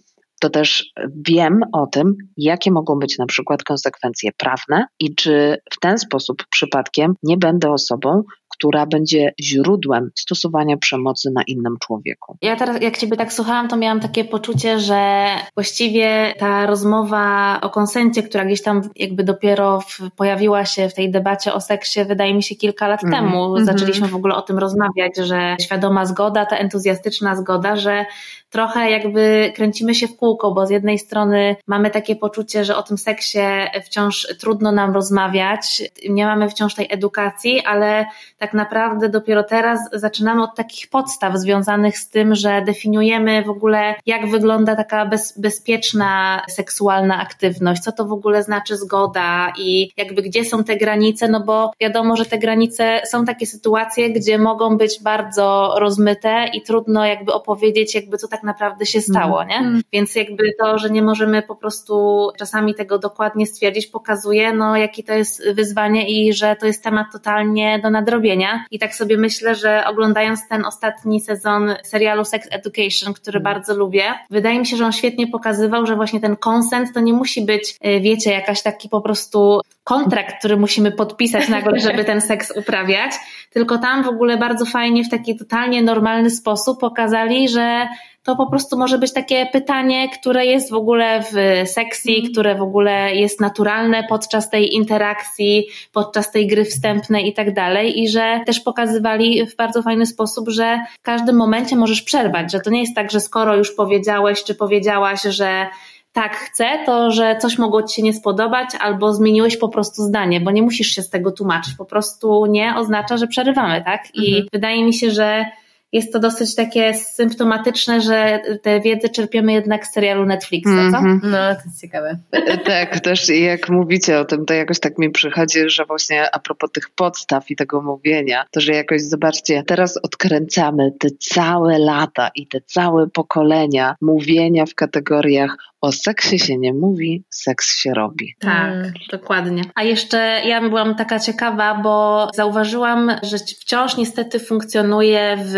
to 0.42 0.50
też 0.50 0.92
wiem 1.26 1.60
o 1.72 1.86
tym, 1.86 2.14
jakie 2.36 2.70
mogą 2.70 2.98
być 2.98 3.18
na 3.18 3.26
przykład 3.26 3.62
konsekwencje 3.62 4.30
prawne 4.38 4.86
i 5.00 5.14
czy 5.14 5.56
w 5.72 5.80
ten 5.80 5.98
sposób 5.98 6.44
przypadkiem 6.50 7.14
nie 7.22 7.36
będę 7.36 7.70
osobą, 7.70 8.22
która 8.48 8.86
będzie 8.86 9.34
źródłem 9.40 10.10
stosowania 10.18 10.76
przemocy 10.76 11.30
na 11.34 11.42
innym 11.46 11.76
człowieku. 11.80 12.36
Ja 12.42 12.56
teraz, 12.56 12.82
jak 12.82 12.98
Ciebie 12.98 13.16
tak 13.16 13.32
słuchałam, 13.32 13.68
to 13.68 13.76
miałam 13.76 14.00
takie 14.00 14.24
poczucie, 14.24 14.80
że 14.80 15.26
właściwie 15.54 16.34
ta 16.38 16.66
rozmowa 16.66 17.58
o 17.60 17.70
konsencie, 17.70 18.22
która 18.22 18.44
gdzieś 18.44 18.62
tam 18.62 18.82
jakby 18.96 19.24
dopiero 19.24 19.80
w, 19.80 19.98
pojawiła 20.16 20.64
się 20.64 20.88
w 20.88 20.94
tej 20.94 21.10
debacie 21.10 21.52
o 21.52 21.60
seksie, 21.60 22.04
wydaje 22.04 22.34
mi 22.34 22.42
się 22.42 22.54
kilka 22.54 22.88
lat 22.88 23.04
mm. 23.04 23.14
temu. 23.14 23.54
-hmm. 23.54 23.64
Zaczęliśmy 23.64 24.08
w 24.08 24.16
ogóle 24.16 24.34
o 24.34 24.42
tym 24.42 24.58
rozmawiać, 24.58 25.16
że 25.16 25.56
świadoma 25.60 26.06
zgoda, 26.06 26.46
ta 26.46 26.56
entuzjastyczna 26.56 27.36
zgoda, 27.36 27.76
że 27.76 28.04
trochę 28.50 28.90
jakby 28.90 29.52
kręcimy 29.54 29.94
się 29.94 30.08
w 30.08 30.16
kółko 30.16 30.31
bo 30.54 30.66
z 30.66 30.70
jednej 30.70 30.98
strony 30.98 31.56
mamy 31.66 31.90
takie 31.90 32.16
poczucie, 32.16 32.64
że 32.64 32.76
o 32.76 32.82
tym 32.82 32.98
seksie 32.98 33.38
wciąż 33.84 34.28
trudno 34.40 34.72
nam 34.72 34.94
rozmawiać, 34.94 35.82
nie 36.08 36.26
mamy 36.26 36.48
wciąż 36.48 36.74
tej 36.74 36.86
edukacji, 36.90 37.62
ale 37.64 38.06
tak 38.38 38.54
naprawdę 38.54 39.08
dopiero 39.08 39.42
teraz 39.42 39.80
zaczynamy 39.92 40.42
od 40.42 40.54
takich 40.54 40.90
podstaw 40.90 41.36
związanych 41.36 41.98
z 41.98 42.08
tym, 42.08 42.34
że 42.34 42.62
definiujemy 42.66 43.44
w 43.44 43.50
ogóle, 43.50 43.94
jak 44.06 44.30
wygląda 44.30 44.76
taka 44.76 45.06
bez, 45.06 45.38
bezpieczna 45.38 46.42
seksualna 46.48 47.20
aktywność, 47.20 47.82
co 47.82 47.92
to 47.92 48.04
w 48.04 48.12
ogóle 48.12 48.42
znaczy 48.42 48.76
zgoda 48.76 49.52
i 49.58 49.90
jakby 49.96 50.22
gdzie 50.22 50.44
są 50.44 50.64
te 50.64 50.76
granice, 50.76 51.28
no 51.28 51.40
bo 51.40 51.70
wiadomo, 51.80 52.16
że 52.16 52.24
te 52.26 52.38
granice 52.38 53.00
są 53.04 53.24
takie 53.24 53.46
sytuacje, 53.46 54.10
gdzie 54.10 54.38
mogą 54.38 54.76
być 54.76 55.02
bardzo 55.02 55.74
rozmyte 55.78 56.46
i 56.54 56.62
trudno 56.62 57.06
jakby 57.06 57.32
opowiedzieć, 57.32 57.94
jakby 57.94 58.18
co 58.18 58.28
tak 58.28 58.42
naprawdę 58.42 58.86
się 58.86 59.00
stało, 59.00 59.44
nie? 59.44 59.56
Mm. 59.56 59.82
Więc 59.92 60.14
jakby 60.28 60.52
to, 60.58 60.78
że 60.78 60.90
nie 60.90 61.02
możemy 61.02 61.42
po 61.42 61.56
prostu 61.56 62.28
czasami 62.38 62.74
tego 62.74 62.98
dokładnie 62.98 63.46
stwierdzić, 63.46 63.86
pokazuje, 63.86 64.52
no 64.52 64.76
jaki 64.76 65.04
to 65.04 65.12
jest 65.12 65.50
wyzwanie 65.54 66.08
i 66.08 66.32
że 66.32 66.56
to 66.56 66.66
jest 66.66 66.84
temat 66.84 67.06
totalnie 67.12 67.78
do 67.82 67.90
nadrobienia. 67.90 68.64
I 68.70 68.78
tak 68.78 68.94
sobie 68.94 69.16
myślę, 69.16 69.54
że 69.54 69.84
oglądając 69.86 70.48
ten 70.48 70.64
ostatni 70.64 71.20
sezon 71.20 71.74
serialu 71.82 72.24
Sex 72.24 72.48
Education, 72.50 73.14
który 73.14 73.38
mm. 73.38 73.54
bardzo 73.54 73.74
lubię, 73.76 74.04
wydaje 74.30 74.58
mi 74.58 74.66
się, 74.66 74.76
że 74.76 74.84
on 74.84 74.92
świetnie 74.92 75.26
pokazywał, 75.26 75.86
że 75.86 75.96
właśnie 75.96 76.20
ten 76.20 76.36
konsent 76.36 76.94
to 76.94 77.00
nie 77.00 77.12
musi 77.12 77.42
być, 77.46 77.78
y, 77.86 78.00
wiecie, 78.00 78.32
jakaś 78.32 78.62
taki 78.62 78.88
po 78.88 79.00
prostu 79.00 79.60
kontrakt, 79.84 80.38
który 80.38 80.56
musimy 80.56 80.92
podpisać 80.92 81.48
nagle, 81.48 81.80
żeby 81.80 82.04
ten 82.04 82.20
seks 82.20 82.52
uprawiać, 82.56 83.12
tylko 83.50 83.78
tam 83.78 84.04
w 84.04 84.08
ogóle 84.08 84.36
bardzo 84.36 84.64
fajnie 84.64 85.04
w 85.04 85.10
taki 85.10 85.36
totalnie 85.36 85.82
normalny 85.82 86.30
sposób 86.30 86.80
pokazali, 86.80 87.48
że 87.48 87.88
to 88.24 88.36
po 88.36 88.50
prostu 88.50 88.78
może 88.78 88.98
być 88.98 89.12
takie 89.12 89.46
pytanie, 89.46 90.08
które 90.20 90.46
jest 90.46 90.70
w 90.70 90.74
ogóle 90.74 91.22
w 91.32 91.68
sekcji, 91.68 92.14
mhm. 92.14 92.32
które 92.32 92.54
w 92.54 92.62
ogóle 92.62 93.14
jest 93.14 93.40
naturalne 93.40 94.04
podczas 94.08 94.50
tej 94.50 94.74
interakcji, 94.74 95.66
podczas 95.92 96.30
tej 96.30 96.46
gry 96.46 96.64
wstępnej 96.64 97.28
i 97.28 97.32
tak 97.32 97.54
dalej. 97.54 98.00
I 98.02 98.08
że 98.08 98.40
też 98.46 98.60
pokazywali 98.60 99.46
w 99.46 99.56
bardzo 99.56 99.82
fajny 99.82 100.06
sposób, 100.06 100.48
że 100.48 100.78
w 100.98 101.02
każdym 101.02 101.36
momencie 101.36 101.76
możesz 101.76 102.02
przerwać, 102.02 102.52
że 102.52 102.60
to 102.60 102.70
nie 102.70 102.80
jest 102.80 102.94
tak, 102.94 103.10
że 103.10 103.20
skoro 103.20 103.56
już 103.56 103.74
powiedziałeś 103.74 104.44
czy 104.44 104.54
powiedziałaś, 104.54 105.22
że 105.22 105.66
tak 106.12 106.36
chcę, 106.36 106.66
to 106.86 107.10
że 107.10 107.36
coś 107.36 107.58
mogło 107.58 107.82
ci 107.82 107.96
się 107.96 108.02
nie 108.02 108.12
spodobać, 108.12 108.68
albo 108.80 109.14
zmieniłeś 109.14 109.56
po 109.56 109.68
prostu 109.68 110.02
zdanie, 110.02 110.40
bo 110.40 110.50
nie 110.50 110.62
musisz 110.62 110.86
się 110.88 111.02
z 111.02 111.10
tego 111.10 111.32
tłumaczyć. 111.32 111.74
Po 111.74 111.84
prostu 111.84 112.46
nie 112.46 112.74
oznacza, 112.76 113.16
że 113.16 113.26
przerywamy, 113.26 113.82
tak? 113.84 114.14
I 114.14 114.28
mhm. 114.28 114.48
wydaje 114.52 114.84
mi 114.84 114.94
się, 114.94 115.10
że 115.10 115.44
jest 115.92 116.12
to 116.12 116.18
dosyć 116.18 116.54
takie 116.54 116.94
symptomatyczne, 116.94 118.00
że 118.00 118.40
tę 118.62 118.80
wiedzę 118.80 119.08
czerpiemy 119.08 119.52
jednak 119.52 119.86
z 119.86 119.92
serialu 119.92 120.26
Netflixa, 120.26 120.68
mm 120.68 120.92
-hmm. 120.92 121.20
co? 121.20 121.28
No, 121.28 121.54
to 121.54 121.60
jest 121.64 121.80
ciekawe. 121.80 122.18
E, 122.32 122.58
tak, 122.58 123.00
też 123.00 123.28
jak 123.28 123.68
mówicie 123.68 124.18
o 124.18 124.24
tym, 124.24 124.46
to 124.46 124.54
jakoś 124.54 124.80
tak 124.80 124.98
mi 124.98 125.10
przychodzi, 125.10 125.60
że 125.66 125.84
właśnie 125.84 126.34
a 126.34 126.38
propos 126.38 126.70
tych 126.72 126.90
podstaw 126.90 127.50
i 127.50 127.56
tego 127.56 127.82
mówienia, 127.82 128.44
to 128.50 128.60
że 128.60 128.72
jakoś 128.72 129.02
zobaczcie, 129.02 129.62
teraz 129.66 129.96
odkręcamy 130.02 130.92
te 131.00 131.08
całe 131.20 131.78
lata 131.78 132.30
i 132.34 132.46
te 132.46 132.60
całe 132.60 133.06
pokolenia 133.06 133.96
mówienia 134.00 134.66
w 134.66 134.74
kategoriach 134.74 135.56
o 135.82 135.92
seksie 135.92 136.38
się 136.38 136.58
nie 136.58 136.74
mówi, 136.74 137.24
seks 137.30 137.78
się 137.78 137.94
robi. 137.94 138.34
Tak, 138.38 138.72
mm. 138.72 138.92
dokładnie. 139.10 139.62
A 139.74 139.82
jeszcze 139.82 140.40
ja 140.44 140.60
byłam 140.60 140.94
taka 140.94 141.20
ciekawa, 141.20 141.74
bo 141.74 142.28
zauważyłam, 142.34 143.12
że 143.22 143.38
wciąż 143.38 143.96
niestety 143.96 144.40
funkcjonuje 144.40 145.36
w 145.44 145.54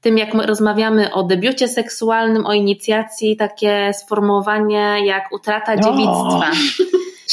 tym, 0.00 0.18
jak 0.18 0.34
rozmawiamy 0.34 1.14
o 1.14 1.22
debiucie 1.22 1.68
seksualnym, 1.68 2.46
o 2.46 2.52
inicjacji, 2.52 3.36
takie 3.36 3.92
sformułowanie 3.94 5.06
jak 5.06 5.32
utrata 5.32 5.76
dziewictwa. 5.76 6.50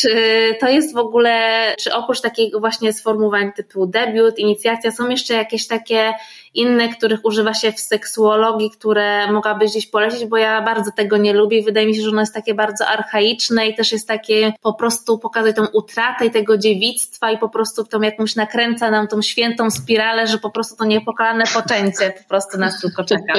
Czy 0.01 0.15
to 0.59 0.69
jest 0.69 0.93
w 0.93 0.97
ogóle, 0.97 1.65
czy 1.79 1.93
oprócz 1.93 2.21
takich 2.21 2.53
właśnie 2.59 2.93
sformułowań 2.93 3.51
typu 3.55 3.87
debiut, 3.87 4.39
inicjacja, 4.39 4.91
są 4.91 5.09
jeszcze 5.09 5.33
jakieś 5.33 5.67
takie 5.67 6.13
inne, 6.53 6.89
których 6.89 7.25
używa 7.25 7.53
się 7.53 7.71
w 7.71 7.79
seksuologii, 7.79 8.71
które 8.71 9.31
mogłabyś 9.31 9.71
gdzieś 9.71 9.87
polecić, 9.87 10.25
bo 10.25 10.37
ja 10.37 10.61
bardzo 10.61 10.91
tego 10.91 11.17
nie 11.17 11.33
lubię 11.33 11.57
i 11.57 11.63
wydaje 11.63 11.87
mi 11.87 11.95
się, 11.95 12.01
że 12.01 12.09
ono 12.09 12.19
jest 12.19 12.33
takie 12.33 12.53
bardzo 12.53 12.87
archaiczne 12.87 13.67
i 13.67 13.75
też 13.75 13.91
jest 13.91 14.07
takie 14.07 14.53
po 14.61 14.73
prostu 14.73 15.19
pokazać 15.19 15.55
tą 15.55 15.65
utratę 15.73 16.25
i 16.25 16.31
tego 16.31 16.57
dziewictwa 16.57 17.31
i 17.31 17.37
po 17.37 17.49
prostu 17.49 17.85
tą 17.85 18.01
jakąś 18.01 18.35
nakręca 18.35 18.91
nam 18.91 19.07
tą 19.07 19.21
świętą 19.21 19.71
spiralę, 19.71 20.27
że 20.27 20.37
po 20.37 20.49
prostu 20.49 20.75
to 20.75 20.85
niepokalane 20.85 21.43
poczęcie 21.53 22.13
po 22.17 22.29
prostu 22.29 22.57
nas 22.57 22.81
tylko 22.81 23.03
czeka. 23.03 23.33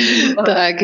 tak, 0.46 0.76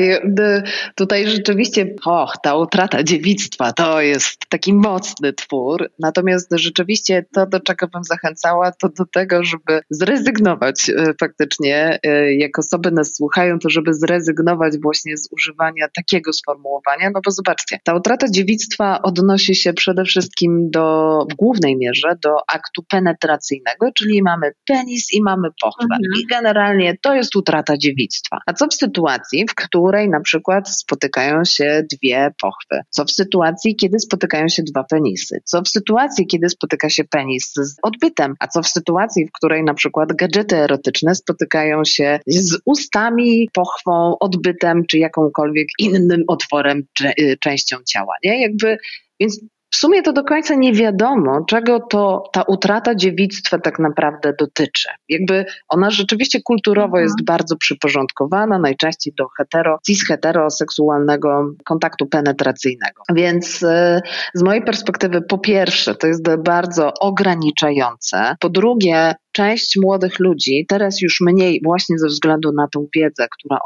tutaj 0.94 1.26
rzeczywiście, 1.26 1.94
och, 2.04 2.34
ta 2.42 2.56
utrata 2.56 3.02
dziewictwa 3.02 3.72
to 3.72 4.00
jest 4.00 4.36
taki 4.48 4.74
mocny 4.74 5.32
twór, 5.32 5.90
natomiast 5.98 6.48
rzeczywiście 6.52 7.24
to, 7.32 7.46
do 7.46 7.60
czego 7.60 7.88
bym 7.88 8.04
zachęcała, 8.04 8.72
to 8.72 8.88
do 8.88 9.04
tego, 9.12 9.44
żeby 9.44 9.80
zrezygnować 9.90 10.90
e, 10.90 11.14
faktycznie 11.20 11.71
E, 11.74 12.34
jak 12.34 12.58
osoby 12.58 12.90
nas 12.90 13.14
słuchają, 13.16 13.58
to 13.58 13.70
żeby 13.70 13.94
zrezygnować 13.94 14.78
właśnie 14.82 15.16
z 15.16 15.28
używania 15.32 15.88
takiego 15.96 16.32
sformułowania, 16.32 17.10
no 17.14 17.20
bo 17.24 17.30
zobaczcie, 17.30 17.78
ta 17.84 17.94
utrata 17.94 18.26
dziewictwa 18.30 19.02
odnosi 19.02 19.54
się 19.54 19.72
przede 19.72 20.04
wszystkim 20.04 20.70
do, 20.70 21.18
w 21.32 21.34
głównej 21.34 21.76
mierze 21.76 22.16
do 22.22 22.36
aktu 22.48 22.82
penetracyjnego, 22.90 23.92
czyli 23.98 24.22
mamy 24.22 24.52
penis 24.66 25.12
i 25.12 25.22
mamy 25.22 25.48
pochwę. 25.62 25.84
Mhm. 25.84 26.00
I 26.20 26.26
generalnie 26.26 26.96
to 27.02 27.14
jest 27.14 27.36
utrata 27.36 27.76
dziewictwa. 27.76 28.38
A 28.46 28.52
co 28.52 28.66
w 28.66 28.74
sytuacji, 28.74 29.46
w 29.50 29.54
której 29.54 30.08
na 30.08 30.20
przykład 30.20 30.68
spotykają 30.68 31.44
się 31.44 31.82
dwie 31.92 32.30
pochwy? 32.42 32.80
Co 32.90 33.04
w 33.04 33.10
sytuacji, 33.10 33.76
kiedy 33.76 33.98
spotykają 33.98 34.48
się 34.48 34.62
dwa 34.62 34.84
penisy? 34.84 35.40
Co 35.44 35.62
w 35.62 35.68
sytuacji, 35.68 36.26
kiedy 36.26 36.48
spotyka 36.48 36.90
się 36.90 37.04
penis 37.04 37.52
z 37.54 37.76
odbytem? 37.82 38.34
A 38.40 38.46
co 38.46 38.62
w 38.62 38.68
sytuacji, 38.68 39.26
w 39.26 39.32
której 39.32 39.64
na 39.64 39.74
przykład 39.74 40.12
gadżety 40.12 40.56
erotyczne 40.56 41.14
spotykają 41.14 41.61
spotykają 41.62 41.84
się 41.84 42.20
z 42.26 42.58
ustami, 42.64 43.48
pochwą, 43.52 44.18
odbytem 44.20 44.82
czy 44.86 44.98
jakąkolwiek 44.98 45.66
innym 45.78 46.24
otworem, 46.28 46.82
y, 47.20 47.36
częścią 47.40 47.76
ciała. 47.88 48.14
Nie? 48.24 48.42
Jakby, 48.42 48.76
więc 49.20 49.40
sumie 49.82 50.02
to 50.02 50.12
do 50.12 50.24
końca 50.24 50.54
nie 50.54 50.72
wiadomo, 50.72 51.44
czego 51.46 51.80
to 51.80 52.24
ta 52.32 52.42
utrata 52.42 52.94
dziewictwa 52.94 53.58
tak 53.58 53.78
naprawdę 53.78 54.32
dotyczy. 54.38 54.88
Jakby 55.08 55.44
ona 55.68 55.90
rzeczywiście 55.90 56.40
kulturowo 56.44 56.86
mhm. 56.86 57.04
jest 57.04 57.24
bardzo 57.24 57.56
przyporządkowana, 57.56 58.58
najczęściej 58.58 59.14
do 59.16 59.26
hetero, 59.38 59.78
cis-heteroseksualnego 59.88 61.52
kontaktu 61.64 62.06
penetracyjnego. 62.06 63.02
Więc 63.14 63.62
y, 63.62 64.00
z 64.34 64.42
mojej 64.42 64.64
perspektywy, 64.64 65.22
po 65.22 65.38
pierwsze, 65.38 65.94
to 65.94 66.06
jest 66.06 66.36
bardzo 66.38 66.92
ograniczające. 67.00 68.36
Po 68.40 68.48
drugie, 68.48 69.14
część 69.32 69.76
młodych 69.82 70.20
ludzi, 70.20 70.66
teraz 70.68 71.00
już 71.00 71.20
mniej 71.20 71.60
właśnie 71.64 71.98
ze 71.98 72.06
względu 72.06 72.52
na 72.52 72.68
tą 72.68 72.86
wiedzę, 72.96 73.26
która 73.38 73.58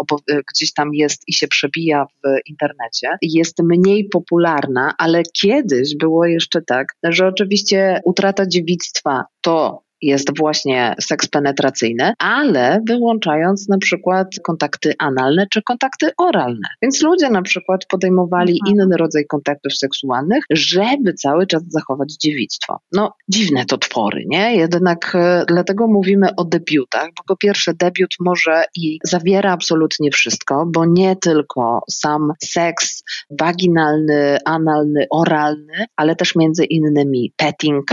gdzieś 0.55 0.73
tam 0.73 0.95
jest 0.95 1.23
i 1.29 1.35
się 1.35 1.49
przebija 1.49 2.05
w 2.05 2.49
internecie, 2.49 3.09
jest 3.23 3.63
mniej 3.63 4.09
popularna, 4.09 4.95
ale 4.99 5.23
kiedyś 5.43 5.97
było 6.07 6.27
jeszcze 6.27 6.63
tak, 6.63 6.87
że 7.05 7.27
oczywiście 7.27 8.01
utrata 8.05 8.47
dziewictwa 8.47 9.25
to 9.41 9.83
jest 10.03 10.39
właśnie 10.39 10.95
seks 11.01 11.29
penetracyjny, 11.29 12.13
ale 12.19 12.81
wyłączając 12.89 13.69
na 13.69 13.79
przykład 13.79 14.27
kontakty 14.43 14.95
analne 14.99 15.47
czy 15.53 15.63
kontakty 15.63 16.11
oralne. 16.19 16.69
Więc 16.83 17.03
ludzie 17.03 17.31
na 17.31 17.43
przykład 17.43 17.87
podejmowali 17.89 18.59
mhm. 18.61 18.77
inny 18.77 18.97
rodzaj 18.97 19.27
kontaktów 19.27 19.77
seksualnych, 19.77 20.45
żeby 20.51 21.15
cały 21.15 21.47
czas 21.47 21.63
zachować 21.69 22.15
dziewictwo. 22.23 22.79
No, 22.93 23.13
dziwne 23.29 23.65
to 23.65 23.79
twory, 23.79 24.25
nie? 24.27 24.57
Jednak 24.57 25.13
e, 25.15 25.45
dlatego 25.49 25.87
mówimy 25.87 26.29
o 26.37 26.45
debiutach, 26.45 27.09
bo 27.17 27.23
po 27.27 27.37
pierwsze 27.37 27.75
debiut 27.75 28.15
może 28.21 28.65
i 28.77 28.99
zawiera 29.05 29.53
absolutnie 29.53 30.11
wszystko, 30.11 30.67
bo 30.75 30.85
nie 30.87 31.17
tylko 31.17 31.81
sam 31.91 32.33
seks 32.45 33.03
waginalny, 33.41 34.39
analny, 34.45 35.07
oralny, 35.11 35.87
ale 35.97 36.17
też 36.17 36.35
między 36.37 36.65
innymi 36.65 37.33
petting, 37.37 37.85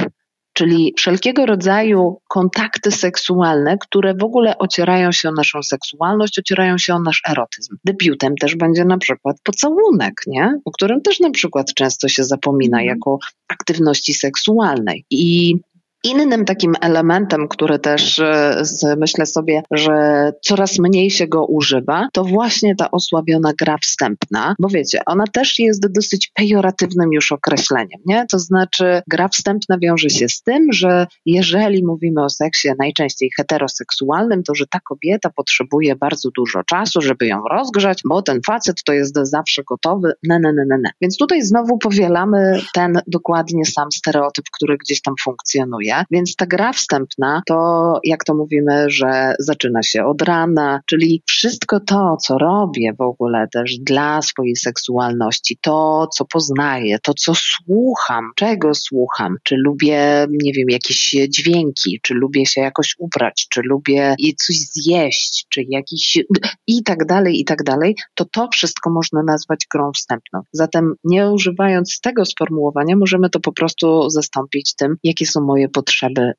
czyli 0.54 0.94
wszelkiego 0.98 1.46
rodzaju 1.46 2.22
kontakty 2.28 2.92
seksualne, 2.92 3.78
które 3.78 4.14
w 4.14 4.24
ogóle 4.24 4.58
ocierają 4.58 5.12
się 5.12 5.30
o 5.30 5.32
naszą 5.32 5.64
seksualność, 5.64 6.40
ocierają 6.40 6.78
się 6.78 6.94
o 6.94 7.00
nasz 7.00 7.22
erotyzm. 7.30 7.76
Debiutem 7.86 8.36
też 8.36 8.56
będzie 8.56 8.86
na 8.86 8.98
przykład 8.98 9.38
pocałunek, 9.44 10.14
nie? 10.28 10.60
o 10.66 10.72
którym 10.72 11.02
też 11.02 11.20
na 11.20 11.32
przykład 11.32 11.74
często 11.74 12.08
się 12.08 12.24
zapomina 12.24 12.78
mm. 12.78 12.88
jako 12.88 13.18
aktywności 13.48 14.14
seksualnej. 14.14 15.06
I 15.10 15.56
Innym 16.04 16.46
takim 16.46 16.74
elementem, 16.82 17.48
który 17.48 17.80
też 17.80 18.20
e, 18.20 18.64
myślę 18.98 19.26
sobie, 19.26 19.64
że 19.72 19.94
coraz 20.42 20.80
mniej 20.80 21.12
się 21.12 21.28
go 21.28 21.46
używa, 21.46 22.08
to 22.14 22.24
właśnie 22.24 22.76
ta 22.76 22.92
osłabiona 22.92 23.52
gra 23.58 23.78
wstępna, 23.78 24.56
bo 24.60 24.68
wiecie, 24.68 25.00
ona 25.06 25.24
też 25.34 25.60
jest 25.60 25.88
dosyć 25.92 26.32
pejoratywnym 26.34 27.14
już 27.14 27.32
określeniem, 27.32 28.00
nie? 28.06 28.26
To 28.32 28.40
znaczy 28.40 29.02
gra 29.08 29.28
wstępna 29.28 29.78
wiąże 29.78 30.10
się 30.10 30.30
z 30.30 30.42
tym, 30.42 30.68
że 30.74 31.08
jeżeli 31.26 31.86
mówimy 31.86 32.24
o 32.24 32.30
seksie 32.30 32.70
najczęściej 32.80 33.32
heteroseksualnym, 33.38 34.44
to 34.44 34.56
że 34.56 34.68
ta 34.68 34.80
kobieta 34.80 35.30
potrzebuje 35.30 35.96
bardzo 35.96 36.30
dużo 36.38 36.64
czasu, 36.64 37.02
żeby 37.02 37.28
ją 37.28 37.42
rozgrzać, 37.52 38.02
bo 38.06 38.22
ten 38.22 38.40
facet 38.48 38.84
to 38.86 38.94
jest 38.94 39.18
zawsze 39.22 39.64
gotowy, 39.64 40.14
ne, 40.24 40.40
ne, 40.40 40.54
ne, 40.54 40.66
ne, 40.70 40.78
ne. 40.78 40.90
Więc 41.02 41.18
tutaj 41.18 41.42
znowu 41.42 41.78
powielamy 41.78 42.62
ten 42.74 43.02
dokładnie 43.08 43.66
sam 43.66 43.92
stereotyp, 43.92 44.46
który 44.54 44.78
gdzieś 44.78 45.02
tam 45.02 45.14
funkcjonuje. 45.24 45.93
Więc 46.12 46.36
ta 46.36 46.46
gra 46.46 46.74
wstępna 46.74 47.42
to, 47.48 47.94
jak 48.04 48.24
to 48.24 48.36
mówimy, 48.36 48.86
że 48.88 49.34
zaczyna 49.40 49.84
się 49.84 50.06
od 50.06 50.22
rana, 50.22 50.82
czyli 50.90 51.24
wszystko 51.28 51.80
to, 51.80 52.18
co 52.18 52.38
robię 52.38 52.94
w 53.00 53.02
ogóle 53.02 53.48
też 53.54 53.78
dla 53.80 54.22
swojej 54.22 54.56
seksualności, 54.56 55.58
to, 55.62 56.08
co 56.16 56.26
poznaję, 56.26 57.00
to, 57.04 57.14
co 57.14 57.34
słucham, 57.36 58.32
czego 58.36 58.74
słucham, 58.74 59.36
czy 59.44 59.56
lubię, 59.58 60.28
nie 60.30 60.54
wiem, 60.54 60.70
jakieś 60.70 61.16
dźwięki, 61.30 62.00
czy 62.04 62.14
lubię 62.14 62.46
się 62.46 62.62
jakoś 62.62 62.96
ubrać, 63.00 63.48
czy 63.50 63.62
lubię 63.64 64.16
coś 64.46 64.56
zjeść, 64.56 65.46
czy 65.50 65.64
jakiś 65.70 66.24
i 66.68 66.84
tak 66.84 67.06
dalej, 67.06 67.40
i 67.40 67.46
tak 67.46 67.64
dalej, 67.64 67.96
to 68.16 68.26
to 68.26 68.48
wszystko 68.54 68.90
można 68.90 69.24
nazwać 69.24 69.68
grą 69.74 69.92
wstępną. 69.92 70.42
Zatem 70.52 70.94
nie 71.04 71.32
używając 71.32 72.00
tego 72.00 72.26
sformułowania, 72.26 72.96
możemy 72.96 73.30
to 73.30 73.40
po 73.40 73.52
prostu 73.52 74.10
zastąpić 74.10 74.76
tym, 74.76 74.96
jakie 75.04 75.26
są 75.26 75.42
moje 75.42 75.70
potrzeby 75.70 75.83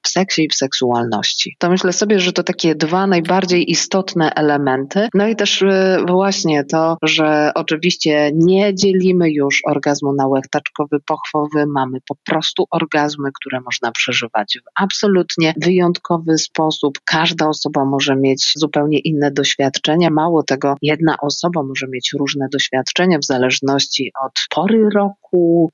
w 0.02 0.08
seksie 0.08 0.44
i 0.44 0.48
w 0.48 0.54
seksualności. 0.54 1.56
To 1.58 1.70
myślę 1.70 1.92
sobie, 1.92 2.20
że 2.20 2.32
to 2.32 2.42
takie 2.42 2.74
dwa 2.74 3.06
najbardziej 3.06 3.70
istotne 3.70 4.30
elementy. 4.34 5.08
No 5.14 5.28
i 5.28 5.36
też 5.36 5.62
y, 5.62 5.96
właśnie 6.06 6.64
to, 6.64 6.96
że 7.02 7.50
oczywiście 7.54 8.30
nie 8.34 8.74
dzielimy 8.74 9.30
już 9.30 9.60
orgazmu 9.66 10.12
na 10.12 10.26
łechtaczkowy, 10.26 11.00
pochwowy, 11.06 11.66
mamy 11.66 11.98
po 12.08 12.14
prostu 12.24 12.64
orgazmy, 12.70 13.28
które 13.40 13.60
można 13.60 13.92
przeżywać 13.92 14.58
w 14.58 14.82
absolutnie 14.82 15.54
wyjątkowy 15.56 16.38
sposób. 16.38 16.98
Każda 17.04 17.48
osoba 17.48 17.84
może 17.84 18.16
mieć 18.16 18.52
zupełnie 18.56 18.98
inne 18.98 19.30
doświadczenia. 19.30 20.10
Mało 20.10 20.42
tego, 20.42 20.74
jedna 20.82 21.16
osoba 21.20 21.62
może 21.62 21.86
mieć 21.88 22.10
różne 22.18 22.48
doświadczenia 22.52 23.18
w 23.18 23.24
zależności 23.24 24.12
od 24.26 24.32
pory 24.54 24.88
roku, 24.94 25.23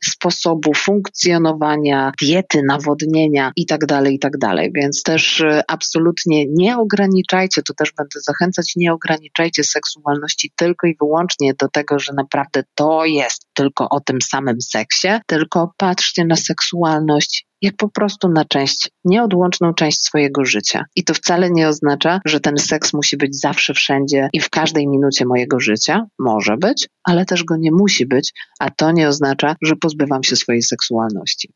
sposobu 0.04 0.74
funkcjonowania, 0.74 2.12
diety, 2.20 2.62
nawodnienia 2.66 3.52
itd. 3.56 3.86
Tak 3.86 4.12
itd. 4.12 4.38
Tak 4.38 4.72
Więc 4.74 5.02
też 5.02 5.40
y, 5.40 5.60
absolutnie 5.68 6.44
nie 6.48 6.78
ograniczajcie, 6.78 7.62
to 7.62 7.74
też 7.74 7.92
będę 7.96 8.20
zachęcać, 8.20 8.72
nie 8.76 8.92
ograniczajcie 8.92 9.64
seksualności 9.64 10.52
tylko 10.56 10.86
i 10.86 10.96
wyłącznie 11.00 11.54
do 11.54 11.68
tego, 11.68 11.98
że 11.98 12.12
naprawdę 12.12 12.62
to 12.74 13.04
jest 13.04 13.46
tylko 13.60 13.88
o 13.88 14.00
tym 14.00 14.18
samym 14.22 14.60
seksie, 14.60 15.08
tylko 15.26 15.74
patrzcie 15.76 16.24
na 16.24 16.36
seksualność 16.36 17.46
jak 17.62 17.76
po 17.76 17.88
prostu 17.88 18.28
na 18.28 18.44
część, 18.44 18.90
nieodłączną 19.04 19.74
część 19.74 20.02
swojego 20.02 20.44
życia. 20.44 20.84
I 20.96 21.04
to 21.04 21.14
wcale 21.14 21.50
nie 21.50 21.68
oznacza, 21.68 22.20
że 22.24 22.40
ten 22.40 22.58
seks 22.58 22.92
musi 22.92 23.16
być 23.16 23.40
zawsze 23.40 23.74
wszędzie 23.74 24.28
i 24.32 24.40
w 24.40 24.50
każdej 24.50 24.88
minucie 24.88 25.26
mojego 25.26 25.60
życia. 25.60 26.06
Może 26.18 26.56
być, 26.56 26.88
ale 27.04 27.24
też 27.24 27.44
go 27.44 27.56
nie 27.56 27.72
musi 27.72 28.06
być, 28.06 28.32
a 28.60 28.70
to 28.70 28.92
nie 28.92 29.08
oznacza, 29.08 29.56
że 29.62 29.76
pozbywam 29.76 30.22
się 30.22 30.36
swojej 30.36 30.62
seksualności. 30.62 31.52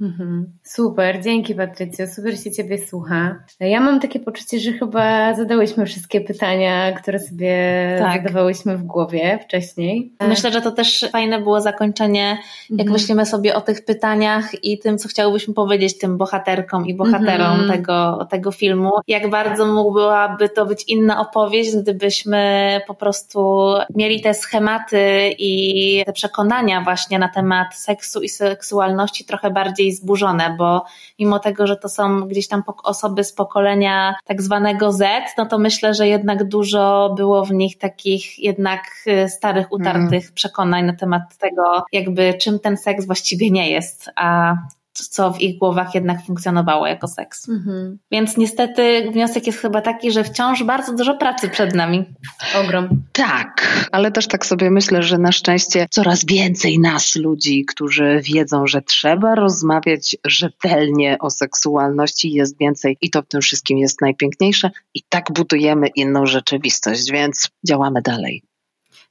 Mhm. 0.00 0.52
Super, 0.62 1.22
dzięki 1.22 1.54
Patrycjo, 1.54 2.06
super 2.06 2.38
się 2.38 2.50
Ciebie 2.50 2.78
słucha. 2.78 3.44
Ja 3.60 3.80
mam 3.80 4.00
takie 4.00 4.20
poczucie, 4.20 4.60
że 4.60 4.72
chyba 4.72 5.34
zadałyśmy 5.34 5.86
wszystkie 5.86 6.20
pytania, 6.20 6.92
które 6.92 7.18
sobie 7.18 7.56
tak. 7.98 8.22
zadawałyśmy 8.22 8.76
w 8.76 8.82
głowie 8.82 9.38
wcześniej. 9.42 10.12
Myślę, 10.28 10.52
że 10.52 10.60
to 10.60 10.72
też 10.72 11.06
fajne 11.12 11.40
było 11.40 11.60
zakończenie, 11.60 12.38
jak 12.70 12.80
mhm. 12.80 12.92
myślimy 12.92 13.26
sobie 13.26 13.54
o 13.54 13.60
tych 13.60 13.84
pytaniach 13.84 14.64
i 14.64 14.78
tym, 14.78 14.98
co 14.98 15.08
chciałybyśmy 15.08 15.54
powiedzieć 15.54 15.98
tym 15.98 16.18
bohaterkom 16.18 16.86
i 16.86 16.94
bohaterom 16.94 17.60
mhm. 17.60 17.70
tego, 17.70 18.26
tego 18.30 18.52
filmu. 18.52 18.90
Jak 19.08 19.30
bardzo 19.30 19.66
mogłaby 19.66 20.48
to 20.48 20.66
być 20.66 20.84
inna 20.88 21.20
opowieść, 21.20 21.76
gdybyśmy 21.76 22.80
po 22.86 22.94
prostu 22.94 23.74
mieli 23.94 24.20
te 24.20 24.34
schematy 24.34 25.34
i 25.38 26.02
te 26.06 26.12
przekonania 26.12 26.80
właśnie 26.80 27.18
na 27.18 27.28
temat 27.28 27.74
seksu 27.74 28.22
i 28.22 28.28
seksualności 28.28 29.24
trochę 29.24 29.50
bardziej 29.50 29.93
zburzone, 29.94 30.56
bo 30.58 30.84
mimo 31.18 31.38
tego, 31.38 31.66
że 31.66 31.76
to 31.76 31.88
są 31.88 32.20
gdzieś 32.20 32.48
tam 32.48 32.62
osoby 32.84 33.24
z 33.24 33.32
pokolenia 33.32 34.14
tak 34.24 34.42
zwanego 34.42 34.92
Z, 34.92 35.04
no 35.38 35.46
to 35.46 35.58
myślę, 35.58 35.94
że 35.94 36.08
jednak 36.08 36.48
dużo 36.48 37.14
było 37.16 37.44
w 37.44 37.52
nich 37.52 37.78
takich 37.78 38.38
jednak 38.38 38.82
y, 39.06 39.28
starych, 39.28 39.72
utartych 39.72 40.24
mm. 40.24 40.34
przekonań 40.34 40.84
na 40.84 40.96
temat 40.96 41.22
tego, 41.38 41.84
jakby 41.92 42.34
czym 42.34 42.58
ten 42.58 42.76
seks 42.76 43.06
właściwie 43.06 43.50
nie 43.50 43.70
jest, 43.70 44.10
a 44.16 44.54
co 44.94 45.32
w 45.32 45.40
ich 45.40 45.58
głowach 45.58 45.94
jednak 45.94 46.24
funkcjonowało 46.26 46.86
jako 46.86 47.08
seks. 47.08 47.48
Mhm. 47.48 47.98
Więc 48.10 48.36
niestety 48.36 49.10
wniosek 49.12 49.46
jest 49.46 49.58
chyba 49.58 49.80
taki, 49.80 50.12
że 50.12 50.24
wciąż 50.24 50.62
bardzo 50.62 50.94
dużo 50.94 51.14
pracy 51.14 51.48
przed 51.48 51.74
nami. 51.74 52.04
Ogrom. 52.64 52.88
Tak, 53.12 53.86
ale 53.92 54.12
też 54.12 54.28
tak 54.28 54.46
sobie 54.46 54.70
myślę, 54.70 55.02
że 55.02 55.18
na 55.18 55.32
szczęście 55.32 55.86
coraz 55.90 56.24
więcej 56.24 56.78
nas, 56.78 57.16
ludzi, 57.16 57.64
którzy 57.64 58.20
wiedzą, 58.24 58.66
że 58.66 58.82
trzeba 58.82 59.34
rozmawiać 59.34 60.16
rzetelnie 60.24 61.16
o 61.20 61.30
seksualności, 61.30 62.32
jest 62.32 62.58
więcej 62.58 62.96
i 63.00 63.10
to 63.10 63.22
w 63.22 63.26
tym 63.26 63.40
wszystkim 63.40 63.78
jest 63.78 64.00
najpiękniejsze 64.00 64.70
i 64.94 65.02
tak 65.08 65.32
budujemy 65.32 65.86
inną 65.86 66.26
rzeczywistość, 66.26 67.12
więc 67.12 67.48
działamy 67.66 68.02
dalej. 68.02 68.42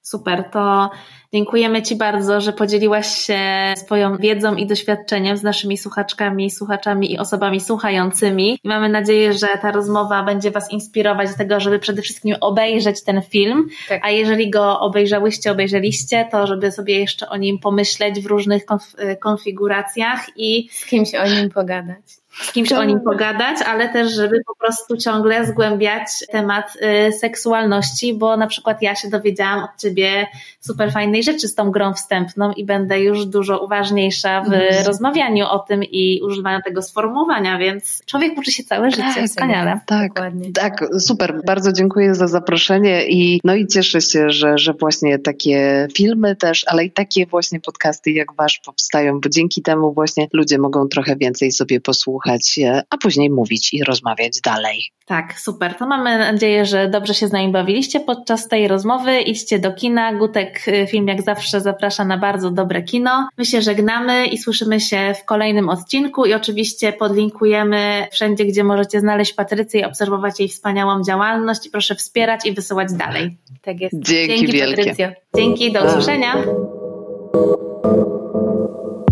Super, 0.04 0.44
to 0.52 0.92
dziękujemy 1.34 1.82
Ci 1.82 1.96
bardzo, 1.96 2.42
że 2.42 2.54
podzieliłaś 2.54 3.08
się 3.08 3.40
swoją 3.78 4.18
wiedzą 4.18 4.56
i 4.56 4.68
doświadczeniem 4.68 5.38
z 5.38 5.44
naszymi 5.44 5.78
słuchaczkami, 5.78 6.52
słuchaczami 6.52 7.12
i 7.12 7.20
osobami 7.20 7.62
słuchającymi. 7.62 8.60
I 8.64 8.68
mamy 8.68 8.90
nadzieję, 8.90 9.34
że 9.34 9.48
ta 9.62 9.72
rozmowa 9.72 10.24
będzie 10.24 10.52
Was 10.52 10.72
inspirować 10.72 11.30
do 11.30 11.38
tego, 11.38 11.60
żeby 11.60 11.80
przede 11.80 12.02
wszystkim 12.02 12.36
obejrzeć 12.42 13.04
ten 13.04 13.22
film, 13.22 13.68
tak. 13.90 14.06
a 14.06 14.10
jeżeli 14.10 14.50
go 14.50 14.80
obejrzałyście, 14.80 15.52
obejrzeliście, 15.52 16.28
to 16.32 16.48
żeby 16.48 16.72
sobie 16.72 17.00
jeszcze 17.00 17.30
o 17.30 17.38
nim 17.38 17.60
pomyśleć 17.60 18.22
w 18.22 18.26
różnych 18.26 18.66
konf- 18.66 19.18
konfiguracjach 19.18 20.26
i 20.36 20.70
z 20.72 20.86
kimś 20.86 21.16
o 21.16 21.28
nim 21.28 21.50
pogadać 21.50 22.23
z 22.42 22.52
kimś 22.52 22.72
o 22.72 22.84
nim 22.84 23.00
pogadać, 23.02 23.58
ale 23.66 23.90
też, 23.90 24.14
żeby 24.14 24.42
po 24.48 24.56
prostu 24.56 24.98
ciągle 24.98 25.46
zgłębiać 25.46 26.08
temat 26.32 26.78
y, 27.08 27.12
seksualności, 27.12 28.14
bo 28.14 28.38
na 28.38 28.48
przykład 28.48 28.82
ja 28.82 28.96
się 28.96 29.10
dowiedziałam 29.10 29.64
od 29.64 29.70
ciebie 29.78 30.28
super 30.60 30.92
fajnej 30.92 31.24
rzeczy 31.24 31.48
z 31.48 31.56
tą 31.56 31.72
grą 31.72 31.94
wstępną 31.94 32.52
i 32.52 32.66
będę 32.66 33.00
już 33.00 33.26
dużo 33.26 33.60
uważniejsza 33.60 34.42
w 34.42 34.48
mm. 34.48 34.86
rozmawianiu 34.86 35.46
o 35.46 35.60
tym 35.60 35.84
i 35.84 36.22
używaniu 36.24 36.60
tego 36.66 36.82
sformułowania, 36.82 37.58
więc 37.58 38.02
człowiek 38.06 38.38
uczy 38.38 38.52
się 38.52 38.64
całe 38.64 38.92
życie. 38.92 39.04
Tak, 39.16 39.26
Wspaniale. 39.26 39.80
Tak, 39.86 40.14
Dokładnie. 40.14 40.52
tak, 40.52 40.86
super. 41.00 41.42
Bardzo 41.46 41.74
dziękuję 41.74 42.16
za 42.16 42.28
zaproszenie 42.28 43.06
i 43.08 43.42
no 43.44 43.56
i 43.56 43.68
cieszę 43.68 44.02
się, 44.02 44.30
że, 44.30 44.58
że 44.58 44.74
właśnie 44.74 45.20
takie 45.20 45.88
filmy 45.96 46.36
też, 46.36 46.66
ale 46.68 46.86
i 46.86 46.92
takie 46.92 47.26
właśnie 47.26 47.60
podcasty 47.60 48.12
jak 48.12 48.34
wasz 48.34 48.62
powstają, 48.66 49.20
bo 49.20 49.30
dzięki 49.30 49.62
temu 49.62 49.94
właśnie 49.94 50.28
ludzie 50.34 50.58
mogą 50.58 50.88
trochę 50.88 51.16
więcej 51.16 51.52
sobie 51.52 51.82
posłuchać 51.82 52.23
słuchać, 52.24 52.60
a 52.90 52.98
później 52.98 53.30
mówić 53.30 53.74
i 53.74 53.84
rozmawiać 53.84 54.42
dalej. 54.42 54.84
Tak, 55.06 55.40
super. 55.40 55.76
To 55.76 55.88
mamy 55.88 56.18
nadzieję, 56.18 56.66
że 56.66 56.90
dobrze 56.90 57.14
się 57.14 57.28
z 57.28 57.32
nami 57.32 57.52
bawiliście 57.52 58.00
podczas 58.00 58.48
tej 58.48 58.68
rozmowy. 58.68 59.22
Idźcie 59.22 59.60
do 59.60 59.74
kina. 59.74 60.14
Gutek 60.14 60.68
y, 60.68 60.88
film 60.88 61.08
jak 61.08 61.22
zawsze 61.22 61.62
zaprasza 61.62 62.06
na 62.06 62.18
bardzo 62.18 62.52
dobre 62.52 62.82
kino. 62.82 63.30
My 63.38 63.46
się 63.46 63.62
żegnamy 63.62 64.26
i 64.26 64.38
słyszymy 64.38 64.80
się 64.80 65.14
w 65.22 65.26
kolejnym 65.26 65.70
odcinku 65.70 66.26
i 66.26 66.34
oczywiście 66.34 66.94
podlinkujemy 66.94 68.08
wszędzie, 68.12 68.46
gdzie 68.46 68.64
możecie 68.64 69.00
znaleźć 69.00 69.34
Patrycję 69.34 69.82
i 69.82 69.86
obserwować 69.86 70.40
jej 70.40 70.50
wspaniałą 70.50 71.04
działalność 71.04 71.66
i 71.66 71.70
proszę 71.70 71.96
wspierać 71.96 72.46
i 72.46 72.54
wysyłać 72.54 72.94
dalej. 72.94 73.38
Tak 73.62 73.82
jest. 73.82 73.96
Dzięki, 74.00 74.36
Dzięki 74.36 74.54
wielkie. 74.54 74.76
Patrycjo. 74.76 75.10
Dzięki, 75.36 75.72
do 75.72 75.86
usłyszenia. 75.86 76.34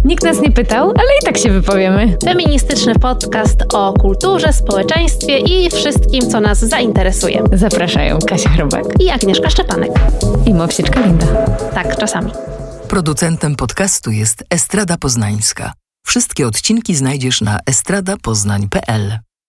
Nikt 0.04 0.24
nas 0.24 0.42
nie 0.42 0.52
pytał, 0.52 0.90
ale 0.90 1.10
i 1.22 1.26
tak 1.26 1.38
się 1.38 1.50
wypowiemy. 1.50 2.18
Feministyczny 2.24 2.96
podcast 2.96 3.74
o 3.74 3.94
kulturze, 3.94 4.54
społeczeństwie 4.54 5.38
i 5.38 5.70
wszystkim, 5.70 6.30
co 6.30 6.40
nas 6.40 6.60
zainteresuje. 6.60 7.44
Zapraszają 7.54 8.20
Kasia 8.28 8.50
Chrobak 8.50 8.86
i 9.00 9.10
Agnieszka 9.10 9.50
Szczepanek. 9.50 9.92
I 10.46 10.54
Mowsieczka 10.54 11.02
Linda. 11.02 11.26
Tak, 11.74 11.98
czasami. 11.98 12.32
Producentem 12.88 13.56
podcastu 13.56 14.12
jest 14.12 14.44
Estrada 14.50 14.98
Poznańska. 14.98 15.74
Wszystkie 16.06 16.48
odcinki 16.48 16.96
znajdziesz 16.96 17.42
na 17.42 17.60
estradapoznań.pl. 17.66 19.20